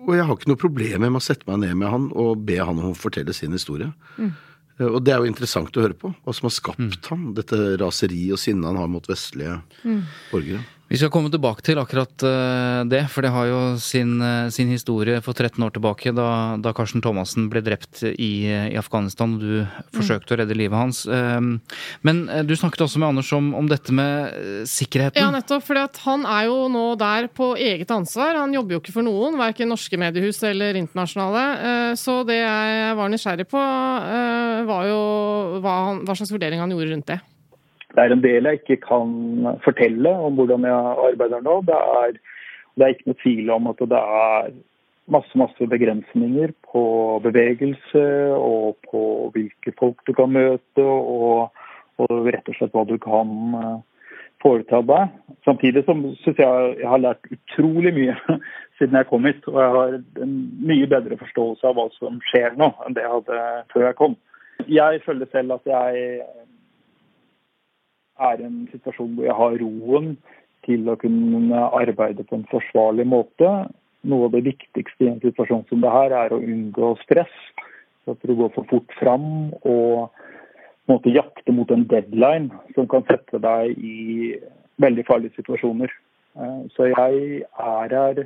og 0.00 0.14
jeg 0.16 0.26
har 0.26 0.36
ikke 0.36 0.50
noe 0.50 0.60
problem 0.60 1.02
med 1.04 1.18
å 1.18 1.22
sette 1.22 1.46
meg 1.48 1.60
ned 1.64 1.76
med 1.82 1.92
han 1.92 2.06
og 2.18 2.44
be 2.48 2.56
han 2.58 2.78
om 2.80 2.92
å 2.92 2.98
fortelle 2.98 3.34
sin 3.36 3.52
historie. 3.56 3.90
Eh, 4.18 4.46
Og 4.80 5.00
det 5.04 5.12
er 5.12 5.20
jo 5.20 5.28
interessant 5.28 5.76
å 5.76 5.84
høre 5.84 5.96
på, 5.98 6.12
hva 6.24 6.32
som 6.36 6.48
har 6.48 6.54
skapt 6.56 7.08
ham, 7.12 7.30
dette 7.36 7.58
raseriet 7.80 8.36
og 8.36 8.40
sinnet 8.40 8.70
han 8.70 8.80
har 8.80 8.88
mot 8.88 9.08
vestlige 9.10 9.58
borgere. 10.30 10.62
Vi 10.90 10.98
skal 10.98 11.10
komme 11.14 11.30
tilbake 11.30 11.62
til 11.62 11.78
akkurat 11.78 12.22
eh, 12.26 12.80
det, 12.90 13.04
for 13.12 13.22
det 13.22 13.30
har 13.30 13.46
jo 13.46 13.58
sin, 13.78 14.16
eh, 14.26 14.48
sin 14.50 14.72
historie 14.74 15.20
for 15.22 15.38
13 15.38 15.62
år 15.62 15.70
tilbake, 15.76 16.10
da, 16.10 16.56
da 16.58 16.72
Karsten 16.74 17.04
Thomassen 17.04 17.46
ble 17.52 17.62
drept 17.62 18.02
i, 18.10 18.50
i 18.50 18.74
Afghanistan 18.80 19.36
og 19.36 19.44
du 19.44 19.86
forsøkte 19.94 20.34
å 20.34 20.40
redde 20.42 20.58
livet 20.58 20.74
hans. 20.74 21.04
Eh, 21.06 21.38
Men 22.02 22.24
du 22.42 22.56
snakket 22.58 22.82
også 22.88 22.98
med 22.98 23.12
Anders 23.12 23.30
om, 23.38 23.52
om 23.54 23.70
dette 23.70 23.94
med 23.94 24.66
sikkerheten. 24.66 25.22
Ja, 25.22 25.30
nettopp. 25.30 25.62
For 25.68 25.78
han 25.78 26.26
er 26.26 26.50
jo 26.50 26.66
nå 26.72 26.84
der 26.98 27.30
på 27.30 27.52
eget 27.54 27.94
ansvar. 27.94 28.40
Han 28.42 28.58
jobber 28.58 28.74
jo 28.74 28.82
ikke 28.82 28.98
for 28.98 29.06
noen, 29.06 29.38
verken 29.38 29.70
norske 29.70 30.00
mediehus 30.00 30.42
eller 30.48 30.74
internasjonale. 30.80 31.94
Så 32.00 32.24
det 32.26 32.42
jeg 32.42 32.94
var 32.98 33.12
nysgjerrig 33.12 33.46
på, 33.50 33.62
var 34.70 34.90
jo 34.90 35.02
hva, 35.62 35.76
hva 36.02 36.16
slags 36.16 36.34
vurdering 36.34 36.62
han 36.62 36.74
gjorde 36.74 36.96
rundt 36.96 37.14
det. 37.14 37.22
Det 37.90 38.02
er 38.02 38.14
en 38.14 38.22
del 38.22 38.46
jeg 38.46 38.60
ikke 38.60 38.80
kan 38.86 39.54
fortelle 39.64 40.12
om 40.26 40.36
hvordan 40.38 40.66
jeg 40.68 40.96
arbeider 41.10 41.42
nå. 41.42 41.60
Det 41.66 41.78
er, 41.78 42.18
det 42.76 42.86
er 42.86 42.94
ikke 42.94 43.10
noe 43.10 43.22
tvil 43.22 43.54
om 43.56 43.70
at 43.72 43.82
det 43.92 44.02
er 44.24 44.50
masse 45.10 45.38
masse 45.38 45.66
begrensninger 45.66 46.52
på 46.70 46.82
bevegelse 47.24 48.04
og 48.36 48.78
på 48.90 49.02
hvilke 49.34 49.74
folk 49.78 50.02
du 50.06 50.14
kan 50.14 50.30
møte, 50.32 50.84
og, 50.84 51.50
og 51.98 52.28
rett 52.30 52.46
og 52.48 52.58
slett 52.58 52.76
hva 52.76 52.84
du 52.86 52.96
kan 53.02 53.32
eh, 53.58 53.78
foreta 54.42 54.80
deg. 54.86 55.16
Samtidig 55.44 55.84
som 55.88 56.04
syns 56.22 56.40
jeg 56.40 56.74
jeg 56.80 56.88
har 56.88 57.02
lært 57.02 57.30
utrolig 57.34 57.92
mye 57.96 58.16
siden 58.78 58.98
jeg 59.00 59.08
kom 59.10 59.26
hit. 59.28 59.46
Og 59.50 59.60
jeg 59.60 59.76
har 59.76 59.96
en 60.26 60.36
mye 60.70 60.90
bedre 60.90 61.18
forståelse 61.20 61.66
av 61.66 61.78
hva 61.78 61.88
som 61.98 62.20
skjer 62.30 62.56
nå, 62.60 62.72
enn 62.86 62.96
det 62.96 63.04
jeg 63.04 63.16
hadde 63.16 63.40
før 63.74 63.88
jeg 63.88 63.98
kom. 64.00 64.18
Jeg 64.68 65.02
føler 65.06 65.28
selv 65.32 65.56
at 65.56 65.68
jeg 65.68 66.22
er 68.20 68.44
en 68.44 68.62
situasjon 68.72 69.16
hvor 69.16 69.26
jeg 69.26 69.36
har 69.38 69.58
roen 69.62 70.14
til 70.66 70.88
å 70.90 70.96
kunne 71.00 71.64
arbeide 71.70 72.24
på 72.28 72.38
en 72.38 72.48
forsvarlig 72.50 73.06
måte. 73.08 73.50
Noe 74.08 74.28
av 74.28 74.34
det 74.36 74.44
viktigste 74.48 75.06
i 75.06 75.10
en 75.12 75.20
situasjon 75.24 75.66
som 75.68 75.82
det 75.84 75.92
her, 75.92 76.14
er 76.16 76.34
å 76.34 76.40
unngå 76.40 76.94
stress. 77.04 77.32
At 78.08 78.20
du 78.26 78.34
går 78.34 78.52
for 78.54 78.68
fort 78.70 78.96
fram 78.98 79.52
og 79.60 80.10
måte 80.90 81.12
jakte 81.14 81.52
mot 81.54 81.70
en 81.70 81.86
deadline 81.90 82.50
som 82.74 82.88
kan 82.90 83.04
sette 83.08 83.38
deg 83.42 83.76
i 83.78 84.34
veldig 84.82 85.06
farlige 85.08 85.36
situasjoner. 85.38 85.92
Eh, 86.36 86.60
Så 86.74 86.90
jeg 86.90 87.42
er 87.44 87.94
her 87.94 88.24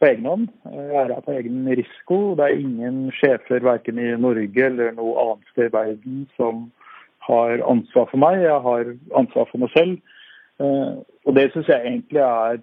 på 0.00 0.08
egen 0.08 0.26
hånd. 0.26 0.48
Jeg 0.64 0.96
er 1.02 1.14
her 1.14 1.20
på 1.20 1.36
egen 1.36 1.66
risiko. 1.68 2.34
Det 2.34 2.44
er 2.44 2.58
ingen 2.58 3.10
sjefer 3.14 3.62
verken 3.62 3.98
i 3.98 4.14
Norge 4.16 4.66
eller 4.66 4.96
noe 4.96 5.18
annet 5.24 5.52
sted 5.52 5.70
i 5.70 5.76
verden 5.76 6.24
som 6.36 6.70
har 7.26 7.62
ansvar 7.70 8.08
for 8.10 8.20
meg. 8.20 8.42
Jeg 8.42 8.60
har 8.66 8.92
ansvar 9.18 9.48
for 9.50 9.62
meg 9.62 9.72
selv. 9.76 9.98
Eh, 10.60 10.92
Og 11.26 11.36
det 11.36 11.52
syns 11.52 11.68
jeg 11.70 11.86
egentlig 11.86 12.18
er 12.18 12.58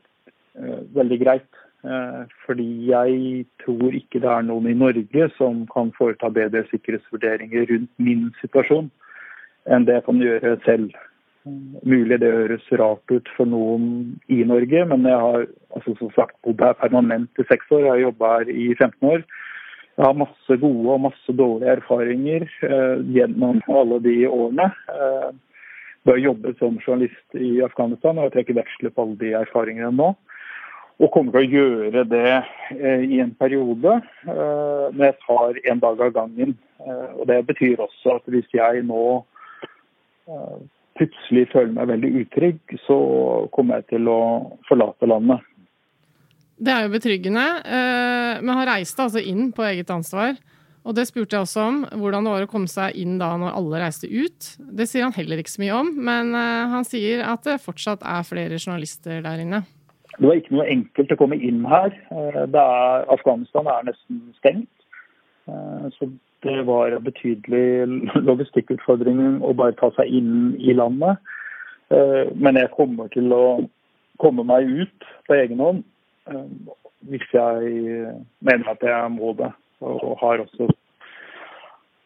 eh, 0.59 0.81
veldig 0.95 1.19
greit. 1.23 1.51
Eh, 1.83 2.23
Fordi 2.45 2.69
jeg 2.91 3.45
tror 3.63 3.93
ikke 3.95 4.19
det 4.19 4.31
er 4.31 4.47
noen 4.47 4.67
i 4.67 4.77
Norge 4.77 5.29
som 5.37 5.67
kan 5.73 5.93
foreta 5.97 6.29
bedre 6.29 6.65
sikkerhetsvurderinger 6.71 7.69
rundt 7.71 7.91
min 7.97 8.33
situasjon 8.41 8.89
enn 9.69 9.85
det 9.85 9.99
jeg 9.99 10.05
kan 10.07 10.19
gjøre 10.23 10.57
selv. 10.65 10.91
Mulig 11.87 12.19
det 12.19 12.31
høres 12.33 12.65
rart 12.79 13.11
ut 13.11 13.29
for 13.35 13.47
noen 13.47 14.17
i 14.27 14.41
Norge, 14.43 14.85
men 14.85 15.05
jeg 15.07 15.19
har 15.19 15.45
altså, 15.75 15.95
som 15.99 16.11
sagt 16.15 16.35
bodd 16.43 16.61
her 16.63 16.73
permanent 16.79 17.29
i 17.39 17.45
seks 17.47 17.71
år. 17.71 17.85
Jeg 17.85 17.91
har 17.91 18.01
jobba 18.07 18.31
her 18.37 18.51
i 18.51 18.65
15 18.75 19.09
år. 19.13 19.23
Jeg 19.99 20.07
har 20.07 20.15
masse 20.15 20.55
gode 20.61 20.93
og 20.93 21.01
masse 21.09 21.33
dårlige 21.35 21.73
erfaringer 21.75 22.45
eh, 22.63 23.01
gjennom 23.11 23.57
alle 23.67 23.97
de 23.99 24.13
årene. 24.31 24.69
Eh, 24.95 25.25
ved 26.07 26.13
å 26.13 26.21
jobbe 26.29 26.53
som 26.55 26.77
journalist 26.79 27.35
i 27.35 27.57
Afghanistan, 27.65 28.15
og 28.15 28.29
jeg 28.29 28.37
trekker 28.37 28.61
veksler 28.61 28.93
på 28.95 29.03
alle 29.03 29.19
de 29.19 29.33
erfaringene 29.41 29.91
nå. 29.97 30.13
Og 31.03 31.11
kommer 31.11 31.35
til 31.35 31.41
å 31.41 31.59
gjøre 31.59 32.05
det 32.13 32.31
eh, 32.31 33.03
i 33.11 33.19
en 33.19 33.35
periode, 33.43 33.97
eh, 34.23 34.87
men 34.95 35.05
jeg 35.09 35.19
tar 35.25 35.59
en 35.73 35.83
dag 35.83 36.05
av 36.07 36.15
gangen. 36.15 36.55
Eh, 36.79 37.05
og 37.19 37.27
Det 37.27 37.41
betyr 37.51 37.83
også 37.83 38.15
at 38.21 38.31
hvis 38.31 38.47
jeg 38.55 38.87
nå 38.87 39.03
eh, 40.31 40.57
plutselig 40.95 41.49
føler 41.51 41.75
meg 41.75 41.91
veldig 41.91 42.15
utrygg, 42.23 42.79
så 42.87 42.99
kommer 43.51 43.81
jeg 43.81 43.97
til 43.97 44.11
å 44.15 44.21
forlate 44.71 45.11
landet. 45.11 45.43
Det 46.59 46.71
er 46.73 46.85
jo 46.85 46.91
betryggende. 46.91 47.45
eh, 47.63 48.41
Men 48.43 48.55
han 48.57 48.67
reiste 48.67 49.03
altså 49.03 49.21
inn 49.23 49.51
på 49.55 49.63
eget 49.63 49.89
ansvar. 49.89 50.35
Og 50.83 50.95
det 50.95 51.05
spurte 51.07 51.35
jeg 51.35 51.43
også 51.45 51.63
om, 51.67 51.81
hvordan 52.01 52.25
det 52.25 52.31
var 52.33 52.45
å 52.45 52.51
komme 52.51 52.69
seg 52.71 52.95
inn 52.97 53.17
da 53.19 53.33
når 53.37 53.55
alle 53.55 53.81
reiste 53.83 54.07
ut. 54.07 54.55
Det 54.59 54.87
sier 54.87 55.05
han 55.05 55.15
heller 55.15 55.39
ikke 55.39 55.51
så 55.51 55.61
mye 55.63 55.75
om, 55.75 55.91
men 56.07 56.31
eh, 56.35 56.71
han 56.71 56.87
sier 56.87 57.23
at 57.27 57.43
det 57.47 57.59
fortsatt 57.63 58.03
er 58.03 58.27
flere 58.27 58.57
journalister 58.59 59.21
der 59.23 59.43
inne. 59.43 59.61
Det 60.17 60.25
var 60.25 60.39
ikke 60.39 60.55
noe 60.55 60.67
enkelt 60.67 61.13
å 61.13 61.19
komme 61.19 61.37
inn 61.39 61.61
her. 61.67 61.93
Eh, 62.11 62.41
er, 62.43 63.05
Afghanistan 63.11 63.69
er 63.71 63.87
nesten 63.91 64.23
stengt. 64.39 64.71
Så 65.97 66.05
det 66.45 66.59
var 66.67 66.93
en 66.93 67.01
betydelig 67.01 67.87
logistikkutfordring 68.29 69.39
å 69.41 69.53
bare 69.57 69.73
ta 69.79 69.89
seg 69.95 70.11
inn 70.19 70.51
i 70.61 70.75
landet. 70.77 71.17
Men 71.89 72.59
jeg 72.59 72.69
kommer 72.75 73.09
til 73.09 73.33
å 73.33 73.65
komme 74.21 74.45
meg 74.45 74.69
ut 74.69 75.07
på 75.25 75.33
egen 75.39 75.63
hånd 75.63 75.81
hvis 77.09 77.25
jeg 77.33 78.13
mener 78.39 78.71
at 78.71 78.83
jeg 78.83 79.11
må 79.11 79.33
det. 79.39 79.51
Og 79.79 80.17
har 80.19 80.41
også 80.43 80.67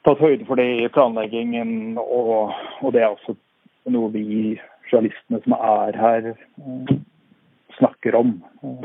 tatt 0.05 0.19
høyde 0.21 0.45
for 0.45 0.59
det 0.59 0.67
i 0.83 0.91
planleggingen, 0.93 1.97
og, 1.97 2.53
og 2.81 2.93
det 2.93 3.01
er 3.01 3.13
også 3.13 3.35
noe 3.93 4.11
vi 4.13 4.59
journalistene 4.91 5.39
som 5.43 5.55
er 5.57 5.97
her, 5.97 6.27
eh, 6.33 6.93
snakker 7.77 8.15
om. 8.19 8.35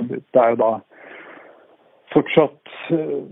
Det 0.08 0.40
er 0.40 0.54
jo 0.54 0.60
da 0.62 0.70
fortsatt 2.14 2.72
eh, 2.94 3.26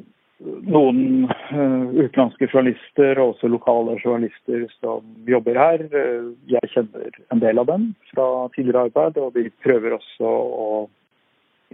noen 0.69 1.31
eh, 1.31 1.87
utenlandske 1.97 2.51
journalister 2.51 3.23
og 3.23 3.35
også 3.35 3.51
lokale 3.51 3.97
journalister 4.03 4.67
som 4.81 5.07
jobber 5.29 5.59
her. 5.61 5.87
Eh, 5.87 6.29
Jeg 6.53 6.73
kjenner 6.75 7.17
en 7.33 7.43
del 7.43 7.63
av 7.63 7.71
dem 7.71 7.89
fra 8.13 8.29
tidligere 8.55 8.91
arbeid, 8.91 9.19
og 9.23 9.35
vi 9.39 9.49
prøver 9.65 9.97
også 9.97 10.37
å 10.67 10.69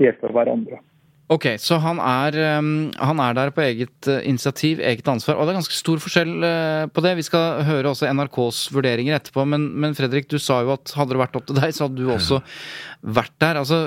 hjelpe 0.01 0.33
hverandre. 0.33 0.81
Ok, 1.33 1.47
så 1.63 1.79
han 1.81 1.97
er, 2.03 2.37
um, 2.59 2.91
han 3.01 3.21
er 3.25 3.37
der 3.39 3.53
på 3.55 3.63
eget 3.65 4.09
uh, 4.11 4.19
initiativ, 4.29 4.83
eget 4.85 5.07
ansvar. 5.09 5.39
Og 5.39 5.47
det 5.47 5.55
er 5.55 5.61
ganske 5.63 5.77
stor 5.79 6.01
forskjell 6.03 6.33
uh, 6.43 6.85
på 6.93 7.05
det. 7.07 7.15
Vi 7.17 7.25
skal 7.25 7.63
høre 7.65 7.89
også 7.89 8.11
NRKs 8.11 8.67
vurderinger 8.75 9.17
etterpå. 9.17 9.47
Men, 9.49 9.71
men 9.81 9.97
Fredrik, 9.97 10.29
du 10.29 10.37
sa 10.43 10.61
jo 10.61 10.75
at 10.75 10.93
hadde 10.99 11.15
det 11.15 11.23
vært 11.23 11.39
opp 11.39 11.47
til 11.49 11.57
deg, 11.57 11.73
så 11.73 11.87
hadde 11.87 12.03
du 12.03 12.11
også 12.13 12.43
vært 13.19 13.33
der. 13.41 13.63
Altså, 13.63 13.79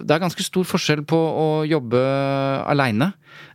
det 0.00 0.16
er 0.16 0.24
ganske 0.24 0.46
stor 0.48 0.66
forskjell 0.72 1.04
på 1.06 1.20
å 1.20 1.46
jobbe 1.68 2.00
aleine 2.66 3.12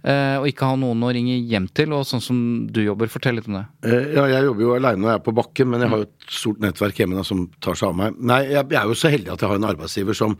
og 0.07 0.45
ikke 0.47 0.65
ha 0.65 0.77
noen 0.79 1.03
å 1.03 1.09
ringe 1.13 1.35
hjem 1.49 1.65
til, 1.75 1.91
og 1.93 2.05
sånn 2.07 2.21
som 2.23 2.37
du 2.71 2.79
jobber. 2.81 3.09
Fortell 3.11 3.35
litt 3.37 3.49
om 3.49 3.57
det. 3.59 3.65
Eh, 3.85 4.13
Ja, 4.15 4.23
jeg 4.31 4.47
jobber 4.47 4.63
jo 4.63 4.71
aleine 4.77 5.03
når 5.03 5.11
jeg 5.11 5.19
er 5.19 5.25
på 5.25 5.33
bakken, 5.37 5.69
men 5.73 5.83
jeg 5.83 5.91
har 5.91 6.01
jo 6.01 6.07
et 6.07 6.31
stort 6.39 6.63
nettverk 6.63 7.01
hjemme 7.01 7.17
da, 7.19 7.25
som 7.27 7.43
tar 7.61 7.77
seg 7.77 7.91
av 7.91 7.99
meg. 7.99 8.17
Nei, 8.17 8.39
jeg 8.53 8.63
jeg 8.71 8.79
er 8.79 8.89
jo 8.89 8.97
så 8.97 9.11
heldig 9.11 9.33
at 9.35 9.43
jeg 9.43 9.51
har 9.51 9.59
en 9.59 9.69
arbeidsgiver 9.73 10.17
som 10.17 10.37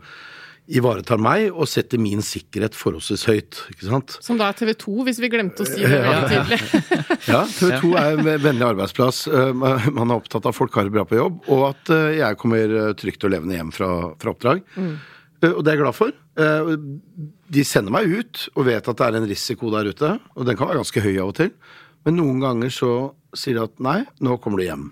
ivaretar 0.68 1.16
meg 1.22 1.46
og 1.48 1.64
setter 1.70 2.00
min 2.00 2.20
sikkerhet 2.24 2.74
forholdsvis 2.76 3.22
høyt. 3.30 3.60
ikke 3.72 3.86
sant? 3.88 4.16
Som 4.24 4.36
da 4.40 4.50
er 4.50 4.56
TV 4.58 4.74
2, 4.76 4.96
hvis 5.06 5.20
vi 5.22 5.30
glemte 5.32 5.64
å 5.64 5.68
si 5.68 5.80
det 5.80 6.00
veldig 6.04 6.28
tydelig. 6.32 6.58
Ja, 7.32 7.40
TV 7.48 7.70
2 7.80 7.92
er 8.00 8.18
en 8.18 8.28
vennlig 8.44 8.66
arbeidsplass. 8.68 9.22
Eh, 9.32 9.52
Man 9.56 10.10
er 10.12 10.18
opptatt 10.18 10.44
av 10.44 10.52
at 10.52 10.58
folk 10.58 10.76
har 10.76 10.88
det 10.88 10.92
bra 10.94 11.06
på 11.08 11.16
jobb, 11.16 11.38
og 11.48 11.62
at 11.70 11.92
eh, 11.94 12.18
jeg 12.20 12.38
kommer 12.40 12.74
eh, 12.82 12.90
trygt 13.00 13.24
og 13.24 13.32
levende 13.32 13.56
hjem 13.56 13.72
fra, 13.74 13.90
fra 14.20 14.34
oppdrag. 14.34 14.60
Mm. 14.76 14.92
Og 15.54 15.60
det 15.62 15.70
er 15.70 15.76
jeg 15.76 15.82
glad 15.84 15.94
for. 15.94 16.14
De 17.54 17.62
sender 17.66 17.94
meg 17.94 18.10
ut 18.10 18.40
og 18.58 18.64
vet 18.66 18.88
at 18.90 18.98
det 18.98 19.06
er 19.06 19.16
en 19.20 19.28
risiko 19.30 19.70
der 19.70 19.86
ute, 19.92 20.08
og 20.34 20.48
den 20.48 20.58
kan 20.58 20.66
være 20.66 20.80
ganske 20.82 21.02
høy 21.04 21.12
av 21.22 21.30
og 21.30 21.36
til. 21.38 21.52
Men 22.06 22.18
noen 22.18 22.42
ganger 22.42 22.72
så 22.74 22.90
sier 23.38 23.54
de 23.60 23.64
at 23.68 23.78
nei, 23.84 24.00
nå 24.24 24.34
kommer 24.42 24.58
du 24.58 24.66
hjem. 24.66 24.88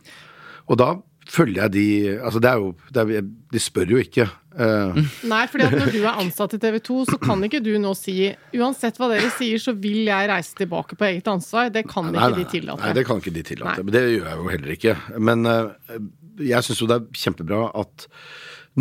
Og 0.70 0.78
da 0.78 0.92
følger 1.26 1.64
jeg 1.64 1.74
de 1.74 1.86
Altså 2.20 2.38
det 2.42 2.50
er 2.52 2.60
jo 2.62 2.68
det 2.94 3.02
er, 3.18 3.26
De 3.50 3.62
spør 3.62 3.90
jo 3.96 3.98
ikke. 4.02 4.28
Eh, 4.56 5.00
Nei, 5.28 5.42
fordi 5.52 5.66
at 5.66 5.74
når 5.76 5.90
du 5.92 5.98
er 6.00 6.20
ansatt 6.22 6.54
i 6.56 6.60
TV 6.60 6.78
2, 6.88 6.98
så 7.10 7.18
kan 7.20 7.42
ikke 7.44 7.60
du 7.64 7.74
nå 7.82 7.92
si 7.98 8.30
uansett 8.56 8.96
hva 9.00 9.10
dere 9.12 9.28
sier, 9.34 9.60
så 9.60 9.74
vil 9.76 10.06
jeg 10.08 10.30
reise 10.30 10.56
tilbake 10.56 10.96
på 10.96 11.08
eget 11.10 11.28
ansvar. 11.28 11.68
Det 11.74 11.84
kan 11.90 12.08
ikke 12.08 12.22
nei, 12.22 12.38
de 12.38 12.46
tillate. 12.54 12.84
Nei, 12.84 12.94
det 12.96 13.04
kan 13.08 13.20
ikke 13.20 13.34
de 13.36 13.44
tillate. 13.50 13.82
Nei. 13.82 13.88
Men 13.88 13.96
det 13.98 14.04
gjør 14.06 14.30
jeg 14.30 14.38
jo 14.40 14.54
heller 14.54 14.76
ikke. 14.76 14.94
Men 15.28 15.50
uh, 15.50 15.98
jeg 16.40 16.68
syns 16.68 16.80
jo 16.80 16.88
det 16.88 17.02
er 17.02 17.20
kjempebra 17.26 17.60
at 17.82 18.08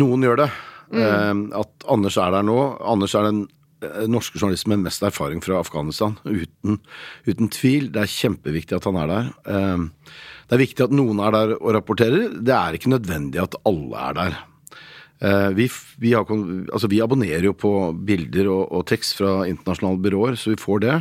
noen 0.00 0.24
gjør 0.24 0.42
det. 0.46 0.48
Mm. 0.94 0.96
Uh, 1.02 1.60
at 1.60 1.86
Anders 1.92 2.18
er 2.22 2.32
der 2.38 2.48
nå. 2.48 2.58
Anders 2.96 3.18
er 3.18 3.28
den 3.28 3.46
norske 4.08 4.40
journalisten 4.40 4.72
med 4.72 4.86
mest 4.86 5.04
erfaring 5.04 5.42
fra 5.44 5.60
Afghanistan. 5.60 6.16
Uten, 6.24 6.80
uten 7.28 7.52
tvil. 7.52 7.90
Det 7.92 8.06
er 8.06 8.14
kjempeviktig 8.16 8.80
at 8.80 8.88
han 8.88 8.96
er 9.02 9.12
der. 9.12 9.28
Det 10.48 10.56
er 10.56 10.62
viktig 10.62 10.86
at 10.86 10.94
noen 10.96 11.20
er 11.20 11.34
der 11.34 11.52
og 11.58 11.74
rapporterer. 11.76 12.30
Det 12.40 12.54
er 12.56 12.78
ikke 12.78 12.94
nødvendig 12.96 13.44
at 13.44 13.58
alle 13.68 14.06
er 14.08 14.16
der. 14.16 14.38
Eh, 15.20 15.48
vi, 15.56 15.68
vi, 15.96 16.12
har, 16.12 16.28
altså 16.28 16.90
vi 16.92 17.00
abonnerer 17.00 17.48
jo 17.48 17.54
på 17.56 17.72
bilder 18.06 18.50
og, 18.52 18.64
og, 18.68 18.84
tekst 18.90 19.16
fra 19.20 19.38
internasjonale 19.48 20.02
byråer, 20.04 20.36
så 20.40 20.52
vi 20.52 20.60
får 20.60 20.82
det. 20.84 20.98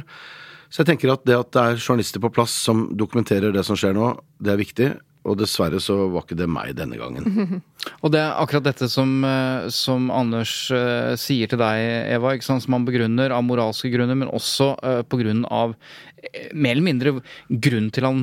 Så 0.69 0.81
jeg 0.81 0.91
tenker 0.91 1.11
at 1.13 1.25
det 1.27 1.35
at 1.37 1.51
det 1.55 1.65
er 1.65 1.81
journalister 1.81 2.23
på 2.23 2.31
plass 2.33 2.55
som 2.67 2.87
dokumenterer 2.97 3.53
det 3.55 3.65
som 3.67 3.77
skjer 3.79 3.95
nå, 3.95 4.15
det 4.43 4.55
er 4.55 4.61
viktig. 4.61 4.93
Og 5.25 5.39
dessverre 5.39 5.79
så 5.81 5.95
var 6.13 6.21
ikke 6.21 6.37
det 6.37 6.45
meg 6.53 6.75
denne 6.77 6.99
gangen. 7.01 7.61
og 8.03 8.11
det 8.13 8.19
er 8.21 8.35
akkurat 8.37 8.67
dette 8.67 8.85
som, 8.93 9.17
eh, 9.25 9.67
som 9.73 10.11
Anders 10.13 10.53
uh, 10.69 11.15
sier 11.17 11.49
til 11.49 11.59
deg, 11.61 11.81
Eva, 12.13 12.35
ikke 12.35 12.45
sant? 12.45 12.61
som 12.61 12.77
han 12.77 12.85
begrunner 12.85 13.33
av 13.33 13.41
moralske 13.47 13.89
grunner, 13.93 14.17
men 14.21 14.29
også 14.29 14.75
uh, 14.85 14.99
på 15.01 15.19
grunn 15.23 15.41
av 15.49 15.73
uh, 15.73 16.43
mer 16.53 16.75
eller 16.75 16.85
mindre 16.85 17.15
grunn 17.49 17.89
til 17.93 18.05
han 18.05 18.21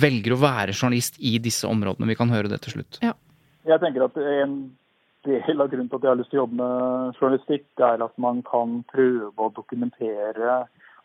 velger 0.00 0.34
å 0.34 0.40
være 0.40 0.72
journalist 0.72 1.20
i 1.20 1.36
disse 1.42 1.68
områdene. 1.68 2.08
Vi 2.08 2.16
kan 2.18 2.32
høre 2.32 2.48
det 2.52 2.62
til 2.64 2.78
slutt. 2.78 3.00
Ja. 3.04 3.12
Jeg 3.70 3.78
tenker 3.78 4.02
at 4.02 4.16
en 4.18 4.54
del 5.26 5.60
av 5.62 5.68
grunnen 5.70 5.88
til 5.90 6.00
at 6.00 6.04
jeg 6.04 6.10
har 6.10 6.18
lyst 6.18 6.32
til 6.32 6.40
å 6.40 6.44
jobbe 6.44 6.58
med 6.58 7.18
journalistikk, 7.20 7.66
er 7.86 8.02
at 8.02 8.14
man 8.18 8.40
kan 8.46 8.80
prøve 8.90 9.30
å 9.36 9.52
dokumentere 9.54 10.56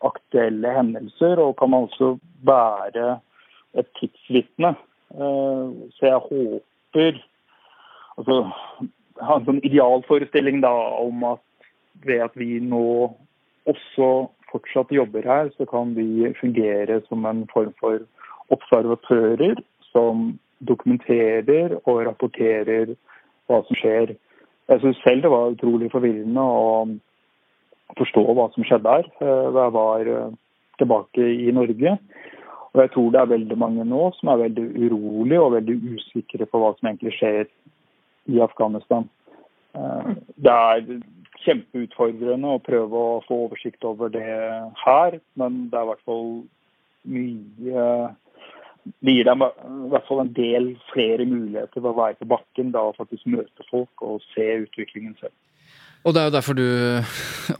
aktuelle 0.06 0.72
hendelser, 0.74 1.38
og 1.38 1.56
kan 1.60 1.76
også 1.76 2.16
være 2.48 3.18
et 3.78 3.88
tidsvitne. 4.00 4.72
Eh, 5.14 5.76
så 5.94 6.08
jeg 6.08 6.22
håper 6.24 7.20
altså, 8.16 8.38
ha 9.22 9.36
en 9.38 9.46
sånn 9.46 9.62
idealforestilling 9.62 10.58
da, 10.64 10.72
om 11.00 11.22
at 11.30 11.44
ved 12.06 12.24
at 12.26 12.34
vi 12.36 12.58
nå 12.60 13.12
også 13.70 14.08
fortsatt 14.50 14.92
jobber 14.94 15.26
her, 15.26 15.52
så 15.56 15.68
kan 15.70 15.94
vi 15.96 16.32
fungere 16.40 16.98
som 17.06 17.24
en 17.28 17.44
form 17.52 17.72
for 17.80 18.02
observatører 18.54 19.62
som 19.92 20.34
dokumenterer 20.58 21.76
og 21.84 22.04
rapporterer 22.06 22.94
hva 23.46 23.60
som 23.66 23.78
skjer. 23.78 24.14
Jeg 24.66 24.82
syns 24.82 25.02
selv 25.04 25.22
det 25.22 25.30
var 25.30 25.52
utrolig 25.54 25.90
forvirrende 25.92 26.42
å 26.42 26.86
forstå 27.98 28.24
hva 28.34 28.48
som 28.54 28.66
skjedde 28.66 28.96
her 28.96 29.06
eh, 29.22 29.50
da 29.54 29.66
jeg 29.66 29.74
var 29.76 30.10
eh, 30.12 30.32
tilbake 30.80 31.28
i 31.46 31.52
Norge. 31.54 31.96
Og 32.74 32.82
jeg 32.82 32.92
tror 32.92 33.12
det 33.12 33.20
er 33.20 33.30
veldig 33.30 33.58
mange 33.60 33.84
nå 33.88 34.08
som 34.18 34.32
er 34.32 34.42
veldig 34.42 34.66
urolige 34.88 35.44
og 35.44 35.54
veldig 35.54 35.76
usikre 35.94 36.48
på 36.50 36.60
hva 36.60 36.74
som 36.76 36.90
egentlig 36.90 37.14
skjer 37.16 37.46
i 38.32 38.42
Afghanistan. 38.44 39.06
Eh, 39.76 40.10
det 40.42 40.56
er 40.56 40.98
kjempeutfordrende 41.46 42.56
å 42.56 42.62
prøve 42.64 43.00
å 43.14 43.22
få 43.28 43.44
oversikt 43.46 43.86
over 43.86 44.10
det 44.12 44.26
her, 44.82 45.18
men 45.38 45.66
det 45.70 45.78
er 45.78 45.86
i 45.86 45.90
hvert 45.92 46.06
fall 46.08 46.30
mye 47.06 47.88
Det 49.02 49.16
gir 49.16 49.26
dem 49.26 49.42
i 49.42 49.90
hvert 49.92 50.06
fall 50.08 50.22
en 50.22 50.32
del 50.36 50.70
flere 50.92 51.26
muligheter 51.26 51.82
ved 51.82 51.90
å 51.90 51.98
være 51.98 52.20
på 52.20 52.30
bakken 52.36 52.72
da, 52.74 52.84
og 52.86 52.98
faktisk 53.00 53.26
møte 53.32 53.66
folk 53.70 54.06
og 54.06 54.22
se 54.34 54.46
utviklingen 54.62 55.16
selv. 55.20 55.34
Og 56.06 56.14
det 56.14 56.20
er 56.20 56.28
jo 56.28 56.34
derfor 56.36 56.54
du 56.54 56.66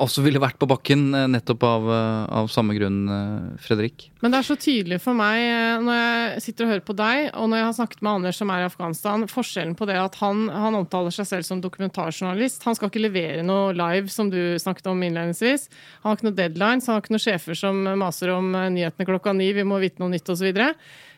også 0.05 0.23
ville 0.23 0.39
vært 0.39 0.59
på 0.61 0.69
bakken, 0.71 1.09
eh, 1.19 1.27
nettopp 1.27 1.65
av, 1.67 1.89
eh, 1.91 2.27
av, 2.39 2.51
samme 2.53 2.77
grunn, 2.79 3.01
eh, 3.11 3.57
Fredrik. 3.59 4.11
Men 4.23 4.31
det 4.31 4.39
er 4.39 4.47
så 4.47 4.57
tydelig 4.57 5.01
for 5.03 5.19
meg 5.19 5.83
når 5.83 5.97
jeg 5.99 6.43
sitter 6.45 6.65
og 6.65 6.71
hører 6.71 6.85
på 6.87 6.97
deg, 6.97 7.31
og 7.35 7.51
når 7.51 7.59
jeg 7.59 7.67
har 7.67 7.77
snakket 7.81 8.03
med 8.03 8.13
Anders 8.13 8.37
som 8.39 8.51
er 8.51 8.63
i 8.63 8.69
Afghanistan, 8.69 9.27
forskjellen 9.27 9.75
på 9.77 9.87
det 9.91 9.97
at 9.99 10.15
han, 10.23 10.47
han 10.49 10.79
omtaler 10.79 11.11
seg 11.11 11.27
selv 11.27 11.49
som 11.49 11.61
dokumentarjournalist. 11.61 12.63
Han 12.63 12.79
skal 12.79 12.89
ikke 12.89 13.03
levere 13.03 13.43
noe 13.43 13.75
live, 13.75 14.09
som 14.09 14.31
du 14.31 14.55
snakket 14.63 14.87
om 14.87 15.03
innledningsvis. 15.03 15.67
Han 16.03 16.13
har 16.13 16.17
ikke 16.17 16.31
noe 16.31 16.39
deadlines, 16.39 16.87
han 16.87 16.95
har 16.95 17.03
ikke 17.03 17.17
noen 17.17 17.27
sjefer 17.27 17.59
som 17.59 17.83
maser 17.99 18.31
om 18.31 18.53
nyhetene 18.53 19.11
klokka 19.11 19.35
ni, 19.35 19.51
vi 19.53 19.67
må 19.67 19.83
vite 19.83 19.99
noe 19.99 20.15
nytt 20.15 20.31
osv. 20.31 20.55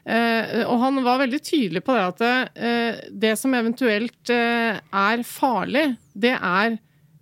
Uh, 0.08 0.64
og 0.64 0.78
han 0.80 1.02
var 1.04 1.20
veldig 1.20 1.40
tydelig 1.44 1.82
på 1.84 1.92
det 1.92 2.04
at 2.06 2.22
uh, 2.24 3.00
det 3.12 3.34
som 3.36 3.52
eventuelt 3.52 4.32
uh, 4.32 4.78
er 4.80 5.24
farlig, 5.28 5.90
det 6.16 6.32
er 6.34 6.78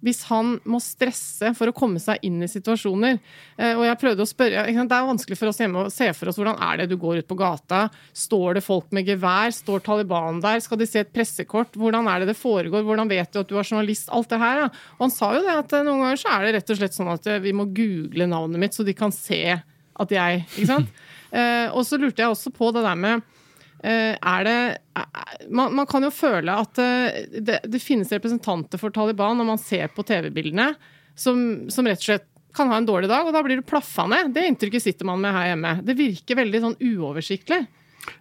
hvis 0.07 0.23
han 0.29 0.57
må 0.69 0.79
stresse 0.83 1.51
for 1.57 1.71
å 1.71 1.75
komme 1.77 2.01
seg 2.03 2.23
inn 2.27 2.39
i 2.45 2.51
situasjoner. 2.51 3.19
Eh, 3.57 3.75
og 3.75 3.85
jeg 3.89 3.99
prøvde 4.01 4.23
å 4.23 4.29
spørre, 4.29 4.67
Det 4.69 4.97
er 4.99 5.09
vanskelig 5.09 5.39
for 5.39 5.51
oss 5.51 5.61
hjemme 5.61 5.87
å 5.87 5.93
se 5.93 6.09
for 6.15 6.31
oss 6.31 6.39
hvordan 6.39 6.61
er 6.63 6.83
det 6.83 6.89
du 6.91 6.97
går 7.01 7.23
ut 7.23 7.29
på 7.29 7.39
gata. 7.39 7.89
Står 8.13 8.59
det 8.59 8.65
folk 8.67 8.93
med 8.93 9.09
gevær? 9.09 9.51
Står 9.55 9.83
Taliban 9.83 10.41
der? 10.45 10.61
Skal 10.61 10.79
de 10.79 10.87
se 10.87 11.03
et 11.03 11.13
pressekort? 11.13 11.75
Hvordan 11.75 12.09
er 12.13 12.23
det 12.23 12.31
det 12.33 12.39
foregår? 12.39 12.85
Hvordan 12.87 13.11
vet 13.11 13.33
du 13.33 13.41
at 13.41 13.49
du 13.49 13.57
er 13.57 13.67
journalist? 13.67 14.11
Alt 14.13 14.31
det 14.31 14.43
her. 14.43 14.67
Ja. 14.67 14.69
Og 14.99 15.09
han 15.09 15.15
sa 15.15 15.33
jo 15.35 15.43
det 15.43 15.57
at 15.57 15.73
eh, 15.73 15.87
noen 15.87 16.05
ganger 16.05 16.23
så 16.23 16.35
er 16.35 16.45
det 16.45 16.55
rett 16.59 16.71
og 16.71 16.83
slett 16.83 16.99
sånn 16.99 17.15
at 17.17 17.27
eh, 17.27 17.43
vi 17.43 17.57
må 17.57 17.67
google 17.73 18.31
navnet 18.31 18.63
mitt, 18.63 18.77
så 18.77 18.87
de 18.87 18.95
kan 18.97 19.15
se 19.15 19.43
at 19.97 20.11
jeg 20.13 20.43
Ikke 20.45 20.69
sant? 20.69 21.05
Og 21.33 21.83
så 21.85 21.99
lurte 21.99 22.23
jeg 22.23 22.31
også 22.31 22.53
på 22.55 22.69
det 22.77 22.85
der 22.87 22.99
med 23.01 23.25
Eh, 23.85 24.17
er 24.17 24.47
det 24.47 24.61
man, 25.53 25.75
man, 25.77 25.87
kan 25.87 26.05
jo 26.07 26.11
føle 26.15 26.55
at 26.63 26.81
eh, 26.81 27.27
det, 27.37 27.61
det, 27.69 27.81
finnes 27.83 28.11
representanter 28.15 28.81
for 28.81 28.95
Taliban 28.95 29.37
når 29.37 29.51
man 29.53 29.61
ser 29.61 29.93
på 29.93 30.05
TV-bildene, 30.07 30.71
som, 31.17 31.69
som, 31.73 31.87
rett 31.87 32.01
og 32.01 32.09
slett 32.09 32.29
kan 32.57 32.71
ha 32.73 32.81
en 32.81 32.89
dårlig 32.89 33.11
dag, 33.11 33.29
og 33.29 33.35
da 33.37 33.43
blir 33.45 33.61
du 33.61 33.67
plaffa 33.69 34.07
ned. 34.09 34.33
Det 34.33 34.47
inntrykket 34.49 34.83
sitter 34.83 35.09
man 35.09 35.21
med 35.21 35.35
her 35.37 35.51
hjemme. 35.51 35.75
Det 35.85 35.97
virker 35.99 36.39
veldig 36.39 36.63
sånn 36.63 36.79
uoversiktlig. 36.81 37.67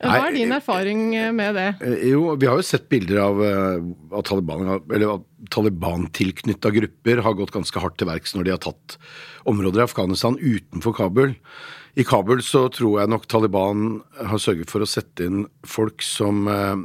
Hva 0.01 0.17
er 0.25 0.35
din 0.35 0.51
erfaring 0.51 1.05
eh, 1.15 1.31
med 1.35 1.55
det? 1.55 1.69
Jo, 2.09 2.33
Vi 2.41 2.49
har 2.49 2.59
jo 2.59 2.65
sett 2.67 2.89
bilder 2.91 3.21
av 3.23 3.39
at 3.45 4.27
Taliban, 4.27 4.73
eller 4.91 5.23
Taliban-tilknytta 5.55 6.73
grupper 6.75 7.23
har 7.23 7.39
gått 7.39 7.55
ganske 7.55 7.79
hardt 7.79 7.95
til 8.01 8.11
verks 8.11 8.35
når 8.35 8.49
de 8.49 8.53
har 8.57 8.61
tatt 8.65 8.97
områder 9.47 9.81
i 9.81 9.87
Afghanistan 9.87 10.35
utenfor 10.41 10.97
Kabul. 10.99 11.37
I 11.95 12.03
Kabul 12.03 12.43
så 12.43 12.67
tror 12.73 12.99
jeg 12.99 13.11
nok 13.11 13.25
Taliban 13.31 14.01
har 14.19 14.41
sørget 14.41 14.71
for 14.71 14.83
å 14.83 14.89
sette 14.89 15.29
inn 15.29 15.45
folk 15.67 16.03
som 16.03 16.43
eh, 16.51 16.75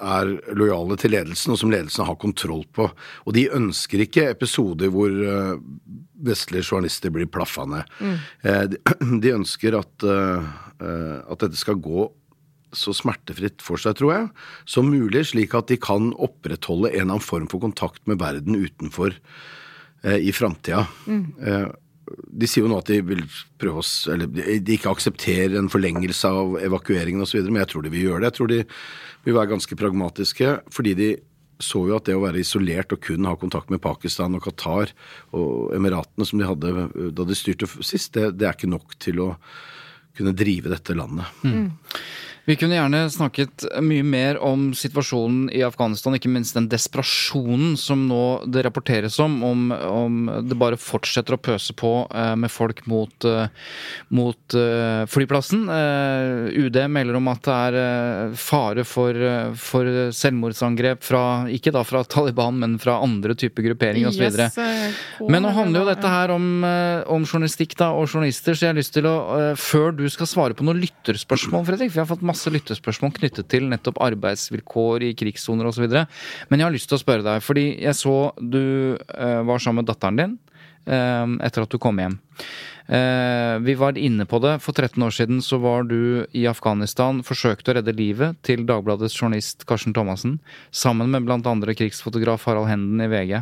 er 0.00 0.32
lojale 0.56 0.98
til 1.00 1.14
ledelsen, 1.14 1.54
og 1.54 1.60
som 1.62 1.72
ledelsen 1.72 2.04
har 2.08 2.18
kontroll 2.20 2.66
på. 2.76 2.90
Og 3.24 3.36
de 3.36 3.46
ønsker 3.56 4.04
ikke 4.04 4.28
episoder 4.34 4.92
hvor 4.92 5.08
eh, 5.08 5.56
vestlige 6.28 6.68
journalister 6.68 7.12
blir 7.14 7.30
plaffa 7.32 7.64
ned. 7.72 7.96
Mm. 8.04 8.16
Eh, 8.44 8.64
de 9.24 9.34
ønsker 9.38 9.80
at, 9.80 10.08
at 10.10 11.40
dette 11.40 11.56
skal 11.60 11.80
gå 11.80 12.10
så 12.76 12.92
smertefritt 12.94 13.64
for 13.64 13.80
seg, 13.80 13.96
tror 13.98 14.12
jeg, 14.12 14.26
som 14.68 14.92
mulig, 14.92 15.24
slik 15.32 15.56
at 15.58 15.72
de 15.72 15.80
kan 15.80 16.12
opprettholde 16.20 16.92
en 16.92 17.00
eller 17.00 17.06
annen 17.16 17.24
form 17.24 17.48
for 17.50 17.64
kontakt 17.64 18.04
med 18.06 18.20
verden 18.20 18.60
utenfor 18.60 19.16
i 20.04 20.32
framtida. 20.32 20.84
Mm 21.08 21.72
de 22.10 22.48
sier 22.48 22.64
jo 22.64 22.70
nå 22.72 22.80
at 22.80 22.90
de 22.90 23.00
vil 23.06 23.22
prøve 23.60 23.82
oss 23.82 23.92
Eller 24.10 24.28
de 24.30 24.74
ikke 24.74 24.90
aksepterer 24.90 25.56
en 25.58 25.70
forlengelse 25.72 26.28
av 26.28 26.56
evakueringen 26.62 27.24
osv., 27.24 27.42
men 27.48 27.62
jeg 27.62 27.72
tror 27.72 27.86
de 27.86 27.92
vil 27.92 28.06
gjøre 28.08 28.22
det. 28.22 28.30
Jeg 28.30 28.38
tror 28.38 28.52
de 28.52 28.60
vil 29.26 29.36
være 29.36 29.52
ganske 29.52 29.78
pragmatiske, 29.78 30.54
fordi 30.74 30.94
de 30.98 31.10
så 31.60 31.82
jo 31.88 31.96
at 31.98 32.06
det 32.08 32.16
å 32.16 32.22
være 32.22 32.40
isolert 32.40 32.94
og 32.94 33.02
kun 33.04 33.28
ha 33.28 33.34
kontakt 33.36 33.68
med 33.72 33.82
Pakistan 33.84 34.36
og 34.38 34.46
Qatar 34.46 34.94
og 35.36 35.74
Emiratene 35.76 36.24
som 36.24 36.40
de 36.40 36.48
hadde 36.48 36.86
da 37.16 37.26
de 37.28 37.36
styrte 37.36 37.68
sist, 37.84 38.14
det, 38.16 38.32
det 38.40 38.48
er 38.48 38.56
ikke 38.56 38.70
nok 38.70 38.96
til 39.02 39.20
å 39.26 39.28
kunne 40.16 40.32
drive 40.36 40.72
dette 40.72 40.96
landet. 40.96 41.28
Mm. 41.44 41.68
Vi 42.48 42.56
kunne 42.56 42.74
gjerne 42.74 43.02
snakket 43.12 43.66
mye 43.84 44.04
mer 44.06 44.38
om 44.42 44.70
situasjonen 44.76 45.50
i 45.52 45.60
Afghanistan, 45.66 46.14
ikke 46.16 46.30
minst 46.32 46.56
den 46.56 46.68
desperasjonen 46.72 47.76
som 47.78 48.06
nå 48.08 48.22
det 48.48 48.64
rapporteres 48.64 49.18
om, 49.20 49.36
om, 49.44 49.66
om 49.72 50.20
det 50.48 50.56
bare 50.58 50.78
fortsetter 50.80 51.36
å 51.36 51.40
pøse 51.40 51.76
på 51.76 51.92
eh, 52.08 52.32
med 52.40 52.52
folk 52.52 52.82
mot, 52.90 53.26
eh, 53.28 53.50
mot 54.16 54.56
eh, 54.56 55.04
flyplassen. 55.10 55.66
Eh, 55.74 56.64
UD 56.64 56.80
melder 56.90 57.18
om 57.20 57.28
at 57.32 57.44
det 57.44 57.58
er 57.58 57.78
eh, 57.82 58.38
fare 58.40 58.86
for, 58.88 59.14
eh, 59.14 59.52
for, 59.60 59.90
selvmordsangrep 60.16 61.04
fra, 61.04 61.24
ikke 61.52 61.74
da 61.76 61.84
fra 61.86 62.02
Taliban, 62.08 62.58
men 62.62 62.78
fra 62.82 62.98
andre 63.04 63.36
typer 63.38 63.68
grupperinger 63.68 64.10
osv. 64.10 64.24
Yes, 64.30 64.58
men 65.28 65.44
nå 65.44 65.52
handler 65.56 65.84
jo 65.84 65.90
dette 65.92 66.14
her 66.16 66.32
om, 66.34 66.48
om 66.64 67.28
journalistikk 67.28 67.76
da, 67.78 67.92
og 67.92 68.08
journalister, 68.08 68.56
så 68.56 68.66
jeg 68.66 68.74
har 68.74 68.80
lyst 68.80 68.96
til 68.96 69.08
å, 69.10 69.16
før 69.60 69.92
du 69.96 70.06
skal 70.12 70.28
svare 70.30 70.56
på 70.56 70.64
noen 70.66 70.80
lytterspørsmål, 70.82 71.66
Fredrik, 71.68 71.92
for 71.92 72.00
jeg 72.00 72.06
har 72.06 72.12
fått 72.14 72.26
masse 72.30 72.52
lyttespørsmål 72.54 73.14
knyttet 73.18 73.50
til 73.52 73.68
nettopp 73.70 74.00
arbeidsvilkår 74.06 75.10
i 75.10 75.14
krigssoner 75.18 75.68
osv. 75.70 75.86
Men 75.90 76.60
jeg 76.60 76.66
har 76.66 76.74
lyst 76.74 76.90
til 76.90 76.98
å 76.98 77.02
spørre 77.02 77.26
deg, 77.26 77.44
fordi 77.44 77.66
jeg 77.82 77.98
så 77.98 78.16
du 78.40 78.62
uh, 78.96 79.42
var 79.46 79.62
sammen 79.62 79.82
med 79.82 79.90
datteren 79.90 80.20
din 80.20 80.36
uh, 80.88 81.38
etter 81.44 81.66
at 81.66 81.72
du 81.72 81.80
kom 81.82 82.00
hjem. 82.00 82.18
Uh, 82.90 83.60
vi 83.62 83.76
var 83.78 83.98
inne 84.00 84.26
på 84.26 84.40
det. 84.42 84.56
For 84.64 84.74
13 84.74 84.98
år 85.06 85.14
siden 85.14 85.44
så 85.46 85.60
var 85.62 85.86
du 85.90 86.26
i 86.34 86.46
Afghanistan, 86.50 87.22
forsøkte 87.26 87.70
å 87.70 87.78
redde 87.78 87.94
livet 87.94 88.40
til 88.46 88.64
Dagbladets 88.66 89.14
journalist 89.18 89.66
Karsten 89.68 89.94
Thomassen, 89.94 90.40
sammen 90.74 91.12
med 91.14 91.30
andre 91.30 91.76
krigsfotograf 91.78 92.48
Harald 92.48 92.70
Henden 92.72 93.04
i 93.04 93.10
VG. 93.10 93.40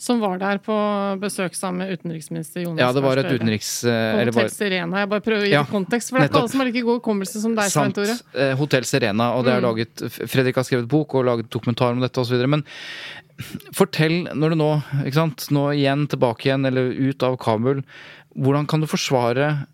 Som 0.00 0.20
var 0.22 0.38
der 0.40 0.58
på 0.64 0.74
besøk 1.20 1.54
sammen 1.54 1.84
med 1.84 1.98
utenriksminister 1.98 2.64
Jonas 2.64 2.80
Ja, 2.80 2.90
det 2.96 3.02
var 3.04 3.20
et 3.20 3.28
utenriks... 3.30 3.70
Eh, 3.84 4.20
Eller 4.22 4.32
Hotell 4.32 4.50
Serena. 4.54 5.02
Jeg 5.02 5.10
bare 5.12 5.24
prøver 5.26 5.44
å 5.44 5.48
gi 5.48 5.52
Ja, 5.52 5.64
kontekst, 5.68 6.10
for 6.10 6.18
det 6.18 6.26
er 6.28 6.32
ikke 6.32 6.40
alle 6.40 6.52
som 6.54 6.62
har 6.62 6.70
like 6.70 6.82
god 6.86 7.00
hukommelse 7.00 7.42
som 7.42 7.56
deg, 7.58 7.70
Sant. 7.72 7.98
Tore. 8.00 8.16
Eh, 8.34 8.54
Hotell 8.56 8.86
Serena, 8.88 9.32
og 9.36 9.44
det 9.44 9.52
er 9.54 9.60
Mm. 9.60 9.66
laget 9.68 10.04
Fredrik 10.30 10.56
har 10.56 10.64
skrevet 10.64 10.88
bok 10.88 11.14
og 11.14 11.24
laget 11.28 11.50
dokumentar 11.52 11.92
om 11.92 12.00
dette 12.00 12.18
osv. 12.20 12.40
Men 12.48 12.64
fortell, 13.76 14.24
når 14.34 14.50
du 14.54 14.56
nå, 14.60 14.70
ikke 15.04 15.14
sant, 15.20 15.46
nå 15.50 15.68
igjen 15.76 16.08
tilbake 16.08 16.48
igjen, 16.48 16.64
eller 16.66 16.90
ut 16.92 17.22
av 17.22 17.36
Kabul, 17.40 17.82
hvordan 18.36 18.66
kan 18.66 18.80
du 18.80 18.86
forsvare 18.86 19.66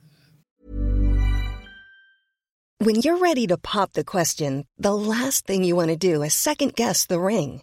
When 2.79 2.97
you're 3.01 3.17
ready 3.19 3.47
to 3.47 3.57
pop 3.57 3.95
the 3.95 4.05
question, 4.05 4.65
the 4.79 4.93
last 4.93 5.47
thing 5.47 5.65
you 5.65 5.75
want 5.77 5.91
to 5.91 5.97
do 5.97 6.23
is 6.23 6.35
second 6.35 6.75
guess 6.77 7.07
the 7.07 7.19
ring. 7.19 7.63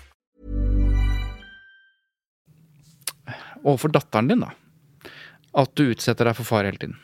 Overfor 3.63 3.93
datteren 3.93 4.31
din, 4.31 4.43
da? 4.45 4.51
At 5.61 5.73
du 5.75 5.89
utsetter 5.91 6.27
deg 6.27 6.37
for 6.37 6.47
fare 6.47 6.71
hele 6.71 6.81
tiden. 6.81 6.99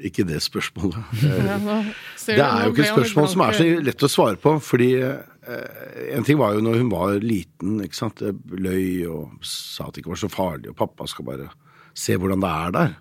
Ikke 0.00 0.24
det 0.24 0.40
spørsmålet. 0.42 0.96
Det 2.24 2.38
er 2.40 2.64
jo 2.64 2.72
ikke 2.72 2.86
et 2.86 2.94
spørsmål 2.94 3.26
som 3.28 3.42
er 3.44 3.56
så 3.58 3.64
lett 3.84 4.04
å 4.06 4.08
svare 4.08 4.38
på. 4.40 4.54
Fordi 4.64 4.88
eh, 5.04 6.14
en 6.16 6.24
ting 6.24 6.38
var 6.40 6.54
jo 6.56 6.62
når 6.64 6.78
hun 6.80 6.92
var 6.92 7.18
liten, 7.20 7.82
ikke 7.84 7.98
sant. 7.98 8.22
Jeg 8.24 8.38
løy 8.48 9.04
og 9.10 9.44
sa 9.44 9.88
at 9.88 9.96
det 9.96 10.04
ikke 10.04 10.14
var 10.14 10.22
så 10.22 10.30
farlig, 10.32 10.70
og 10.72 10.78
pappa 10.78 11.08
skal 11.10 11.28
bare 11.28 11.50
se 11.92 12.16
hvordan 12.16 12.40
det 12.40 12.52
er 12.52 12.74
der. 12.78 12.94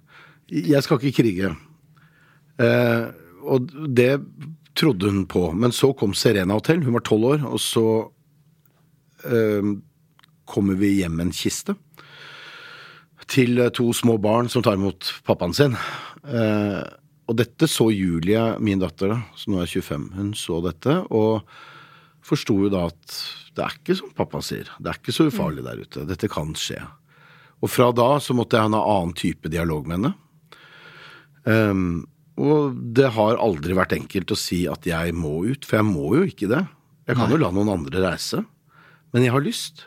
Jeg 0.73 0.83
skal 0.83 0.99
ikke 0.99 1.23
krige. 1.23 1.53
Eh, 2.59 3.05
og 3.47 3.71
det 3.95 4.11
trodde 4.75 5.13
hun 5.13 5.23
på. 5.31 5.45
Men 5.55 5.71
så 5.71 5.93
kom 5.95 6.15
Serena 6.17 6.59
Hotel, 6.59 6.83
hun 6.83 6.97
var 6.97 7.07
tolv 7.07 7.31
år, 7.31 7.47
og 7.47 7.63
så 7.63 7.87
eh, 9.23 9.73
kommer 10.49 10.77
vi 10.79 10.95
hjem 10.99 11.17
med 11.17 11.29
en 11.29 11.35
kiste 11.35 11.75
til 13.31 13.59
eh, 13.61 13.71
to 13.73 13.91
små 13.95 14.17
barn 14.21 14.49
som 14.51 14.63
tar 14.65 14.77
imot 14.79 15.11
pappaen 15.27 15.55
sin. 15.55 15.77
Eh, 16.27 16.81
og 17.23 17.37
dette 17.39 17.69
så 17.71 17.87
Julie, 17.93 18.41
min 18.59 18.81
datter, 18.81 19.13
da, 19.13 19.21
som 19.39 19.55
nå 19.55 19.63
er 19.63 19.71
25, 19.71 20.09
hun 20.17 20.33
så 20.37 20.59
dette 20.65 20.97
og 21.07 21.45
forsto 22.23 22.55
jo 22.65 22.71
da 22.71 22.87
at 22.89 23.15
det 23.53 23.63
er 23.63 23.77
ikke 23.77 23.95
som 23.99 24.11
pappa 24.15 24.41
sier. 24.43 24.69
Det 24.79 24.91
er 24.91 24.99
ikke 24.99 25.15
så 25.15 25.27
ufarlig 25.29 25.63
der 25.65 25.81
ute. 25.83 26.05
Dette 26.09 26.29
kan 26.31 26.55
skje. 26.57 26.79
Og 27.63 27.71
fra 27.71 27.91
da 27.95 28.15
så 28.23 28.35
måtte 28.35 28.57
jeg 28.57 28.65
ha 28.65 28.71
en 28.71 28.79
annen 28.79 29.13
type 29.17 29.51
dialog 29.51 29.87
med 29.87 29.99
henne. 29.99 30.13
Ehm, 31.47 31.91
og 32.39 32.79
det 32.97 33.11
har 33.13 33.39
aldri 33.43 33.75
vært 33.77 33.93
enkelt 33.95 34.33
å 34.33 34.39
si 34.39 34.63
at 34.71 34.87
jeg 34.89 35.13
må 35.15 35.43
ut, 35.45 35.67
for 35.67 35.79
jeg 35.79 35.87
må 35.91 36.15
jo 36.17 36.25
ikke 36.27 36.49
det. 36.49 36.63
Jeg 37.07 37.19
kan 37.19 37.31
jo 37.31 37.39
la 37.39 37.51
noen 37.53 37.71
andre 37.75 38.03
reise. 38.07 38.41
Men 39.13 39.27
jeg 39.27 39.35
har 39.35 39.45
lyst. 39.45 39.85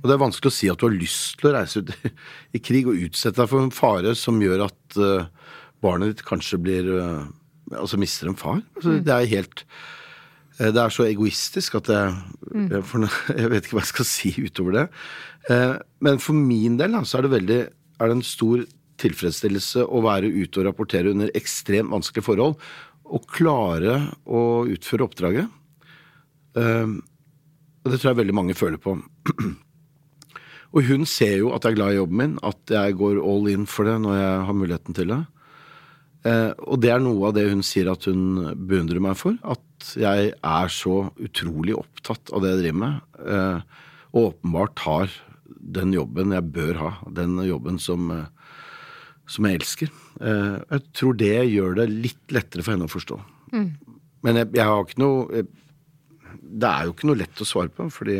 Og 0.00 0.08
det 0.08 0.14
er 0.14 0.22
vanskelig 0.22 0.52
å 0.52 0.56
si 0.56 0.70
at 0.72 0.80
du 0.80 0.86
har 0.86 0.96
lyst 0.96 1.36
til 1.40 1.50
å 1.50 1.54
reise 1.58 1.82
ut 1.82 1.92
i, 2.56 2.62
krig 2.62 2.88
og 2.88 3.02
utsette 3.08 3.36
deg 3.40 3.50
for 3.50 3.64
en 3.64 3.74
fare 3.74 4.14
som 4.18 4.40
gjør 4.42 4.66
at 4.68 4.98
uh, 5.00 5.28
barnet 5.84 6.14
ditt 6.14 6.26
kanskje 6.28 6.62
blir 6.62 6.94
uh, 6.96 7.26
Altså 7.68 7.98
mister 8.00 8.30
en 8.30 8.38
far. 8.40 8.62
Altså, 8.78 8.94
Det 9.04 9.12
er 9.12 9.26
helt 9.28 9.62
uh, 10.56 10.70
Det 10.72 10.80
er 10.80 10.94
så 10.94 11.04
egoistisk 11.04 11.76
at 11.82 11.90
jeg, 11.92 12.14
jeg, 12.54 12.80
for, 12.88 13.04
jeg 13.42 13.52
vet 13.52 13.68
ikke 13.68 13.76
hva 13.76 13.84
jeg 13.84 13.92
skal 13.92 14.08
si 14.16 14.32
utover 14.40 14.78
det. 14.78 14.86
Men 16.04 16.18
for 16.20 16.36
min 16.36 16.74
del 16.80 16.92
da, 16.92 17.04
så 17.08 17.18
er 17.18 17.24
det 17.24 17.36
veldig 17.36 17.60
er 17.98 18.10
det 18.10 18.16
en 18.18 18.26
stor 18.26 18.64
tilfredsstillelse 18.98 19.84
å 19.86 20.02
være 20.04 20.30
ute 20.30 20.60
og 20.60 20.68
rapportere 20.68 21.12
under 21.14 21.30
ekstremt 21.38 21.92
vanskelige 21.92 22.26
forhold 22.26 22.58
og 23.08 23.28
klare 23.32 24.00
å 24.28 24.42
utføre 24.68 25.06
oppdraget. 25.06 25.48
Eh, 26.58 26.96
og 27.88 27.94
det 27.94 28.02
tror 28.02 28.10
jeg 28.12 28.20
veldig 28.20 28.36
mange 28.36 28.56
føler 28.58 28.80
på. 28.82 28.98
Og 30.76 30.84
hun 30.84 31.06
ser 31.08 31.38
jo 31.40 31.54
at 31.56 31.64
jeg 31.64 31.72
er 31.72 31.76
glad 31.78 31.94
i 31.94 31.96
jobben 31.96 32.18
min, 32.20 32.32
at 32.44 32.68
jeg 32.68 32.96
går 33.00 33.22
all 33.24 33.46
in 33.48 33.62
for 33.64 33.88
det 33.88 33.94
når 34.04 34.18
jeg 34.18 34.42
har 34.44 34.56
muligheten 34.58 34.96
til 34.98 35.14
det. 35.14 35.22
Eh, 36.28 36.50
og 36.68 36.82
det 36.82 36.90
er 36.92 37.00
noe 37.00 37.30
av 37.30 37.38
det 37.38 37.46
hun 37.48 37.62
sier 37.64 37.88
at 37.88 38.04
hun 38.04 38.52
beundrer 38.68 39.00
meg 39.00 39.16
for. 39.16 39.38
At 39.48 39.94
jeg 39.96 40.34
er 40.36 40.72
så 40.74 40.98
utrolig 41.16 41.72
opptatt 41.78 42.34
av 42.36 42.44
det 42.44 42.52
jeg 42.52 42.60
driver 42.66 42.82
med. 42.82 42.98
Eh, 43.24 43.80
og 44.12 44.26
åpenbart 44.26 44.84
har 44.84 45.16
den 45.78 45.96
jobben 45.96 46.36
jeg 46.36 46.52
bør 46.58 46.82
ha. 46.82 46.90
Den 47.16 47.40
jobben 47.48 47.80
som, 47.80 48.12
eh, 48.12 48.52
som 49.24 49.48
jeg 49.48 49.62
elsker. 49.62 49.94
Eh, 50.20 50.58
jeg 50.68 50.84
tror 50.92 51.16
det 51.16 51.32
gjør 51.48 51.80
det 51.80 51.88
litt 51.96 52.36
lettere 52.36 52.60
for 52.60 52.76
henne 52.76 52.92
å 52.92 52.92
forstå. 52.92 53.22
Men 54.20 54.36
jeg, 54.42 54.52
jeg 54.52 54.68
har 54.68 54.84
ikke 54.84 55.00
noe 55.00 55.32
jeg, 55.32 55.48
Det 56.38 56.68
er 56.68 56.88
jo 56.88 56.94
ikke 56.94 57.08
noe 57.10 57.20
lett 57.20 57.42
å 57.42 57.46
svare 57.48 57.72
på, 57.72 57.86
fordi 57.92 58.18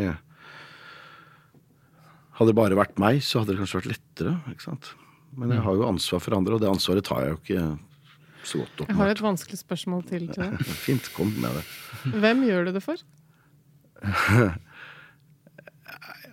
hadde 2.39 2.53
det 2.53 2.59
bare 2.59 2.79
vært 2.79 3.01
meg, 3.03 3.21
så 3.25 3.41
hadde 3.41 3.55
det 3.55 3.61
kanskje 3.63 3.81
vært 3.81 3.93
lettere. 3.95 4.37
ikke 4.53 4.67
sant? 4.69 4.93
Men 5.39 5.53
jeg 5.55 5.65
har 5.65 5.77
jo 5.79 5.89
ansvar 5.89 6.23
for 6.23 6.37
andre, 6.39 6.57
og 6.57 6.63
det 6.63 6.71
ansvaret 6.71 7.07
tar 7.07 7.25
jeg 7.25 7.35
jo 7.35 7.41
ikke 7.43 7.65
så 8.49 8.63
godt 8.63 8.85
Jeg 8.87 8.97
har 9.01 9.11
et 9.13 9.23
vanskelig 9.23 9.59
spørsmål 9.61 10.05
til 10.09 10.29
til 10.31 10.45
deg. 10.45 10.63
Fint, 10.87 11.11
kom 11.17 11.33
med 11.43 11.59
det. 11.59 11.65
Hvem 12.23 12.45
gjør 12.47 12.69
du 12.69 12.73
det 12.79 12.85
for? 12.85 13.03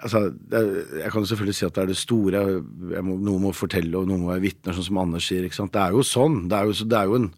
Altså, 0.04 0.20
jeg 0.52 1.12
kan 1.14 1.26
selvfølgelig 1.28 1.56
si 1.58 1.66
at 1.68 1.76
det 1.76 1.84
er 1.84 1.90
det 1.92 1.98
store. 2.00 2.42
Må, 3.06 3.16
noen 3.22 3.46
må 3.46 3.52
fortelle, 3.56 3.94
og 3.98 4.10
noen 4.10 4.26
må 4.26 4.32
være 4.34 4.44
vitner, 4.44 4.76
sånn 4.76 4.88
som 4.90 5.00
Anders 5.02 5.28
sier. 5.30 5.46
Det 5.46 5.82
er 5.82 5.96
jo 5.96 6.04
sånn. 6.06 6.38
Det 6.52 6.58
er 6.58 6.70
jo, 6.70 6.76
det 6.92 7.00
er 7.00 7.10
jo 7.10 7.18
en, 7.20 7.30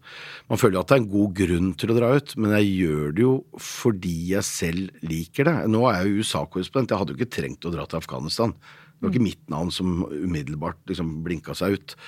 man 0.50 0.60
føler 0.60 0.78
jo 0.78 0.82
at 0.82 0.90
det 0.90 0.96
er 0.96 1.02
en 1.04 1.10
god 1.14 1.38
grunn 1.38 1.70
til 1.78 1.92
å 1.92 1.96
dra 1.98 2.10
ut, 2.18 2.34
men 2.40 2.54
jeg 2.58 2.68
gjør 2.74 3.16
det 3.16 3.24
jo 3.24 3.32
fordi 3.68 4.16
jeg 4.32 4.48
selv 4.48 5.08
liker 5.14 5.48
det. 5.48 5.56
Nå 5.70 5.86
er 5.88 6.00
jeg 6.00 6.10
jo 6.10 6.26
USA-korrespondent. 6.26 6.94
Jeg 6.94 7.02
hadde 7.02 7.14
jo 7.14 7.20
ikke 7.20 7.36
trengt 7.38 7.68
å 7.68 7.74
dra 7.74 7.88
til 7.88 8.02
Afghanistan. 8.02 8.54
Det 8.98 9.06
var 9.06 9.14
ikke 9.14 9.26
mitt 9.28 9.44
navn 9.52 9.72
som 9.74 9.98
umiddelbart 10.10 10.80
liksom 10.90 11.18
blinka 11.26 11.54
seg 11.58 11.78
ut 11.78 11.98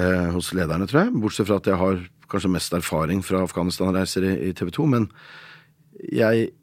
eh, 0.00 0.28
hos 0.32 0.52
lederne, 0.56 0.88
tror 0.88 1.04
jeg. 1.04 1.16
Bortsett 1.20 1.50
fra 1.50 1.60
at 1.60 1.68
jeg 1.68 1.80
har 1.82 2.04
kanskje 2.32 2.52
mest 2.54 2.76
erfaring 2.76 3.20
fra 3.24 3.44
Afghanistan-reiser 3.44 4.24
i, 4.24 4.36
i 4.48 4.54
TV 4.56 4.72
2. 4.78 4.86
Men 4.94 5.10
jeg 6.12 6.54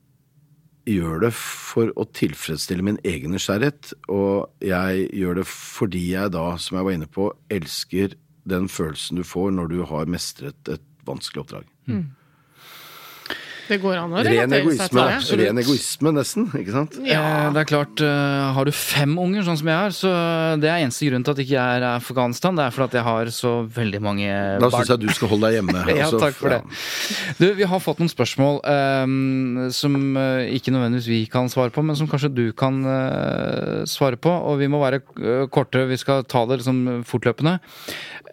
gjør 0.90 1.22
det 1.24 1.32
for 1.38 1.92
å 2.00 2.06
tilfredsstille 2.16 2.84
min 2.86 3.00
egen 3.08 3.32
nysgjerrighet, 3.36 3.94
og 4.12 4.50
jeg 4.64 5.08
gjør 5.16 5.40
det 5.40 5.46
fordi 5.50 6.04
jeg 6.12 6.34
da, 6.36 6.58
som 6.60 6.80
jeg 6.80 6.88
var 6.88 6.98
inne 6.98 7.08
på, 7.08 7.30
elsker 7.54 8.18
den 8.50 8.68
følelsen 8.68 9.22
du 9.22 9.24
får 9.24 9.54
når 9.56 9.72
du 9.72 9.78
har 9.88 10.12
mestret 10.12 10.74
et 10.74 10.84
vanskelig 11.08 11.46
oppdrag. 11.46 11.70
Det 13.70 13.80
går 13.84 13.97
an 14.01 14.11
å 14.14 14.24
Ren 14.24 14.51
relatere 14.51 14.76
seg 14.78 14.91
til 14.91 15.39
det. 15.39 15.47
ren 15.47 15.61
egoisme 15.61 16.14
nesten, 16.16 16.47
ikke 16.59 16.76
sant? 16.76 16.97
Ja. 17.07 17.49
Det 17.53 17.64
er 17.64 17.70
klart, 17.70 18.01
eh, 18.03 18.53
Har 18.53 18.66
du 18.66 18.72
fem 18.72 19.18
unger, 19.18 19.43
sånn 19.47 19.59
som 19.59 19.68
jeg 19.72 19.78
har, 19.78 19.95
så 19.95 20.11
det 20.59 20.70
er 20.70 20.84
eneste 20.84 21.07
grunn 21.09 21.24
til 21.24 21.36
at 21.36 21.41
ikke 21.43 21.55
jeg 21.55 21.80
er 21.80 21.86
Afghanistan. 21.93 22.55
Det 22.55 22.66
er 22.66 22.76
fordi 22.76 22.89
at 22.91 22.97
jeg 22.99 23.05
har 23.07 23.32
så 23.34 23.53
veldig 23.68 24.01
mange 24.03 24.28
barn. 24.28 24.64
Da 24.64 24.72
syns 24.74 24.93
jeg 24.93 25.03
du 25.03 25.09
skal 25.16 25.32
holde 25.34 25.49
deg 25.49 25.59
hjemme. 25.59 25.80
Ja, 25.93 26.07
altså, 26.07 26.20
takk 26.22 26.38
for 26.39 26.49
det. 26.49 26.61
Du, 27.38 27.45
vi 27.57 27.68
har 27.70 27.82
fått 27.84 27.99
noen 28.01 28.11
spørsmål 28.11 28.59
um, 28.66 29.68
som 29.76 29.97
eh, 30.20 30.53
ikke 30.57 30.74
nødvendigvis 30.74 31.09
vi 31.11 31.22
kan 31.32 31.51
svare 31.51 31.74
på, 31.74 31.84
men 31.86 31.97
som 31.99 32.09
kanskje 32.09 32.32
du 32.34 32.45
kan 32.57 32.82
uh, 32.88 33.84
svare 33.89 34.20
på. 34.20 34.32
Og 34.32 34.59
vi 34.61 34.70
må 34.72 34.82
være 34.84 35.03
eh, 35.22 35.45
korte, 35.53 35.86
vi 35.89 35.99
skal 36.01 36.26
ta 36.30 36.45
det 36.49 36.61
liksom 36.61 37.03
fortløpende. 37.09 37.59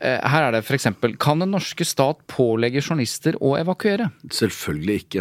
Uh, 0.00 0.18
her 0.32 0.46
er 0.48 0.56
det 0.56 0.64
f.eks.: 0.64 0.88
Kan 1.20 1.44
den 1.44 1.52
norske 1.54 1.86
stat 1.86 2.22
pålegge 2.30 2.82
journalister 2.82 3.38
å 3.40 3.56
evakuere? 3.60 4.10
Selvfølgelig 4.32 5.02
ikke. 5.04 5.19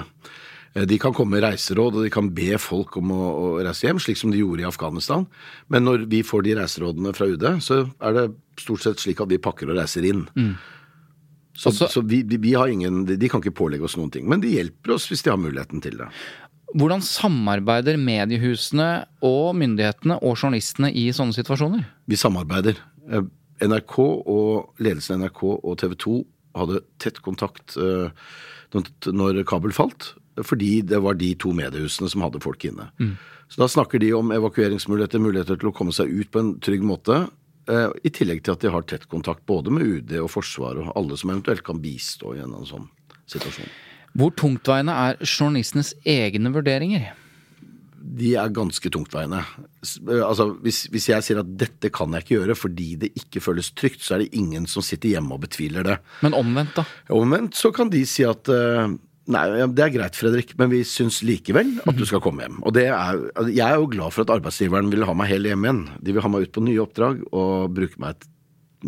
Eh, 0.75 0.85
De 0.85 0.97
kan 1.01 1.13
komme 1.17 1.37
med 1.37 1.43
reiseråd, 1.47 1.95
og 1.97 2.03
de 2.05 2.11
kan 2.13 2.29
be 2.35 2.57
folk 2.61 2.97
om 3.01 3.11
å, 3.15 3.21
å 3.41 3.47
reise 3.65 3.87
hjem, 3.87 3.99
slik 4.03 4.17
som 4.21 4.31
de 4.33 4.41
gjorde 4.43 4.61
i 4.65 4.67
Afghanistan. 4.69 5.25
Men 5.69 5.87
når 5.87 6.07
vi 6.11 6.19
får 6.25 6.43
de 6.45 6.57
reiserådene 6.59 7.13
fra 7.17 7.25
UD, 7.31 7.47
så 7.65 7.83
er 7.99 8.13
det 8.19 8.27
stort 8.61 8.83
sett 8.85 9.01
slik 9.01 9.21
at 9.23 9.31
vi 9.31 9.39
pakker 9.41 9.71
og 9.71 9.79
reiser 9.81 10.05
inn. 10.09 10.25
Så, 11.59 11.71
Også- 11.73 11.89
så 11.91 12.01
vi, 12.07 12.21
vi, 12.23 12.53
har 12.55 12.67
ingen, 12.71 13.01
de, 13.09 13.27
kan 13.29 13.41
ikke 13.41 13.51
pålegge 13.57 13.83
oss 13.83 13.97
noen 13.99 14.11
ting. 14.13 14.27
Men 14.29 14.39
de 14.39 14.53
hjelper 14.53 14.93
oss 14.95 15.09
hvis 15.11 15.23
de 15.25 15.31
har 15.33 15.41
muligheten 15.41 15.81
til 15.83 15.97
det. 15.99 16.07
Hvordan 16.77 17.01
samarbeider 17.01 17.97
mediehusene 17.97 19.05
og 19.25 19.55
myndighetene 19.57 20.19
og 20.21 20.37
journalistene 20.37 20.91
i 20.93 21.07
sånne 21.11 21.33
situasjoner? 21.35 21.81
Vi 22.07 22.15
samarbeider. 22.15 22.77
Eh, 23.09 23.25
NRK 23.65 23.95
og 24.29 24.75
ledelsen 24.79 25.17
i 25.17 25.25
NRK 25.25 25.41
og 25.49 25.73
TV 25.81 25.97
2 26.05 26.13
hadde 26.61 26.79
tett 27.01 27.19
kontakt 27.25 27.75
eh, 27.75 28.13
når- 28.73 29.45
Kabul 29.45 29.71
falt, 29.71 30.13
fordi 30.43 30.81
det 30.85 31.01
var 31.01 31.13
de 31.15 31.33
to 31.35 31.49
mediehusene 31.51 32.09
som 32.09 32.21
hadde 32.21 32.39
folk 32.41 32.63
inne. 32.65 32.89
Så 33.49 33.57
da 33.57 33.65
snakker 33.67 33.99
de 33.99 34.13
om 34.13 34.29
evakueringsmuligheter, 34.31 35.19
muligheter 35.19 35.57
til 35.59 35.69
å 35.71 35.75
komme 35.75 35.91
seg 35.91 36.07
ut 36.07 36.29
på 36.31 36.39
en 36.39 36.59
trygg 36.59 36.81
måte. 36.81 37.29
eh, 37.67 37.89
I 38.03 38.09
tillegg 38.09 38.43
til 38.43 38.53
at 38.53 38.59
de 38.61 38.69
har 38.69 38.81
tett 38.81 39.07
kontakt 39.09 39.45
både 39.45 39.69
med 39.69 39.83
UD 39.85 40.11
og 40.19 40.29
Forsvaret 40.31 40.87
og 40.87 40.93
alle 40.95 41.15
som 41.17 41.29
eventuelt 41.29 41.63
kan 41.63 41.77
bistå 41.79 42.35
i 42.35 42.39
en 42.41 42.53
sånn 42.65 42.87
situasjon. 43.27 43.67
Hvor 44.17 44.31
tungtveiende 44.31 44.89
er 44.89 45.17
journalistenes 45.21 45.93
egne 46.03 46.49
vurderinger? 46.51 47.11
De 48.09 48.31
er 48.41 48.53
ganske 48.53 48.89
tungtveiende. 48.93 49.43
Altså, 50.09 50.49
hvis, 50.65 50.85
hvis 50.89 51.09
jeg 51.11 51.25
sier 51.25 51.41
at 51.43 51.51
dette 51.59 51.91
kan 51.93 52.15
jeg 52.15 52.25
ikke 52.25 52.39
gjøre 52.39 52.55
fordi 52.57 52.87
det 53.03 53.11
ikke 53.19 53.43
føles 53.43 53.69
trygt, 53.77 54.01
så 54.05 54.15
er 54.15 54.23
det 54.23 54.39
ingen 54.39 54.65
som 54.69 54.85
sitter 54.85 55.13
hjemme 55.13 55.35
og 55.35 55.43
betviler 55.45 55.85
det. 55.85 55.99
Men 56.25 56.37
omvendt, 56.37 56.79
da? 56.79 56.87
Omvendt 57.13 57.59
så 57.59 57.73
kan 57.75 57.93
de 57.93 58.01
si 58.09 58.25
at 58.27 58.49
Nei, 59.29 59.43
det 59.77 59.83
er 59.83 59.91
greit, 59.93 60.15
Fredrik, 60.17 60.55
men 60.57 60.71
vi 60.71 60.79
syns 60.87 61.19
likevel 61.21 61.75
at 61.85 61.97
du 61.97 62.01
skal 62.09 62.21
komme 62.23 62.41
hjem. 62.47 62.55
Og 62.65 62.73
det 62.73 62.87
er, 62.87 63.19
altså, 63.35 63.51
Jeg 63.53 63.65
er 63.67 63.77
jo 63.77 63.89
glad 63.91 64.15
for 64.15 64.25
at 64.25 64.31
arbeidsgiveren 64.39 64.89
vil 64.89 65.05
ha 65.05 65.13
meg 65.13 65.29
helt 65.29 65.51
hjem 65.51 65.67
igjen. 65.67 65.81
De 66.01 66.15
vil 66.15 66.25
ha 66.25 66.31
meg 66.33 66.47
ut 66.47 66.55
på 66.55 66.63
nye 66.65 66.81
oppdrag 66.81 67.21
og 67.29 67.75
bruke 67.77 68.01
meg 68.01 68.25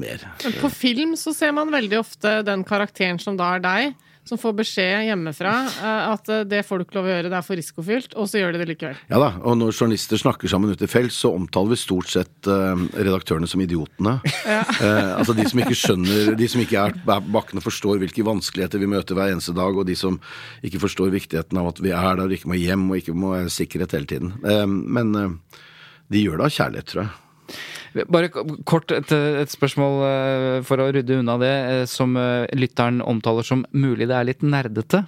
mer. 0.01 0.23
Men 0.41 0.55
på 0.63 0.71
film 0.73 1.13
så 1.19 1.33
ser 1.35 1.53
man 1.53 1.69
veldig 1.73 1.99
ofte 1.99 2.39
den 2.47 2.65
karakteren 2.65 3.21
som 3.21 3.37
da 3.37 3.51
er 3.57 3.61
deg, 3.65 3.93
som 4.27 4.39
får 4.39 4.53
beskjed 4.59 5.07
hjemmefra 5.09 5.53
eh, 5.67 6.09
at 6.11 6.29
eh, 6.31 6.43
det 6.47 6.61
får 6.67 6.79
du 6.79 6.85
ikke 6.85 6.97
lov 6.99 7.07
å 7.07 7.11
gjøre, 7.11 7.31
det 7.31 7.37
er 7.39 7.45
for 7.45 7.59
risikofylt, 7.59 8.15
og 8.15 8.29
så 8.29 8.41
gjør 8.41 8.53
de 8.55 8.61
det 8.61 8.67
likevel. 8.69 8.99
Ja 9.09 9.21
da, 9.21 9.31
og 9.41 9.57
når 9.57 9.73
journalister 9.73 10.21
snakker 10.21 10.51
sammen 10.51 10.73
ute 10.73 10.85
i 10.85 10.91
felt, 10.91 11.13
så 11.15 11.33
omtaler 11.35 11.73
vi 11.73 11.79
stort 11.81 12.11
sett 12.13 12.49
eh, 12.49 12.85
redaktørene 12.99 13.49
som 13.49 13.63
idiotene. 13.63 14.19
Eh, 14.81 15.11
altså 15.13 15.33
de 15.37 15.43
som 15.45 15.59
ikke 15.61 15.75
skjønner, 15.77 16.31
de 16.37 16.47
som 16.49 16.61
ikke 16.63 16.79
er 16.79 16.95
bakken 17.05 17.59
og 17.59 17.65
forstår 17.65 17.99
hvilke 18.01 18.23
vanskeligheter 18.25 18.81
vi 18.81 18.89
møter 18.89 19.17
hver 19.17 19.33
eneste 19.33 19.53
dag, 19.55 19.77
og 19.77 19.85
de 19.85 19.93
som 19.97 20.17
ikke 20.65 20.81
forstår 20.81 21.11
viktigheten 21.13 21.59
av 21.61 21.69
at 21.69 21.81
vi 21.83 21.91
er 21.93 22.17
der 22.17 22.23
og 22.25 22.33
ikke 22.33 22.49
må 22.49 22.57
hjem 22.57 22.87
og 22.89 22.97
ikke 22.97 23.15
må 23.17 23.35
sikkerhet 23.51 23.93
hele 23.97 24.09
tiden. 24.09 24.33
Eh, 24.41 24.65
men 24.65 25.13
eh, 25.19 25.59
de 26.11 26.23
gjør 26.23 26.41
det 26.41 26.47
av 26.47 26.55
kjærlighet, 26.57 26.89
tror 26.91 27.03
jeg. 27.03 27.13
Bare 27.91 28.29
kort 28.67 28.91
et, 28.95 29.11
et 29.11 29.51
spørsmål 29.51 29.97
eh, 30.07 30.59
for 30.67 30.79
å 30.79 30.91
rydde 30.95 31.19
unna 31.19 31.35
det, 31.41 31.55
eh, 31.71 31.81
som 31.89 32.15
eh, 32.19 32.47
lytteren 32.55 33.01
omtaler 33.03 33.47
som 33.47 33.65
mulig 33.75 34.07
det 34.07 34.15
er 34.15 34.29
litt 34.29 34.45
nerdete. 34.45 35.03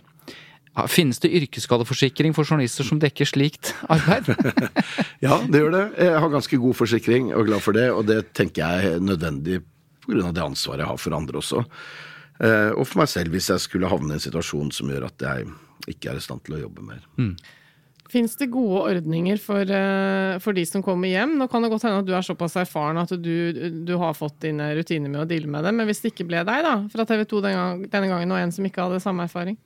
Ja, 0.74 0.88
Finnes 0.90 1.22
det 1.24 1.32
yrkesskadeforsikring 1.38 2.34
for 2.36 2.50
journalister 2.50 2.88
som 2.88 3.00
dekker 3.00 3.30
slikt 3.30 3.76
arbeid? 3.94 4.34
Ja, 5.24 5.38
det 5.48 5.62
gjør 5.62 5.72
det. 5.72 5.84
Jeg 6.04 6.20
har 6.20 6.32
ganske 6.34 6.58
god 6.60 6.76
forsikring 6.76 7.30
og 7.32 7.46
er 7.46 7.52
glad 7.54 7.64
for 7.64 7.78
det, 7.78 7.86
og 7.96 8.08
det 8.10 8.20
tenker 8.36 8.66
jeg 8.66 8.96
er 8.98 9.04
nødvendig 9.04 9.62
pga. 10.04 10.34
det 10.34 10.44
ansvaret 10.44 10.84
jeg 10.84 10.90
har 10.90 11.00
for 11.00 11.16
andre 11.16 11.40
også. 11.40 11.62
Og 12.44 12.84
for 12.90 13.00
meg 13.00 13.08
selv 13.08 13.32
hvis 13.32 13.48
jeg 13.54 13.64
skulle 13.64 13.88
havne 13.88 14.12
i 14.12 14.18
en 14.18 14.24
situasjon 14.26 14.74
som 14.76 14.90
gjør 14.92 15.06
at 15.08 15.24
jeg 15.24 15.46
ikke 15.94 16.12
er 16.12 16.20
i 16.20 16.26
stand 16.26 16.44
til 16.44 16.58
å 16.58 16.64
jobbe 16.66 16.84
mer. 16.84 17.06
Fins 18.14 18.36
det 18.38 18.52
gode 18.54 18.84
ordninger 18.92 19.40
for, 19.42 19.66
eh, 19.66 20.38
for 20.44 20.54
de 20.54 20.64
som 20.70 20.84
kommer 20.86 21.10
hjem? 21.10 21.34
Nå 21.40 21.48
kan 21.50 21.66
det 21.66 21.72
godt 21.74 21.88
hende 21.88 22.04
at 22.04 22.06
du 22.06 22.14
er 22.14 22.26
såpass 22.26 22.60
erfaren 22.62 23.02
at 23.02 23.10
du, 23.18 23.36
du 23.88 23.94
har 23.98 24.14
fått 24.14 24.44
dine 24.46 24.70
rutiner 24.78 25.10
med 25.10 25.24
å 25.24 25.30
deale 25.30 25.50
med 25.50 25.66
det, 25.66 25.74
men 25.74 25.90
hvis 25.90 26.04
det 26.04 26.14
ikke 26.14 26.28
ble 26.30 26.44
deg 26.46 26.66
da, 26.68 26.76
fra 26.94 27.08
TV 27.10 27.26
2 27.26 27.42
den 27.48 27.58
gang, 27.58 27.86
denne 27.90 28.12
gangen, 28.12 28.36
og 28.36 28.42
en 28.44 28.54
som 28.54 28.68
ikke 28.70 28.86
hadde 28.86 29.02
samme 29.02 29.26
erfaring, 29.26 29.58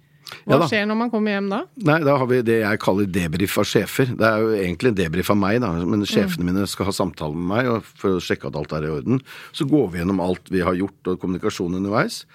hva 0.47 0.57
Ja 0.57 0.67
skjer 0.67 0.87
når 0.87 0.97
man 0.99 1.11
kommer 1.11 1.35
hjem 1.35 1.49
da? 1.51 1.59
Nei, 1.87 1.97
da 2.03 2.15
har 2.19 2.27
vi 2.27 2.41
det 2.45 2.57
jeg 2.59 2.81
kaller 2.83 3.09
debrief 3.17 3.57
av 3.61 3.67
sjefer. 3.67 4.11
Det 4.11 4.27
er 4.27 4.43
jo 4.43 4.53
egentlig 4.55 4.91
en 4.91 4.99
debrief 4.99 5.31
av 5.31 5.39
meg, 5.39 5.59
da, 5.63 5.71
men 5.87 6.07
sjefene 6.07 6.47
mine 6.47 6.67
skal 6.67 6.89
ha 6.89 6.95
samtale 6.95 7.35
med 7.35 7.47
meg 7.51 7.91
for 7.99 8.17
å 8.17 8.23
sjekke 8.23 8.49
at 8.49 8.57
alt 8.59 8.75
er 8.75 8.87
i 8.87 8.93
orden. 8.97 9.21
Så 9.55 9.67
går 9.69 9.91
vi 9.91 10.01
gjennom 10.01 10.23
alt 10.23 10.51
vi 10.51 10.63
har 10.67 10.75
gjort 10.75 11.13
og 11.13 11.21
kommunikasjon 11.23 11.79
underveis. 11.79 12.25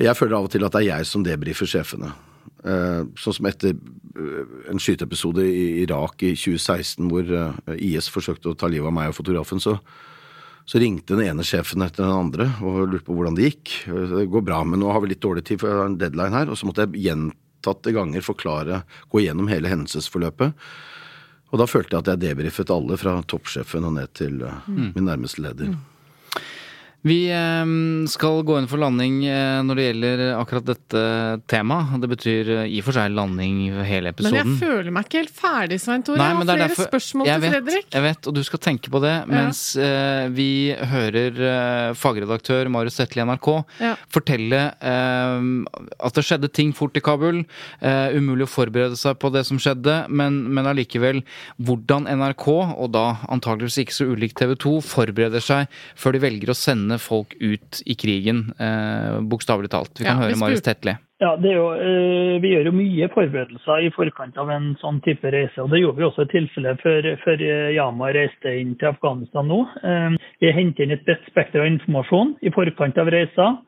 Jeg 0.00 0.16
føler 0.18 0.38
av 0.38 0.48
og 0.48 0.54
til 0.54 0.64
at 0.66 0.74
det 0.74 0.84
er 0.84 0.90
jeg 0.94 1.10
som 1.10 1.26
debrifer 1.26 1.68
sjefene. 1.70 2.14
Sånn 2.64 3.36
som 3.36 3.46
etter 3.48 3.74
eh, 3.74 4.54
en 4.72 4.80
skyteepisode 4.80 5.44
i 5.44 5.82
Irak 5.82 6.22
i 6.24 6.32
2016 6.32 7.10
hvor 7.10 7.28
eh, 7.28 7.74
IS 7.76 8.08
forsøkte 8.12 8.54
å 8.54 8.56
ta 8.58 8.70
livet 8.72 8.88
av 8.88 8.96
meg 8.96 9.12
og 9.12 9.18
fotografen, 9.18 9.60
så, 9.60 9.76
så 10.64 10.80
ringte 10.80 11.18
den 11.18 11.28
ene 11.28 11.44
sjefen 11.44 11.84
etter 11.84 12.06
den 12.06 12.16
andre 12.16 12.48
og 12.64 12.86
lurte 12.88 13.04
på 13.08 13.18
hvordan 13.18 13.36
det 13.36 13.50
gikk. 13.50 13.74
Det 13.84 14.26
går 14.32 14.46
bra, 14.48 14.62
men 14.64 14.80
nå 14.80 14.88
har 14.94 15.04
vi 15.04 15.12
litt 15.12 15.22
dårlig 15.24 15.44
tid, 15.44 15.60
for 15.60 15.70
jeg 15.70 15.82
har 15.82 15.92
en 15.92 16.00
deadline 16.00 16.40
her. 16.40 16.48
Og 16.48 16.60
så 16.60 16.68
måtte 16.68 16.86
jeg 16.86 17.04
gjentatte 17.10 17.92
ganger 17.96 18.24
forklare, 18.24 18.82
gå 19.12 19.26
gjennom 19.26 19.52
hele 19.52 19.72
hendelsesforløpet. 19.72 20.56
Og 21.52 21.60
da 21.60 21.68
følte 21.70 21.94
jeg 21.94 22.02
at 22.02 22.14
jeg 22.14 22.24
debrifet 22.24 22.72
alle, 22.72 22.96
fra 22.98 23.18
toppsjefen 23.30 23.84
og 23.86 23.98
ned 24.00 24.16
til 24.16 24.40
mm. 24.40 24.94
min 24.96 25.04
nærmeste 25.06 25.44
leder. 25.44 25.76
Vi 27.04 27.18
eh, 27.28 27.64
skal 28.08 28.38
gå 28.48 28.54
inn 28.56 28.66
for 28.70 28.80
landing 28.80 29.18
eh, 29.28 29.58
når 29.66 29.76
det 29.76 29.84
gjelder 29.90 30.20
akkurat 30.38 30.64
dette 30.70 31.00
temaet. 31.52 31.98
Det 32.00 32.08
betyr 32.08 32.50
eh, 32.54 32.70
i 32.72 32.78
og 32.80 32.86
for 32.86 32.96
seg 32.96 33.12
landing 33.12 33.58
hele 33.84 34.08
episoden. 34.14 34.38
Men 34.38 34.54
jeg 34.54 34.60
føler 34.62 34.94
meg 34.96 35.04
ikke 35.10 35.20
helt 35.20 35.34
ferdig, 35.36 35.78
Svein 35.82 36.04
Tore. 36.06 36.16
Jeg 36.16 36.24
har 36.24 36.40
er 36.40 36.48
flere 36.48 36.62
derfor- 36.62 36.88
spørsmål 36.88 37.28
til 37.28 37.42
vet, 37.42 37.52
Fredrik. 37.58 37.90
Jeg 37.92 38.04
vet, 38.06 38.28
og 38.30 38.38
du 38.38 38.40
skal 38.48 38.62
tenke 38.64 38.92
på 38.94 39.02
det 39.04 39.12
mens 39.28 39.60
eh, 39.76 40.30
vi 40.32 40.48
hører 40.94 41.42
fagredaktør 42.00 42.70
Marius 42.72 42.96
Settel 42.96 43.20
i 43.20 43.26
NRK 43.28 43.50
Ja. 43.84 43.92
fortelle 44.08 44.62
at 44.80 46.16
det 46.16 46.24
skjedde 46.24 46.48
ting 46.56 46.72
fort 46.76 46.96
i 46.96 47.02
Kabul. 47.04 47.42
umulig 48.14 48.46
å 48.46 48.50
forberede 48.50 48.96
seg 48.96 49.18
på 49.20 49.30
det 49.34 49.44
som 49.46 49.58
skjedde, 49.60 50.06
men, 50.08 50.40
men 50.54 50.68
allikevel 50.70 51.20
hvordan 51.60 52.06
NRK, 52.08 52.46
og 52.78 52.92
da 52.94 53.04
antageligvis 53.28 53.80
ikke 53.84 53.96
så 53.96 54.08
ulikt 54.08 54.38
TV 54.40 54.54
2, 54.56 54.74
forbereder 54.86 55.42
seg 55.44 55.68
før 55.98 56.16
de 56.16 56.22
velger 56.24 56.52
å 56.52 56.56
sende 56.58 56.93
folk 56.98 57.34
ut 57.40 57.82
i 57.86 57.94
krigen, 57.94 58.52
eh, 58.58 59.20
bokstavelig 59.20 59.70
talt. 59.70 59.98
Vi 59.98 60.04
kan 60.04 60.16
Ja, 60.16 60.28
høre 60.28 60.38
Marius 60.38 60.62
spurte- 60.62 60.98
Ja, 61.20 61.36
det 61.36 61.52
er 61.52 61.56
jo, 61.56 61.70
eh, 61.72 62.40
Vi 62.40 62.50
gjør 62.50 62.64
jo 62.66 62.72
mye 62.72 63.08
forberedelser 63.08 63.86
i 63.86 63.90
forkant 63.90 64.36
av 64.36 64.50
en 64.50 64.76
sånn 64.82 65.00
type 65.02 65.22
reise. 65.24 65.58
og 65.58 65.70
Det 65.70 65.80
gjorde 65.80 65.96
vi 65.96 66.04
også 66.04 66.22
i 66.22 66.32
tilfelle 66.32 66.76
før, 66.82 67.16
før 67.24 67.40
eh, 67.40 67.74
Yama 67.76 68.12
reiste 68.12 68.60
inn 68.60 68.74
til 68.76 68.88
Afghanistan 68.88 69.46
nå. 69.46 69.68
Eh, 69.82 70.16
Vi 70.40 70.52
henter 70.52 70.82
inn 70.82 70.90
et 70.90 71.04
bredt 71.06 71.24
spekter 71.30 71.60
av 71.60 71.66
informasjon 71.66 72.36
i 72.42 72.50
forkant 72.50 72.98
av 72.98 73.06
reisa. 73.06 73.58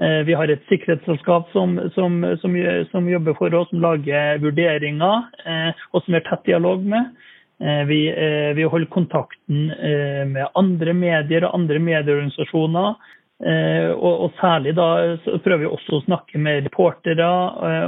Eh, 0.00 0.22
Vi 0.24 0.34
har 0.34 0.50
et 0.50 0.62
sikkerhetsselskap 0.68 1.50
som, 1.52 1.78
som, 1.94 2.20
som, 2.42 2.54
som 2.90 3.08
jobber 3.08 3.34
for 3.38 3.54
oss, 3.54 3.70
som 3.70 3.80
lager 3.80 4.38
vurderinger, 4.38 5.24
eh, 5.46 5.72
og 5.94 6.02
som 6.02 6.12
vi 6.12 6.20
har 6.20 6.28
tett 6.28 6.44
dialog 6.44 6.84
med. 6.84 7.14
Eh, 7.60 7.84
Vi, 7.84 8.08
eh, 8.08 8.54
vi 8.54 8.62
holder 8.62 8.86
kontakten 8.86 9.70
eh, 9.70 10.26
med 10.26 10.48
andre 10.54 10.92
medier 10.94 11.44
og 11.44 11.54
andre 11.54 11.78
medieorganisasjoner. 11.78 12.94
Og, 13.38 14.14
og 14.24 14.32
særlig 14.40 14.72
da 14.74 15.14
prøver 15.44 15.60
vi 15.60 15.68
også 15.68 16.00
å 16.00 16.02
snakke 16.08 16.40
med 16.42 16.64
reportere 16.66 17.28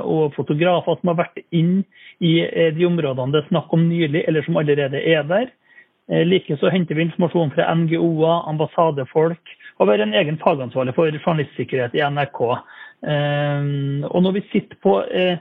og 0.07 0.37
fotografer 0.37 0.95
som 1.01 1.11
har 1.11 1.17
vært 1.25 1.41
inn 1.51 1.81
i 2.23 2.37
de 2.77 2.87
områdene 2.87 3.35
det 3.35 3.41
er 3.41 3.49
snakk 3.49 3.75
om 3.75 3.83
nylig, 3.89 4.23
eller 4.31 4.47
som 4.47 4.61
allerede 4.61 5.01
er 5.03 5.27
der. 5.27 5.49
Likeså 6.07 6.71
henter 6.71 6.95
vi 6.95 7.09
informasjon 7.09 7.51
fra 7.57 7.67
NGO-er, 7.81 8.47
ambassadefolk, 8.53 9.51
og 9.83 9.91
være 9.91 10.07
en 10.07 10.15
egen 10.23 10.39
fagansvarlig 10.39 10.95
for 10.95 11.19
journalistsikkerhet 11.19 11.99
i 11.99 12.07
NRK. 12.15 12.41
Eh, 13.01 13.69
og 14.11 14.21
når 14.25 14.35
vi 14.37 14.43
sitter 14.51 14.77
på, 14.85 14.95
eh, 15.09 15.39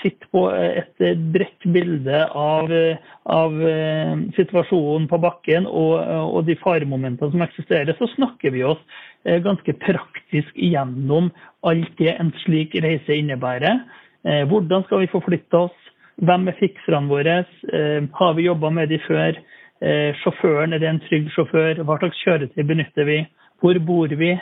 sitter 0.00 0.28
på 0.32 0.44
et 0.56 1.04
eh, 1.04 1.18
bredt 1.34 1.66
bilde 1.74 2.22
av, 2.32 2.72
eh, 2.72 2.96
av 3.28 3.58
eh, 3.60 4.14
situasjonen 4.38 5.08
på 5.10 5.18
bakken 5.20 5.68
og, 5.68 5.98
og 6.00 6.46
de 6.48 6.56
faremomentene 6.62 7.34
som 7.34 7.44
eksisterer, 7.44 7.92
så 7.98 8.08
snakker 8.14 8.54
vi 8.56 8.64
oss 8.64 8.80
eh, 9.26 9.40
ganske 9.44 9.76
praktisk 9.84 10.56
gjennom 10.56 11.28
alt 11.68 11.92
det 12.00 12.16
en 12.16 12.32
slik 12.44 12.76
reise 12.84 13.20
innebærer. 13.20 13.82
Eh, 14.24 14.46
Hvordan 14.48 14.86
skal 14.88 15.04
vi 15.04 15.12
forflytte 15.12 15.66
oss? 15.66 15.76
Hvem 16.24 16.48
er 16.48 16.56
fikserne 16.60 17.10
våre? 17.10 17.42
Eh, 17.68 18.08
Har 18.16 18.34
vi 18.38 18.48
jobba 18.48 18.70
med 18.70 18.88
de 18.88 19.00
før? 19.04 19.36
Eh, 19.84 20.16
Sjåføren, 20.22 20.72
er 20.72 20.80
det 20.80 20.88
en 20.88 21.04
trygg 21.04 21.28
sjåfør? 21.34 21.84
Hva 21.84 21.98
slags 22.00 22.20
kjøretøy 22.24 22.62
benytter 22.64 23.04
vi? 23.04 23.20
Hvor 23.60 23.78
bor 23.84 24.08
vi? 24.16 24.32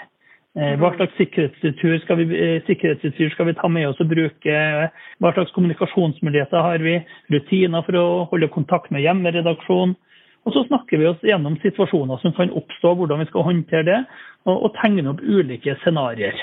Eh, 0.53 0.75
Hva 0.77 0.91
slags 0.93 1.15
sikkerhetsutstyr 1.17 2.01
skal, 2.03 2.19
vi, 2.21 2.37
eh, 2.37 2.63
sikkerhetsutstyr 2.67 3.31
skal 3.33 3.47
vi 3.49 3.55
ta 3.57 3.69
med 3.73 3.89
oss 3.89 4.01
og 4.05 4.11
bruke? 4.11 4.57
Hva 5.19 5.33
slags 5.33 5.53
kommunikasjonsmuligheter 5.57 6.61
har 6.61 6.79
vi? 6.85 6.99
Rutiner 7.33 7.85
for 7.87 7.97
å 7.97 8.07
holde 8.29 8.51
kontakt 8.53 8.91
med 8.93 9.01
hjemmeredaksjon? 9.01 9.97
Og 10.45 10.53
så 10.53 10.67
snakker 10.67 10.99
vi 10.99 11.07
oss 11.09 11.25
gjennom 11.25 11.57
situasjoner 11.63 12.21
som 12.21 12.35
kan 12.37 12.51
oppstå, 12.51 12.97
hvordan 12.99 13.23
vi 13.23 13.29
skal 13.31 13.47
håndtere 13.47 13.87
det, 13.87 14.01
og, 14.45 14.67
og 14.67 14.75
tegne 14.77 15.09
opp 15.09 15.23
ulike 15.23 15.79
scenarioer. 15.81 16.37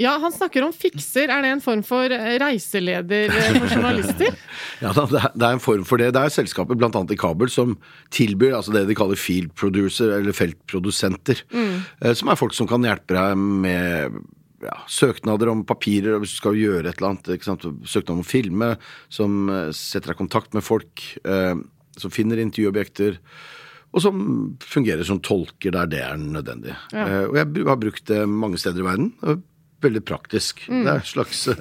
Ja, 0.00 0.16
han 0.20 0.34
snakker 0.34 0.66
om 0.66 0.74
fikser. 0.76 1.30
Er 1.32 1.44
det 1.44 1.54
en 1.54 1.64
form 1.64 1.82
for 1.86 2.12
eh, 2.12 2.34
reiseleder 2.42 3.32
eh, 3.32 3.58
for 3.58 3.76
journalister? 3.76 4.36
Ja, 4.76 4.90
det, 4.92 5.20
er, 5.24 5.54
en 5.54 5.62
form 5.62 5.86
for 5.88 5.96
det. 6.00 6.10
Det 6.12 6.20
er 6.20 6.32
selskaper 6.34 6.76
bl.a. 6.76 6.90
i 6.92 7.16
Kabel 7.16 7.48
som 7.48 7.78
tilbyr 8.12 8.58
altså 8.58 8.74
det 8.74 8.82
de 8.90 8.96
kaller 8.98 9.16
field 9.16 9.54
producer, 9.56 10.18
eller 10.18 10.36
feltprodusenter. 10.36 11.40
Mm. 11.48 11.78
Som 12.18 12.28
er 12.28 12.36
folk 12.36 12.52
som 12.52 12.68
kan 12.68 12.84
hjelpe 12.84 13.16
deg 13.16 13.40
med 13.40 14.18
ja, 14.64 14.76
søknader 14.88 15.50
om 15.50 15.64
papirer 15.68 16.20
hvis 16.20 16.36
du 16.36 16.40
skal 16.40 16.58
gjøre 16.58 16.90
et 16.90 17.00
eller 17.00 17.14
annet. 17.14 17.46
Søknad 17.88 18.14
om 18.16 18.22
å 18.24 18.26
filme, 18.26 18.72
som 19.12 19.50
eh, 19.52 19.70
setter 19.76 20.12
deg 20.12 20.18
i 20.18 20.22
kontakt 20.24 20.56
med 20.56 20.64
folk, 20.66 21.04
eh, 21.24 21.54
som 21.96 22.14
finner 22.14 22.42
intervjuobjekter. 22.42 23.20
Og 23.96 24.02
som 24.04 24.22
fungerer 24.60 25.06
som 25.08 25.22
tolker 25.24 25.72
der 25.72 25.88
det 25.88 26.02
er 26.04 26.16
nødvendig. 26.20 26.74
Ja. 26.92 27.06
Eh, 27.06 27.26
og 27.30 27.38
jeg 27.40 27.68
har 27.68 27.80
brukt 27.80 28.08
det 28.10 28.24
mange 28.28 28.60
steder 28.60 28.82
i 28.82 28.88
verden. 28.88 29.12
Veldig 29.84 30.00
praktisk. 30.08 30.62
Det 30.70 30.88
er 30.88 31.02
en 31.02 31.04
slags 31.04 31.42
eh, 31.52 31.58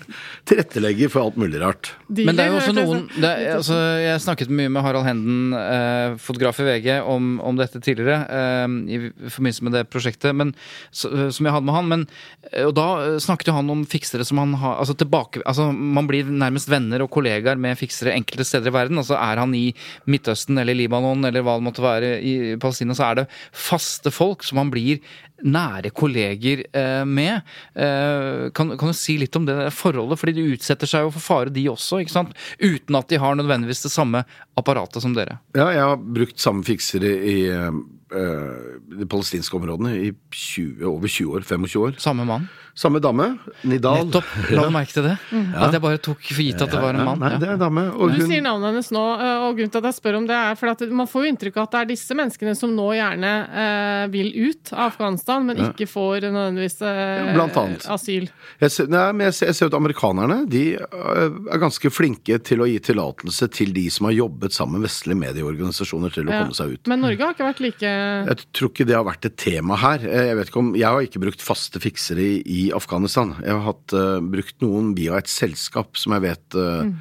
tilrettelegger 0.47 1.09
for 1.11 1.25
alt 1.25 1.39
mulig 1.39 1.59
rart. 1.59 1.89
Men 2.07 2.37
det 2.37 2.45
er 2.45 2.53
jo 2.53 2.59
også 2.61 2.73
noen 2.77 3.01
er, 3.19 3.41
altså, 3.57 3.75
Jeg 3.99 4.21
snakket 4.23 4.53
mye 4.55 4.71
med 4.71 4.85
Harald 4.85 5.03
Henden, 5.03 5.51
eh, 5.59 6.15
fotograf 6.23 6.61
i 6.63 6.67
VG, 6.69 6.87
om, 7.11 7.33
om 7.43 7.59
dette 7.59 7.81
tidligere. 7.83 8.21
Eh, 8.23 8.77
I 8.95 8.99
forbindelse 9.33 9.67
med 9.67 9.75
det 9.75 9.83
prosjektet 9.91 10.31
men, 10.37 10.53
så, 10.95 11.11
som 11.35 11.49
jeg 11.49 11.57
hadde 11.57 11.67
med 11.67 11.75
han. 11.75 11.91
Men, 11.91 12.07
eh, 12.53 12.63
og 12.69 12.71
da 12.79 12.87
eh, 13.03 13.17
snakket 13.25 13.51
jo 13.51 13.57
han 13.57 13.75
om 13.75 13.83
fiksere 13.89 14.23
som 14.27 14.39
han 14.39 14.55
har 14.63 14.79
altså, 14.79 14.95
tilbake, 14.95 15.43
altså, 15.43 15.67
Man 15.75 16.07
blir 16.07 16.31
nærmest 16.31 16.71
venner 16.71 17.03
og 17.03 17.11
kollegaer 17.11 17.59
med 17.59 17.75
fiksere 17.81 18.15
enkelte 18.15 18.47
steder 18.47 18.71
i 18.71 18.77
verden. 18.79 19.03
Altså 19.03 19.19
Er 19.19 19.43
han 19.43 19.51
i 19.59 19.67
Midtøsten 20.07 20.63
eller 20.63 20.77
Libanon 20.77 21.27
eller 21.27 21.43
hva 21.43 21.59
det 21.59 21.67
måtte 21.67 21.83
være 21.83 22.15
i 22.23 22.35
Palestina, 22.63 22.95
så 22.95 23.09
er 23.11 23.23
det 23.23 23.29
faste 23.51 24.13
folk 24.13 24.47
som 24.47 24.63
han 24.63 24.71
blir 24.71 25.03
nære 25.43 25.91
kolleger 25.95 26.63
eh, 26.71 27.03
med. 27.05 27.41
Eh, 27.75 28.47
kan, 28.55 28.75
kan 28.77 28.91
du 28.91 28.97
si 28.97 29.17
litt 29.19 29.35
om 29.35 29.47
det 29.47 29.57
forholdet? 29.75 30.19
Fordi 30.21 30.35
de 30.37 30.47
utsetter 30.55 30.89
seg 30.89 31.07
jo 31.07 31.13
for 31.15 31.25
fare, 31.25 31.53
de 31.53 31.67
også, 31.71 32.01
ikke 32.03 32.15
sant? 32.15 32.35
Uten 32.61 32.99
at 32.99 33.11
de 33.11 33.19
har 33.21 33.35
nødvendigvis 33.39 33.83
det 33.85 33.93
samme 33.93 34.23
apparatet 34.59 35.03
som 35.03 35.15
dere. 35.17 35.39
Ja, 35.57 35.69
jeg 35.75 35.83
har 35.83 35.99
brukt 35.99 36.41
samme 36.41 36.65
fiksere 36.67 37.11
i 37.19 37.37
eh, 37.51 37.71
de 38.09 39.05
palestinske 39.09 39.57
områdene 39.57 39.95
i 39.97 40.11
20, 40.31 40.83
over 40.85 41.07
20 41.09 41.33
år. 41.35 41.41
25 41.47 41.81
år. 41.81 41.95
Samme 42.01 42.25
mann. 42.27 42.45
Samme 42.75 42.99
dame. 42.99 43.37
Nidal. 43.63 44.01
Nettopp. 44.09 44.27
La 44.51 44.65
du 44.67 44.71
merke 44.75 44.91
til 44.91 45.05
det? 45.07 45.13
At 45.55 45.71
jeg 45.71 45.81
bare 45.81 45.99
tok 46.03 46.19
for 46.27 46.43
gitt 46.43 46.59
at 46.61 46.73
det 46.73 46.81
var 46.83 46.97
en 46.97 47.05
mann. 47.07 47.21
Nei, 47.23 47.29
Ja. 47.31 47.37
det 47.39 47.47
er 47.47 47.53
en 47.55 47.61
dame. 47.63 47.85
Og 47.95 48.11
Du 48.11 48.19
sier 48.27 48.41
navnet 48.43 48.67
hennes 48.73 48.89
nå, 48.91 49.03
eh, 49.15 49.45
og 49.47 49.55
grunnen 49.55 49.71
til 49.71 49.79
at 49.79 49.87
jeg 49.89 49.95
spør 50.01 50.17
om 50.19 50.27
det, 50.27 50.35
er 50.35 50.55
for 50.59 50.67
at 50.73 50.81
man 50.91 51.07
får 51.07 51.23
jo 51.23 51.31
inntrykk 51.31 51.57
av 51.61 51.63
at 51.63 51.71
det 51.71 51.79
er 51.81 51.89
disse 51.93 52.17
menneskene 52.19 52.55
som 52.59 52.73
nå 52.75 52.87
gjerne 52.97 53.31
eh, 53.63 54.07
vil 54.11 54.27
ut 54.51 54.73
av 54.73 54.91
Afghanistan, 54.91 55.45
men 55.47 55.63
ikke 55.69 55.87
får 55.87 56.27
nødvendigvis 56.27 56.77
eh, 56.83 57.31
blant 57.33 57.57
annet. 57.63 57.87
asyl. 57.95 58.27
jeg 58.59 58.71
ser, 58.75 58.87
nei, 58.91 59.05
men 59.13 59.25
jeg 59.31 59.37
ser, 59.39 59.45
jeg 59.53 59.55
ser 59.55 59.71
at 59.71 59.79
amerikanerne 59.79 60.41
de 60.51 60.65
øh, 60.75 61.39
er 61.55 61.63
ganske 61.63 61.89
flinke 61.95 62.41
til 62.43 62.59
å 62.59 62.67
gi 62.67 62.77
tillatelse 62.91 63.47
til 63.55 63.71
de 63.73 63.87
som 63.89 64.09
har 64.11 64.17
jobbet 64.19 64.51
sammen 64.51 64.81
med 64.81 64.89
vestlige 64.89 65.21
medieorganisasjoner 65.23 66.11
til 66.13 66.27
å 66.27 66.31
Ja. 66.35 66.43
komme 66.43 66.53
seg 66.59 66.75
ut. 66.75 66.87
Men 66.91 66.99
Norge 67.07 67.23
har 67.23 67.33
ikke 67.33 67.47
vært 67.53 67.63
like 67.63 67.94
Jeg 68.29 68.47
tror 68.55 68.71
ikke 68.71 68.87
det 68.89 68.97
har 68.97 69.05
vært 69.07 69.27
et 69.29 69.37
tema 69.39 69.77
her. 69.79 70.03
Eh, 70.07 70.29
Jeg 70.31 70.39
vet 70.39 70.51
ikke 70.51 70.63
om, 70.63 70.73
jeg 70.77 70.87
har 70.89 71.05
ikke 71.05 71.21
brukt 71.23 71.45
faste 71.45 71.81
fiksere 71.83 72.23
i, 72.23 72.41
i 72.45 72.63
Afghanistan. 72.75 73.35
Jeg 73.41 73.53
har 73.53 73.63
hatt, 73.69 73.95
uh, 73.95 74.17
brukt 74.19 74.57
noen 74.65 74.93
via 74.97 75.19
et 75.19 75.31
selskap 75.31 75.99
som 75.99 76.15
jeg 76.17 76.25
vet 76.29 76.59
uh, 76.59 76.85
mm. 76.89 76.97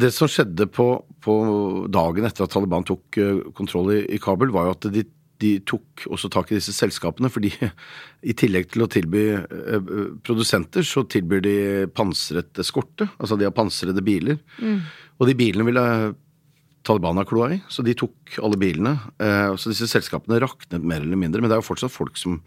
Det 0.00 0.08
som 0.10 0.26
skjedde 0.26 0.66
på, 0.74 0.86
på 1.22 1.34
dagen 1.94 2.26
etter 2.26 2.42
at 2.42 2.50
Taliban 2.50 2.86
tok 2.86 3.20
uh, 3.22 3.44
kontroll 3.54 3.92
i, 3.94 4.00
i 4.16 4.18
Kabul, 4.22 4.50
var 4.54 4.66
jo 4.66 4.74
at 4.74 4.88
de, 4.90 5.04
de 5.42 5.52
tok 5.68 6.06
også 6.10 6.30
tak 6.32 6.50
i 6.50 6.58
disse 6.58 6.74
selskapene. 6.74 7.30
fordi 7.30 7.52
i 8.26 8.34
tillegg 8.34 8.70
til 8.72 8.84
å 8.84 8.90
tilby 8.90 9.24
eh, 9.36 9.76
eh, 9.76 10.06
produsenter, 10.26 10.86
så 10.86 11.04
tilbyr 11.06 11.42
de 11.44 11.56
pansret 11.94 12.62
eskorte. 12.62 13.08
Altså 13.20 13.38
de 13.38 13.46
har 13.46 13.54
pansrede 13.54 14.02
biler. 14.04 14.40
Og 15.16 15.28
de 15.28 15.36
bilene 15.38 15.66
ville 15.68 15.86
Taliban 16.86 17.18
har 17.18 17.26
kloa 17.28 17.50
i, 17.56 17.60
så 17.72 17.82
de 17.86 17.96
tok 17.98 18.38
alle 18.46 18.58
bilene. 18.60 18.96
Eh, 19.18 19.52
så 19.58 19.72
disse 19.72 19.88
selskapene 19.90 20.38
raknet 20.42 20.84
mer 20.86 21.02
eller 21.02 21.18
mindre, 21.18 21.42
men 21.42 21.50
det 21.50 21.58
er 21.58 21.64
jo 21.64 21.70
fortsatt 21.72 21.94
folk 21.94 22.18
som 22.20 22.40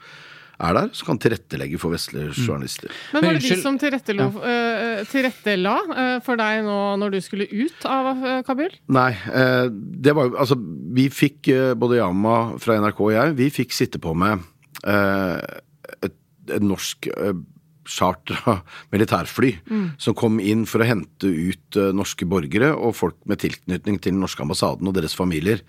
er 0.60 0.76
der, 0.76 0.90
som 0.92 1.08
kan 1.08 1.20
tilrettelegge 1.24 1.78
for 1.80 1.94
vestlige 1.96 2.34
journalister. 2.36 2.92
Men 3.14 3.22
Men 3.24 3.30
var 3.30 3.38
det 3.38 3.48
de 3.48 3.58
som 3.62 3.78
tilrettela, 3.80 4.26
uh, 4.28 5.06
tilrettela 5.08 5.76
uh, 5.88 6.18
for 6.26 6.40
deg 6.40 6.66
nå 6.66 6.80
når 7.00 7.14
du 7.16 7.20
skulle 7.24 7.48
ut 7.48 7.86
av 7.88 8.10
uh, 8.20 8.42
Kabul? 8.44 8.74
Nei, 8.92 9.14
eh, 9.32 9.70
det 9.72 10.16
var 10.18 10.28
jo 10.28 10.36
Altså, 10.40 10.58
vi 10.96 11.08
fikk, 11.12 11.48
eh, 11.48 11.72
både 11.80 12.02
Yama 12.02 12.58
fra 12.60 12.76
NRK 12.80 13.00
og 13.06 13.14
jeg, 13.16 13.38
vi 13.40 13.48
fikk 13.56 13.76
sitte 13.76 14.02
på 14.04 14.12
med 14.20 14.44
eh, 14.84 15.40
et, 16.04 16.20
et 16.52 16.64
norsk 16.64 17.08
eh, 17.16 17.40
chartra 17.90 18.60
militærfly 18.94 19.56
som 20.02 20.18
kom 20.18 20.40
inn 20.40 20.66
for 20.70 20.84
å 20.84 20.90
hente 20.90 21.30
ut 21.30 21.80
eh, 21.80 21.94
norske 21.96 22.28
borgere 22.30 22.72
og 22.76 22.98
folk 22.98 23.18
med 23.30 23.42
tilknytning 23.44 24.00
til 24.00 24.16
den 24.16 24.22
norske 24.24 24.46
ambassaden 24.46 24.90
og 24.90 24.96
deres 24.98 25.18
familier. 25.18 25.64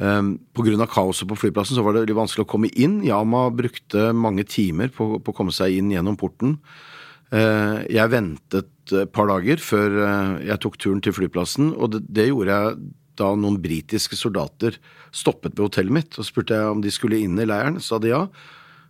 Um, 0.00 0.38
Pga. 0.56 0.86
kaoset 0.88 1.28
på 1.28 1.36
flyplassen 1.36 1.76
så 1.76 1.84
var 1.84 1.98
det 1.98 2.16
vanskelig 2.16 2.46
å 2.46 2.48
komme 2.48 2.70
inn. 2.72 3.02
Yama 3.04 3.48
brukte 3.52 4.12
mange 4.16 4.46
timer 4.48 4.88
på, 4.94 5.18
på 5.20 5.32
å 5.32 5.36
komme 5.36 5.52
seg 5.52 5.76
inn 5.76 5.90
gjennom 5.92 6.16
porten. 6.20 6.56
Uh, 7.30 7.84
jeg 7.90 8.10
ventet 8.10 8.70
et 8.90 9.12
par 9.14 9.28
dager 9.30 9.60
før 9.62 10.00
eh, 10.02 10.30
jeg 10.48 10.60
tok 10.64 10.78
turen 10.80 11.02
til 11.04 11.14
flyplassen, 11.14 11.68
og 11.76 11.92
det, 11.94 12.00
det 12.10 12.30
gjorde 12.30 12.56
jeg 12.56 12.88
da 13.20 13.28
noen 13.36 13.58
britiske 13.62 14.16
soldater 14.18 14.78
stoppet 15.14 15.54
ved 15.54 15.68
hotellet 15.68 15.94
mitt 15.94 16.18
og 16.18 16.26
spurte 16.26 16.56
jeg 16.56 16.72
om 16.72 16.80
de 16.82 16.92
skulle 16.94 17.20
inn 17.20 17.38
i 17.38 17.46
leiren. 17.46 17.78
Sa 17.82 18.00
de 18.02 18.10
ja. 18.10 18.24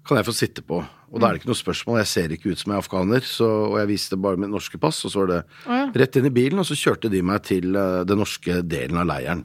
Kan 0.09 0.21
jeg 0.21 0.27
få 0.27 0.35
sitte 0.37 0.65
på? 0.67 0.81
Og 1.11 1.19
da 1.19 1.27
er 1.27 1.35
det 1.35 1.43
ikke 1.43 1.51
noe 1.51 1.59
spørsmål. 1.59 1.99
Jeg 2.01 2.11
ser 2.11 2.33
ikke 2.35 2.53
ut 2.53 2.61
som 2.61 2.71
jeg 2.71 2.79
er 2.79 2.85
afghaner, 2.85 3.27
så, 3.27 3.49
og 3.73 3.77
jeg 3.81 3.91
viste 3.91 4.19
bare 4.21 4.39
mitt 4.41 4.53
norske 4.53 4.79
pass, 4.81 5.03
og 5.07 5.13
så 5.13 5.25
var 5.25 5.31
det 5.33 5.41
oh, 5.67 5.75
ja. 5.75 5.87
rett 6.03 6.19
inn 6.21 6.29
i 6.29 6.35
bilen, 6.35 6.63
og 6.63 6.69
så 6.69 6.79
kjørte 6.79 7.11
de 7.13 7.23
meg 7.27 7.43
til 7.49 7.75
uh, 7.75 8.03
den 8.07 8.23
norske 8.23 8.61
delen 8.63 9.01
av 9.03 9.09
leiren. 9.11 9.43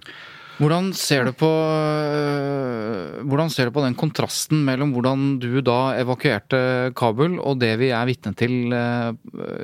Hvordan 0.56 0.94
ser 0.96 1.26
du 1.28 1.34
på 1.36 1.48
øh, 1.50 3.24
Hvordan 3.28 3.50
ser 3.52 3.68
du 3.68 3.74
på 3.76 3.84
den 3.84 3.96
kontrasten 3.98 4.62
mellom 4.68 4.94
hvordan 4.96 5.26
du 5.42 5.60
da 5.66 5.96
evakuerte 6.00 6.60
Kabul, 6.96 7.38
og 7.44 7.60
det 7.60 7.74
vi 7.82 7.90
er 7.92 8.08
vitne 8.08 8.32
til 8.38 8.72
øh, 8.72 9.18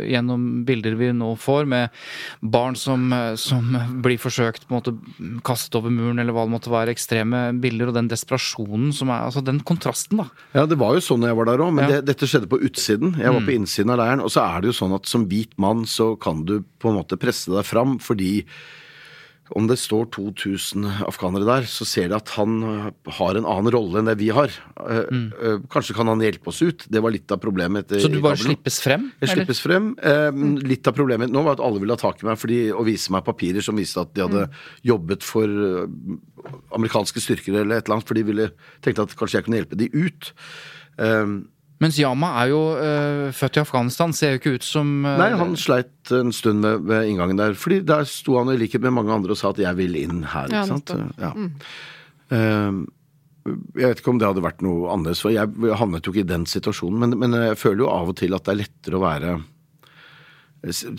gjennom 0.04 0.66
bilder 0.68 0.98
vi 1.00 1.12
nå 1.16 1.30
får, 1.40 1.70
med 1.72 1.96
barn 2.42 2.76
som, 2.80 3.08
øh, 3.16 3.38
som 3.40 3.72
blir 4.04 4.20
forsøkt 4.22 4.68
på 4.68 4.76
en 4.76 4.80
måte 4.82 5.40
kastet 5.48 5.78
over 5.80 5.94
muren, 5.94 6.20
eller 6.20 6.36
hva 6.36 6.44
det 6.48 6.56
måtte 6.56 6.74
være, 6.74 6.96
ekstreme 6.96 7.44
bilder, 7.64 7.92
og 7.92 7.98
den 8.00 8.12
desperasjonen 8.12 8.92
som 8.96 9.14
er 9.14 9.22
Altså 9.32 9.44
den 9.46 9.62
kontrasten, 9.64 10.18
da. 10.20 10.26
Ja, 10.58 10.66
det 10.68 10.80
var 10.82 10.96
jo 10.98 11.04
sånn 11.06 11.24
jeg 11.28 11.38
var 11.38 11.48
der 11.48 11.62
òg, 11.64 11.72
men 11.78 11.86
Ja. 11.86 11.96
det, 12.02 12.10
dette 12.10 12.28
skjedde 12.28 12.50
på 12.52 12.60
utsiden. 12.60 13.16
Jeg 13.22 13.32
var 13.32 13.46
på 13.46 13.54
innsiden 13.54 13.94
av 13.94 14.02
leiren, 14.02 14.24
og 14.26 14.32
så 14.34 14.44
er 14.44 14.62
det 14.62 14.72
jo 14.74 14.80
sånn 14.82 14.96
at 14.98 15.08
som 15.08 15.28
hvit 15.30 15.54
mann 15.62 15.86
så 15.86 16.16
kan 16.20 16.44
du 16.44 16.64
på 16.82 16.90
en 16.92 16.98
måte 16.98 17.20
presse 17.22 17.52
deg 17.54 17.64
fram, 17.68 18.00
fordi 18.02 18.44
om 19.56 19.66
det 19.68 19.76
står 19.82 20.06
2000 20.16 20.86
afghanere 21.08 21.44
der, 21.48 21.66
så 21.68 21.84
ser 21.88 22.08
de 22.12 22.16
at 22.16 22.30
han 22.38 22.54
øh, 22.64 22.86
har 23.18 23.36
en 23.36 23.48
annen 23.50 23.72
rolle 23.74 24.00
enn 24.00 24.08
det 24.08 24.16
vi 24.22 24.30
har. 24.32 24.54
Eh, 24.80 25.02
eh, 25.12 25.58
Kanskje 25.74 25.96
kan 25.98 26.08
han 26.08 26.22
hjelpe 26.24 26.48
oss 26.54 26.62
ut. 26.64 26.86
Det 26.90 27.02
var 27.04 27.12
litt 27.12 27.32
av 27.32 27.40
problemet. 27.44 27.86
etter- 27.90 28.00
Så 28.06 28.12
du 28.12 28.22
bare 28.24 28.40
slippes 28.40 28.80
frem? 28.82 29.10
Jeg 29.20 29.28
eller? 29.30 29.42
slippes 29.44 29.60
frem. 29.64 29.92
Eh, 30.02 30.32
Litt 30.72 30.88
av 30.88 30.96
problemet 30.96 31.30
nå 31.30 31.44
var 31.44 31.58
at 31.60 31.64
alle 31.66 31.80
ville 31.84 31.92
ha 31.92 32.00
tak 32.00 32.24
i 32.24 32.28
meg 32.30 32.38
fordi, 32.40 32.62
og 32.72 32.86
vise 32.88 33.12
meg 33.12 33.26
papirer 33.28 33.62
som 33.66 33.76
viste 33.76 34.00
at 34.02 34.14
de 34.16 34.22
hadde 34.28 34.46
jobbet 34.88 35.24
for 35.24 35.44
eh, 35.46 35.88
amerikanske 36.76 37.20
styrker 37.22 37.60
eller 37.62 37.78
et 37.78 37.86
eller 37.88 37.98
annet, 38.00 38.08
for 38.08 38.16
de 38.18 38.24
ville 38.24 38.50
tenkte 38.82 39.04
at 39.04 39.16
kanskje 39.20 39.40
jeg 39.42 39.46
kunne 39.50 39.60
hjelpe 39.62 39.78
de 39.78 39.90
ut. 39.94 40.32
Eh, 40.98 41.26
Mens 41.82 41.98
Yama 41.98 42.30
er 42.44 42.52
jo 42.52 42.62
øh, 42.78 43.28
født 43.34 43.58
i 43.58 43.62
Afghanistan, 43.64 44.14
ser 44.14 44.36
jo 44.36 44.40
ikke 44.42 44.56
ut 44.60 44.66
som 44.66 44.90
øh, 45.02 45.18
Nei, 45.18 45.32
han 45.40 45.56
sleit 45.58 46.12
en 46.14 46.34
stund 46.36 46.62
ved, 46.66 46.84
ved 46.86 47.10
inngangen 47.10 47.40
der. 47.42 47.56
Fordi 47.58 47.80
der 47.86 48.06
sto 48.10 48.38
han 48.38 48.54
i 48.54 48.58
likhet 48.62 48.84
med 48.86 48.94
mange 49.00 49.14
andre 49.16 49.34
og 49.34 49.40
sa 49.40 49.50
at 49.50 49.62
'jeg 49.64 49.78
vil 49.78 49.98
inn 49.98 50.24
her'. 50.24 50.54
Ja, 50.54 50.66
sant? 50.70 50.94
Ja. 51.18 51.34
Eh, 52.32 52.82
jeg 53.76 53.88
vet 53.90 54.00
ikke 54.00 54.14
om 54.14 54.20
det 54.22 54.28
hadde 54.30 54.46
vært 54.46 54.62
noe 54.62 54.92
annerledes, 54.94 55.24
for 55.26 55.34
jeg 55.34 55.50
havnet 55.80 56.06
jo 56.06 56.14
ikke 56.14 56.28
i 56.28 56.34
den 56.34 56.46
situasjonen. 56.46 57.00
Men, 57.00 57.18
men 57.18 57.34
jeg 57.34 57.58
føler 57.58 57.82
jo 57.86 57.90
av 57.90 58.14
og 58.14 58.20
til 58.22 58.38
at 58.38 58.46
det 58.46 58.54
er 58.54 58.62
lettere 58.62 59.00
å 59.00 59.02
være 59.02 59.40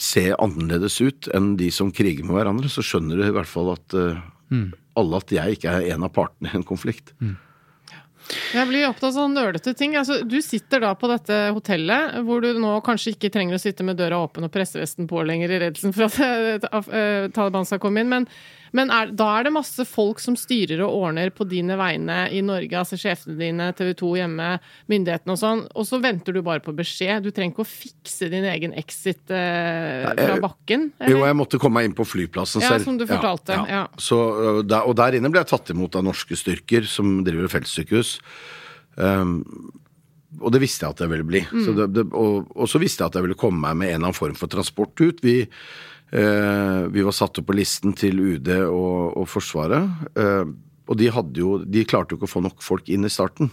se 0.02 0.24
annerledes 0.34 0.98
ut 1.00 1.28
enn 1.30 1.52
de 1.56 1.70
som 1.70 1.92
kriger 1.94 2.26
med 2.26 2.34
hverandre. 2.34 2.66
Så 2.66 2.82
skjønner 2.82 3.20
du 3.20 3.28
i 3.28 3.34
hvert 3.34 3.50
fall 3.50 3.70
at 3.76 3.94
eh, 3.94 4.18
alle 4.98 5.22
at 5.22 5.30
jeg 5.30 5.56
ikke 5.56 5.70
er 5.70 5.94
en 5.94 6.02
av 6.08 6.12
partene 6.16 6.50
i 6.50 6.58
en 6.58 6.66
konflikt. 6.66 7.14
Jeg 8.52 8.68
blir 8.68 8.86
opptatt 8.88 9.10
av 9.10 9.16
sånn 9.16 9.36
nølete 9.36 9.74
ting. 9.76 9.96
Altså, 9.98 10.20
du 10.28 10.38
sitter 10.44 10.82
da 10.84 10.92
på 10.98 11.10
dette 11.10 11.38
hotellet, 11.56 12.18
hvor 12.26 12.44
du 12.44 12.52
nå 12.60 12.76
kanskje 12.86 13.16
ikke 13.16 13.32
trenger 13.34 13.58
å 13.58 13.62
sitte 13.62 13.84
med 13.86 13.98
døra 14.00 14.22
åpen 14.24 14.46
og 14.46 14.52
pressevesten 14.54 15.08
på 15.10 15.24
lenger 15.26 15.52
i 15.52 15.60
redselen 15.66 15.94
for 15.96 16.08
at 16.08 16.66
eh, 16.92 17.28
Taliban 17.34 17.68
skal 17.68 17.82
komme 17.82 18.04
inn. 18.04 18.12
Men, 18.12 18.28
men 18.76 18.90
er, 18.92 19.10
da 19.16 19.26
er 19.38 19.46
det 19.46 19.52
masse 19.54 19.84
folk 19.88 20.20
som 20.22 20.36
styrer 20.38 20.80
og 20.84 20.94
ordner 21.06 21.32
på 21.34 21.44
dine 21.48 21.76
vegne 21.76 22.24
i 22.32 22.40
Norge, 22.44 22.72
altså 22.78 22.96
sjefene 23.00 23.36
dine, 23.40 23.66
TV 23.76 23.92
2 24.00 24.12
hjemme, 24.22 24.48
myndighetene 24.92 25.34
og 25.36 25.40
sånn, 25.40 25.62
og 25.76 25.88
så 25.88 26.00
venter 26.02 26.36
du 26.36 26.40
bare 26.46 26.62
på 26.64 26.74
beskjed. 26.76 27.26
Du 27.26 27.30
trenger 27.30 27.52
ikke 27.54 27.66
å 27.66 27.68
fikse 27.68 28.30
din 28.32 28.46
egen 28.48 28.72
exit 28.80 29.32
eh, 29.32 30.08
fra 30.16 30.38
bakken? 30.42 30.88
Jo, 31.10 31.20
jeg 31.28 31.38
måtte 31.38 31.60
komme 31.62 31.80
meg 31.82 31.90
inn 31.90 31.98
på 31.98 32.08
flyplassen 32.08 32.64
Ja, 32.64 32.74
selv. 32.74 32.88
som 32.88 32.98
du 33.00 33.06
fortalte, 33.10 33.60
ja. 33.68 33.84
Så, 34.00 34.18
ø, 34.18 34.56
der, 34.64 34.88
og 34.88 34.96
der 35.00 35.18
inne 35.20 35.30
ble 35.32 35.44
jeg 35.44 35.52
tatt 35.52 35.72
imot 35.74 36.00
av 36.00 36.08
norske 36.08 36.38
styrker 36.38 36.88
som 36.88 37.20
driver 37.26 37.52
feltsykehus. 37.52 38.16
Um, 38.96 39.40
og 40.40 40.52
det 40.54 40.62
visste 40.62 40.86
jeg 40.86 40.96
at 40.96 41.00
jeg 41.04 41.12
ville 41.12 41.28
bli. 41.28 41.42
Så 41.64 41.74
det, 41.76 41.90
det, 41.92 42.06
og, 42.16 42.48
og 42.56 42.68
så 42.70 42.80
visste 42.80 43.04
jeg 43.04 43.12
at 43.12 43.18
jeg 43.18 43.26
ville 43.28 43.38
komme 43.38 43.60
meg 43.60 43.76
med 43.78 43.90
en 43.90 43.98
eller 43.98 44.08
annen 44.08 44.16
form 44.16 44.36
for 44.38 44.50
transport 44.52 44.96
ut. 45.04 45.20
Vi, 45.24 45.42
eh, 45.44 45.91
vi 46.12 47.04
var 47.06 47.14
satt 47.16 47.38
opp 47.40 47.46
på 47.48 47.54
listen 47.56 47.94
til 47.96 48.18
UD 48.20 48.50
og, 48.66 49.16
og 49.16 49.24
Forsvaret. 49.32 49.86
Eh, 50.12 50.50
og 50.90 50.98
de, 51.00 51.08
hadde 51.14 51.40
jo, 51.40 51.56
de 51.64 51.86
klarte 51.88 52.12
jo 52.12 52.20
ikke 52.20 52.28
å 52.28 52.34
få 52.34 52.42
nok 52.44 52.64
folk 52.64 52.90
inn 52.92 53.08
i 53.08 53.12
starten. 53.12 53.48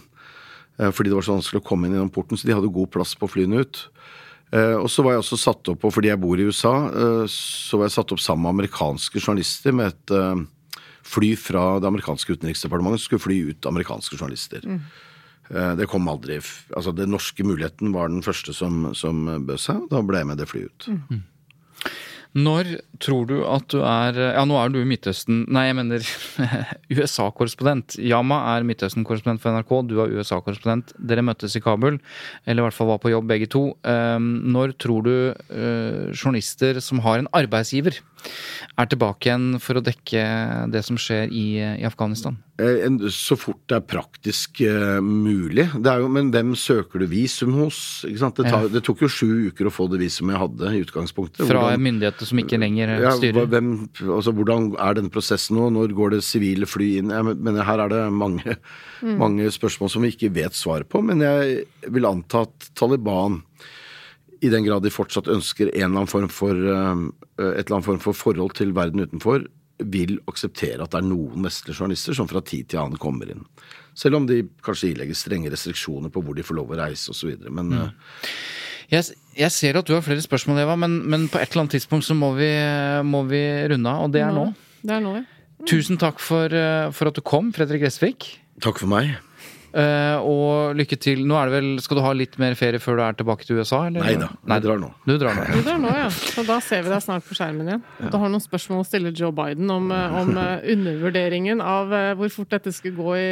Eh, 0.80 0.90
fordi 0.92 1.12
det 1.12 1.18
var 1.18 1.26
så 1.26 1.36
vanskelig 1.36 1.62
å 1.62 1.66
komme 1.66 1.88
inn 1.88 1.96
gjennom 1.96 2.12
porten, 2.12 2.38
så 2.38 2.48
de 2.48 2.56
hadde 2.56 2.72
god 2.74 2.90
plass 2.92 3.14
på 3.18 3.28
flyene 3.30 3.62
ut. 3.64 3.84
Eh, 4.50 4.76
og 4.76 4.88
så 4.90 5.04
var 5.06 5.14
jeg 5.14 5.24
også 5.24 5.38
satt 5.38 5.72
opp 5.72 5.82
på, 5.84 5.92
fordi 5.94 6.10
jeg 6.10 6.20
bor 6.22 6.40
i 6.40 6.48
USA, 6.48 6.74
eh, 6.90 7.26
så 7.30 7.78
var 7.78 7.88
jeg 7.88 7.96
satt 7.98 8.16
opp 8.16 8.22
sammen 8.22 8.48
med 8.48 8.56
amerikanske 8.56 9.22
journalister 9.22 9.76
med 9.76 9.92
et 9.92 10.16
eh, 10.16 10.80
fly 11.06 11.30
fra 11.38 11.64
det 11.82 11.88
amerikanske 11.90 12.34
utenriksdepartementet 12.34 13.02
som 13.02 13.08
skulle 13.08 13.26
fly 13.28 13.38
ut 13.52 13.70
amerikanske 13.70 14.18
journalister. 14.18 14.66
Mm. 14.66 14.82
Det 15.50 15.88
kom 15.90 16.04
aldri 16.06 16.36
Altså, 16.38 16.92
den 16.94 17.10
norske 17.10 17.42
muligheten 17.42 17.90
var 17.90 18.06
den 18.06 18.22
første 18.22 18.52
som, 18.54 18.92
som 18.94 19.24
bød 19.48 19.58
seg, 19.58 19.80
og 19.82 19.88
da 19.90 20.02
ble 20.06 20.20
jeg 20.20 20.28
med 20.28 20.38
det 20.38 20.46
flyet 20.46 20.70
ut. 20.70 20.86
Når 22.38 22.68
tror 23.02 23.24
du 23.26 23.40
at 23.48 23.64
du 23.72 23.80
er 23.82 24.14
Ja, 24.36 24.44
nå 24.46 24.54
er 24.60 24.70
du 24.70 24.78
i 24.78 24.86
Midtøsten 24.86 25.40
Nei, 25.50 25.64
jeg 25.66 25.76
mener 25.80 26.04
USA-korrespondent. 26.94 27.96
Yama 27.98 28.38
er 28.54 28.66
Midtøsten-korrespondent 28.68 29.42
for 29.42 29.54
NRK, 29.56 29.72
du 29.90 29.96
er 30.02 30.14
USA-korrespondent. 30.14 30.92
Dere 30.98 31.24
møttes 31.26 31.56
i 31.58 31.62
Kabul, 31.64 31.98
eller 32.46 32.62
i 32.62 32.66
hvert 32.68 32.76
fall 32.76 32.90
var 32.92 33.00
på 33.02 33.10
jobb 33.12 33.26
begge 33.30 33.48
to. 33.50 33.64
Um, 33.82 34.30
Når 34.54 34.76
tror 34.82 35.06
du 35.06 35.14
uh, 35.32 36.12
journalister 36.14 36.78
som 36.84 37.02
har 37.06 37.22
en 37.22 37.30
arbeidsgiver, 37.36 37.98
er 38.76 38.88
tilbake 38.90 39.30
igjen 39.30 39.56
for 39.64 39.80
å 39.80 39.84
dekke 39.84 40.22
det 40.72 40.82
som 40.84 40.98
skjer 41.00 41.30
i, 41.32 41.44
i 41.80 41.86
Afghanistan? 41.88 42.36
Eh, 42.60 42.84
Så 43.14 43.36
fort 43.40 43.60
det 43.70 43.78
er 43.78 43.86
praktisk 43.88 44.60
eh, 44.66 44.98
mulig. 45.00 45.66
Det 45.80 45.88
er 45.92 46.02
jo, 46.02 46.10
men 46.12 46.28
hvem 46.34 46.52
søker 46.58 47.00
du 47.00 47.06
visum 47.10 47.54
hos? 47.56 48.02
Det, 48.04 48.44
tar, 48.44 48.68
det 48.72 48.82
tok 48.86 49.06
jo 49.06 49.10
sju 49.12 49.30
uker 49.50 49.70
å 49.70 49.72
få 49.74 49.88
det 49.92 50.02
visumet 50.02 50.36
jeg 50.36 50.42
hadde 50.44 50.74
i 50.76 50.82
utgangspunktet. 50.84 51.46
Fra 51.46 51.64
Hvordan- 51.70 51.86
myndigheter 52.20 52.28
som 52.28 52.40
ikke 52.42 52.58
lenger 52.60 52.92
ja, 53.00 53.12
styrer? 53.16 53.46
hvem, 53.50 53.88
altså, 54.16 54.32
hvordan 54.32 54.70
er 54.78 54.96
denne 54.96 55.12
prosessen 55.12 55.56
nå? 55.56 55.68
Når 55.70 55.94
går 55.96 56.10
det 56.14 56.24
sivile 56.24 56.66
fly 56.66 56.98
inn? 57.00 57.10
Jeg 57.10 57.36
mener, 57.36 57.64
her 57.64 57.84
er 57.84 57.88
det 57.92 58.12
mange, 58.12 58.56
mange 59.22 59.50
spørsmål 59.50 59.90
som 59.90 60.02
vi 60.02 60.12
ikke 60.14 60.32
vet 60.34 60.54
svaret 60.54 60.88
på. 60.88 61.02
Men 61.02 61.20
jeg 61.20 61.64
vil 61.88 62.08
anta 62.08 62.44
at 62.46 62.70
Taliban, 62.74 63.42
i 64.40 64.48
den 64.48 64.64
grad 64.64 64.82
de 64.82 64.92
fortsatt 64.92 65.28
ønsker 65.28 65.70
en 65.70 65.90
eller 65.90 66.04
annen 66.04 66.10
form 66.10 66.28
for, 66.32 66.54
eh, 66.56 67.08
et 67.38 67.66
eller 67.66 67.78
annet 67.78 67.88
form 67.88 68.00
for 68.00 68.16
forhold 68.16 68.54
til 68.56 68.72
verden 68.76 69.04
utenfor, 69.04 69.46
vil 69.80 70.18
akseptere 70.28 70.84
at 70.84 70.92
det 70.92 71.00
er 71.00 71.08
noen 71.08 71.44
vestlige 71.46 71.78
journalister 71.78 72.16
som 72.16 72.28
fra 72.28 72.42
tid 72.44 72.68
til 72.68 72.82
annen 72.82 73.00
kommer 73.00 73.30
inn. 73.32 73.46
Selv 73.96 74.18
om 74.18 74.26
de 74.28 74.42
kanskje 74.64 74.92
ilegger 74.92 75.16
strenge 75.16 75.52
restriksjoner 75.52 76.12
på 76.12 76.22
hvor 76.24 76.36
de 76.36 76.44
får 76.44 76.58
lov 76.58 76.72
å 76.72 76.80
reise 76.82 77.12
osv. 77.12 77.32
Men 77.48 77.72
eh, 77.76 78.12
Jeg, 78.90 79.16
jeg 79.38 79.54
ser 79.54 79.78
at 79.78 79.86
du 79.86 79.94
har 79.94 80.02
flere 80.02 80.22
spørsmål, 80.22 80.64
Eva, 80.64 80.74
men, 80.80 81.00
men 81.06 81.28
på 81.30 81.38
et 81.38 81.50
eller 81.52 81.64
annet 81.64 81.78
tidspunkt 81.78 82.08
så 82.08 82.16
må 82.18 82.32
vi, 82.38 82.50
må 83.06 83.22
vi 83.30 83.42
runde 83.70 83.92
av, 83.92 84.08
og 84.08 84.14
det 84.16 84.24
er 84.26 84.34
nå. 84.34 84.48
Det 84.82 84.96
er 84.96 85.04
nå, 85.04 85.16
ja. 85.20 85.26
Tusen 85.68 85.98
takk 86.00 86.20
for, 86.24 86.52
eh, 86.56 86.90
for 86.96 87.10
at 87.10 87.18
du 87.18 87.20
kom, 87.24 87.50
Fredrik 87.52 87.84
Gressvik. 87.84 88.32
takk 88.64 88.80
for 88.80 88.90
meg. 88.90 89.18
Uh, 89.70 90.18
og 90.26 90.74
lykke 90.74 90.96
til. 90.98 91.20
Nå 91.30 91.36
er 91.38 91.46
det 91.46 91.54
vel, 91.54 91.66
Skal 91.78 92.00
du 92.00 92.02
ha 92.02 92.10
litt 92.10 92.32
mer 92.42 92.56
ferie 92.58 92.80
før 92.82 92.96
du 92.98 93.02
er 93.04 93.14
tilbake 93.14 93.46
til 93.46 93.60
USA? 93.60 93.84
Eller? 93.86 94.02
Nei 94.02 94.16
da, 94.18 94.26
jeg 94.50 94.64
drar 94.64 94.80
nå. 94.82 94.88
Du 95.06 95.12
drar 95.14 95.36
nå. 95.38 95.44
Du 95.46 95.60
drar 95.62 95.78
nå, 95.78 95.92
ja. 95.94 96.08
Så 96.10 96.42
da 96.48 96.56
ser 96.64 96.82
vi 96.82 96.90
deg 96.90 97.04
snart 97.04 97.22
på 97.28 97.38
skjermen 97.38 97.70
igjen. 97.70 97.84
Du 98.10 98.16
har 98.18 98.32
noen 98.32 98.42
spørsmål 98.42 98.82
å 98.82 98.88
stille 98.88 99.14
Joe 99.14 99.30
Biden 99.30 99.70
om, 99.70 99.86
eh, 99.94 100.18
om 100.18 100.34
undervurderingen 100.34 101.62
av 101.62 101.94
hvor 102.18 102.34
fort 102.34 102.50
dette 102.56 102.74
skulle 102.74 102.98
gå 102.98 103.14
i 103.20 103.30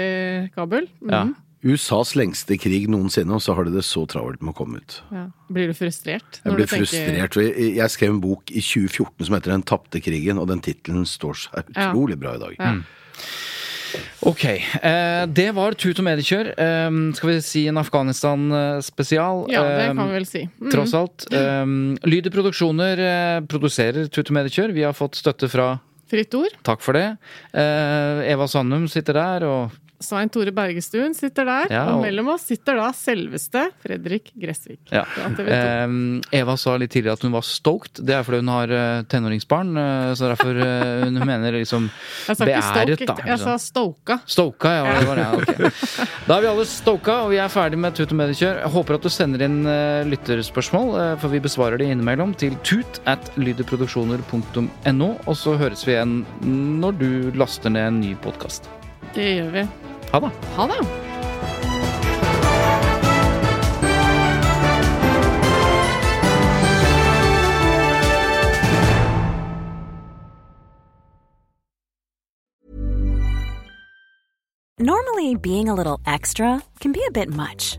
Kabul. 0.55 0.87
Mm. 1.03 1.11
Ja. 1.11 1.25
USAs 1.65 2.13
lengste 2.15 2.55
krig 2.61 2.87
noensinne, 2.89 3.35
og 3.35 3.43
så 3.43 3.55
har 3.57 3.65
de 3.67 3.73
det 3.75 3.83
så 3.85 4.05
travelt 4.07 4.41
med 4.41 4.55
å 4.55 4.57
komme 4.57 4.79
ut. 4.79 5.01
Ja. 5.11 5.25
Blir 5.51 5.67
du 5.67 5.75
frustrert? 5.75 6.39
Jeg 6.45 6.55
blir 6.55 6.67
du 6.67 6.71
tenker- 6.71 6.87
frustrert. 6.87 7.37
Jeg, 7.43 7.75
jeg 7.77 7.91
skrev 7.91 8.11
en 8.15 8.21
bok 8.21 8.51
i 8.51 8.61
2014 8.63 9.27
som 9.27 9.35
heter 9.35 9.51
Den 9.57 9.63
tapte 9.67 10.01
krigen, 10.01 10.39
og 10.39 10.47
den 10.49 10.61
tittelen 10.61 11.05
står 11.07 11.35
seg 11.35 11.65
Ja. 11.75 11.91
utrolig 11.91 12.19
bra 12.19 12.35
i 12.37 12.39
dag. 12.39 12.55
Ja. 12.59 12.75
Ok. 14.21 14.45
eh, 14.45 15.27
det 15.27 15.49
var 15.57 15.73
Tut 15.73 15.99
og 15.99 16.05
mediekjør. 16.05 16.51
Eh, 16.59 16.91
skal 17.17 17.29
vi 17.31 17.41
si 17.41 17.67
en 17.69 17.79
Afghanistan-spesial? 17.81 19.47
Ja, 19.51 19.63
det 19.63 19.89
Eh, 19.89 19.95
kan 19.95 20.07
vi 20.09 20.13
vel 20.15 20.27
si. 20.27 20.49
Mm. 20.61 20.71
Tross 20.71 20.95
alt. 20.95 21.27
Eh, 21.33 21.65
i 22.07 22.31
Produksjoner 22.31 22.99
eh, 22.99 23.41
produserer 23.47 24.09
Tut 24.11 24.31
og 24.31 24.37
mediekjør. 24.37 24.73
Vi 24.75 24.83
har 24.83 24.93
fått 24.93 25.15
støtte 25.17 25.49
fra 25.49 25.81
Fritt 26.09 26.33
ord. 26.35 26.55
Takk 26.65 26.81
for 26.81 26.95
det. 26.95 27.19
Eh, 27.53 28.33
Eva 28.33 28.47
Sandum 28.49 28.87
sitter 28.89 29.13
der, 29.13 29.45
og 29.45 29.73
Svein 30.01 30.29
Tore 30.31 30.53
Bergestuen 30.55 31.15
sitter 31.15 31.45
der, 31.49 31.67
Ja, 31.75 31.81
og 31.91 31.97
og- 31.99 32.03
mellom 32.07 32.29
oss 32.31 32.43
sitter 32.47 32.77
da 32.79 32.93
selveste 32.95 33.65
Fredrik 33.83 34.31
Gressvik. 34.39 34.79
Ja. 34.93 35.03
fra 35.05 35.31
TV 35.35 35.49
2. 35.49 36.23
Eh, 36.33 36.39
Eva 36.41 36.57
sa 36.57 36.77
litt 36.77 36.91
tidligere 36.95 37.13
at 37.19 37.23
hun 37.23 37.33
var 37.33 37.43
stoked. 37.43 38.05
Det 38.07 38.15
er 38.15 38.23
fordi 38.23 38.39
hun 38.45 38.49
har 38.49 38.71
eh, 38.71 39.03
tenåringsbarn. 39.11 39.77
eh, 39.77 40.15
så 40.15 40.29
derfor 40.31 40.55
eh, 40.55 41.05
hun 41.05 41.15
mener 41.33 41.53
liksom 41.59 41.91
beæret, 42.29 43.05
da. 43.07 43.17
jeg 43.27 43.39
sa 43.43 43.57
stoka. 43.59 44.21
Stoka, 44.27 44.69
ja. 44.69 45.01
Det 45.01 45.09
var 45.09 45.17
det, 45.17 45.27
okay. 45.43 45.71
Da 46.29 46.37
er 46.39 46.41
vi 46.41 46.47
alle 46.53 46.65
stoka, 46.71 47.19
og 47.25 47.31
vi 47.31 47.37
er 47.43 47.49
ferdig 47.49 47.79
med 47.79 47.95
Tut 47.99 48.13
og 48.13 48.19
mediekjør. 48.23 48.63
Jeg 48.63 48.71
håper 48.71 48.95
at 48.95 49.03
du 49.03 49.09
sender 49.11 49.43
inn 49.49 49.65
lytterspørsmål, 50.09 51.19
for 51.19 51.29
vi 51.29 51.41
besvarer 51.41 51.79
de 51.83 51.91
innimellom 51.91 52.37
til 52.39 52.55
tut 52.63 53.01
at 53.07 53.33
lyderproduksjoner.no. 53.37 55.11
Og 55.27 55.35
så 55.37 55.57
høres 55.59 55.83
vi 55.89 55.97
igjen 55.97 56.23
når 56.81 56.99
du 56.99 57.11
laster 57.39 57.71
ned 57.71 57.87
en 57.91 58.01
ny 58.01 58.15
podkast. 58.23 58.69
Det 59.15 59.25
gjør 59.39 59.51
vi. 59.55 59.69
Ha 60.13 60.21
det. 60.21 60.31
Ha 60.57 60.67
det! 60.67 61.09
Normally, 74.81 75.35
being 75.35 75.69
a 75.69 75.75
little 75.75 75.99
extra 76.07 76.63
can 76.79 76.93
be 76.93 77.03
a 77.07 77.11
bit 77.11 77.29
much, 77.29 77.79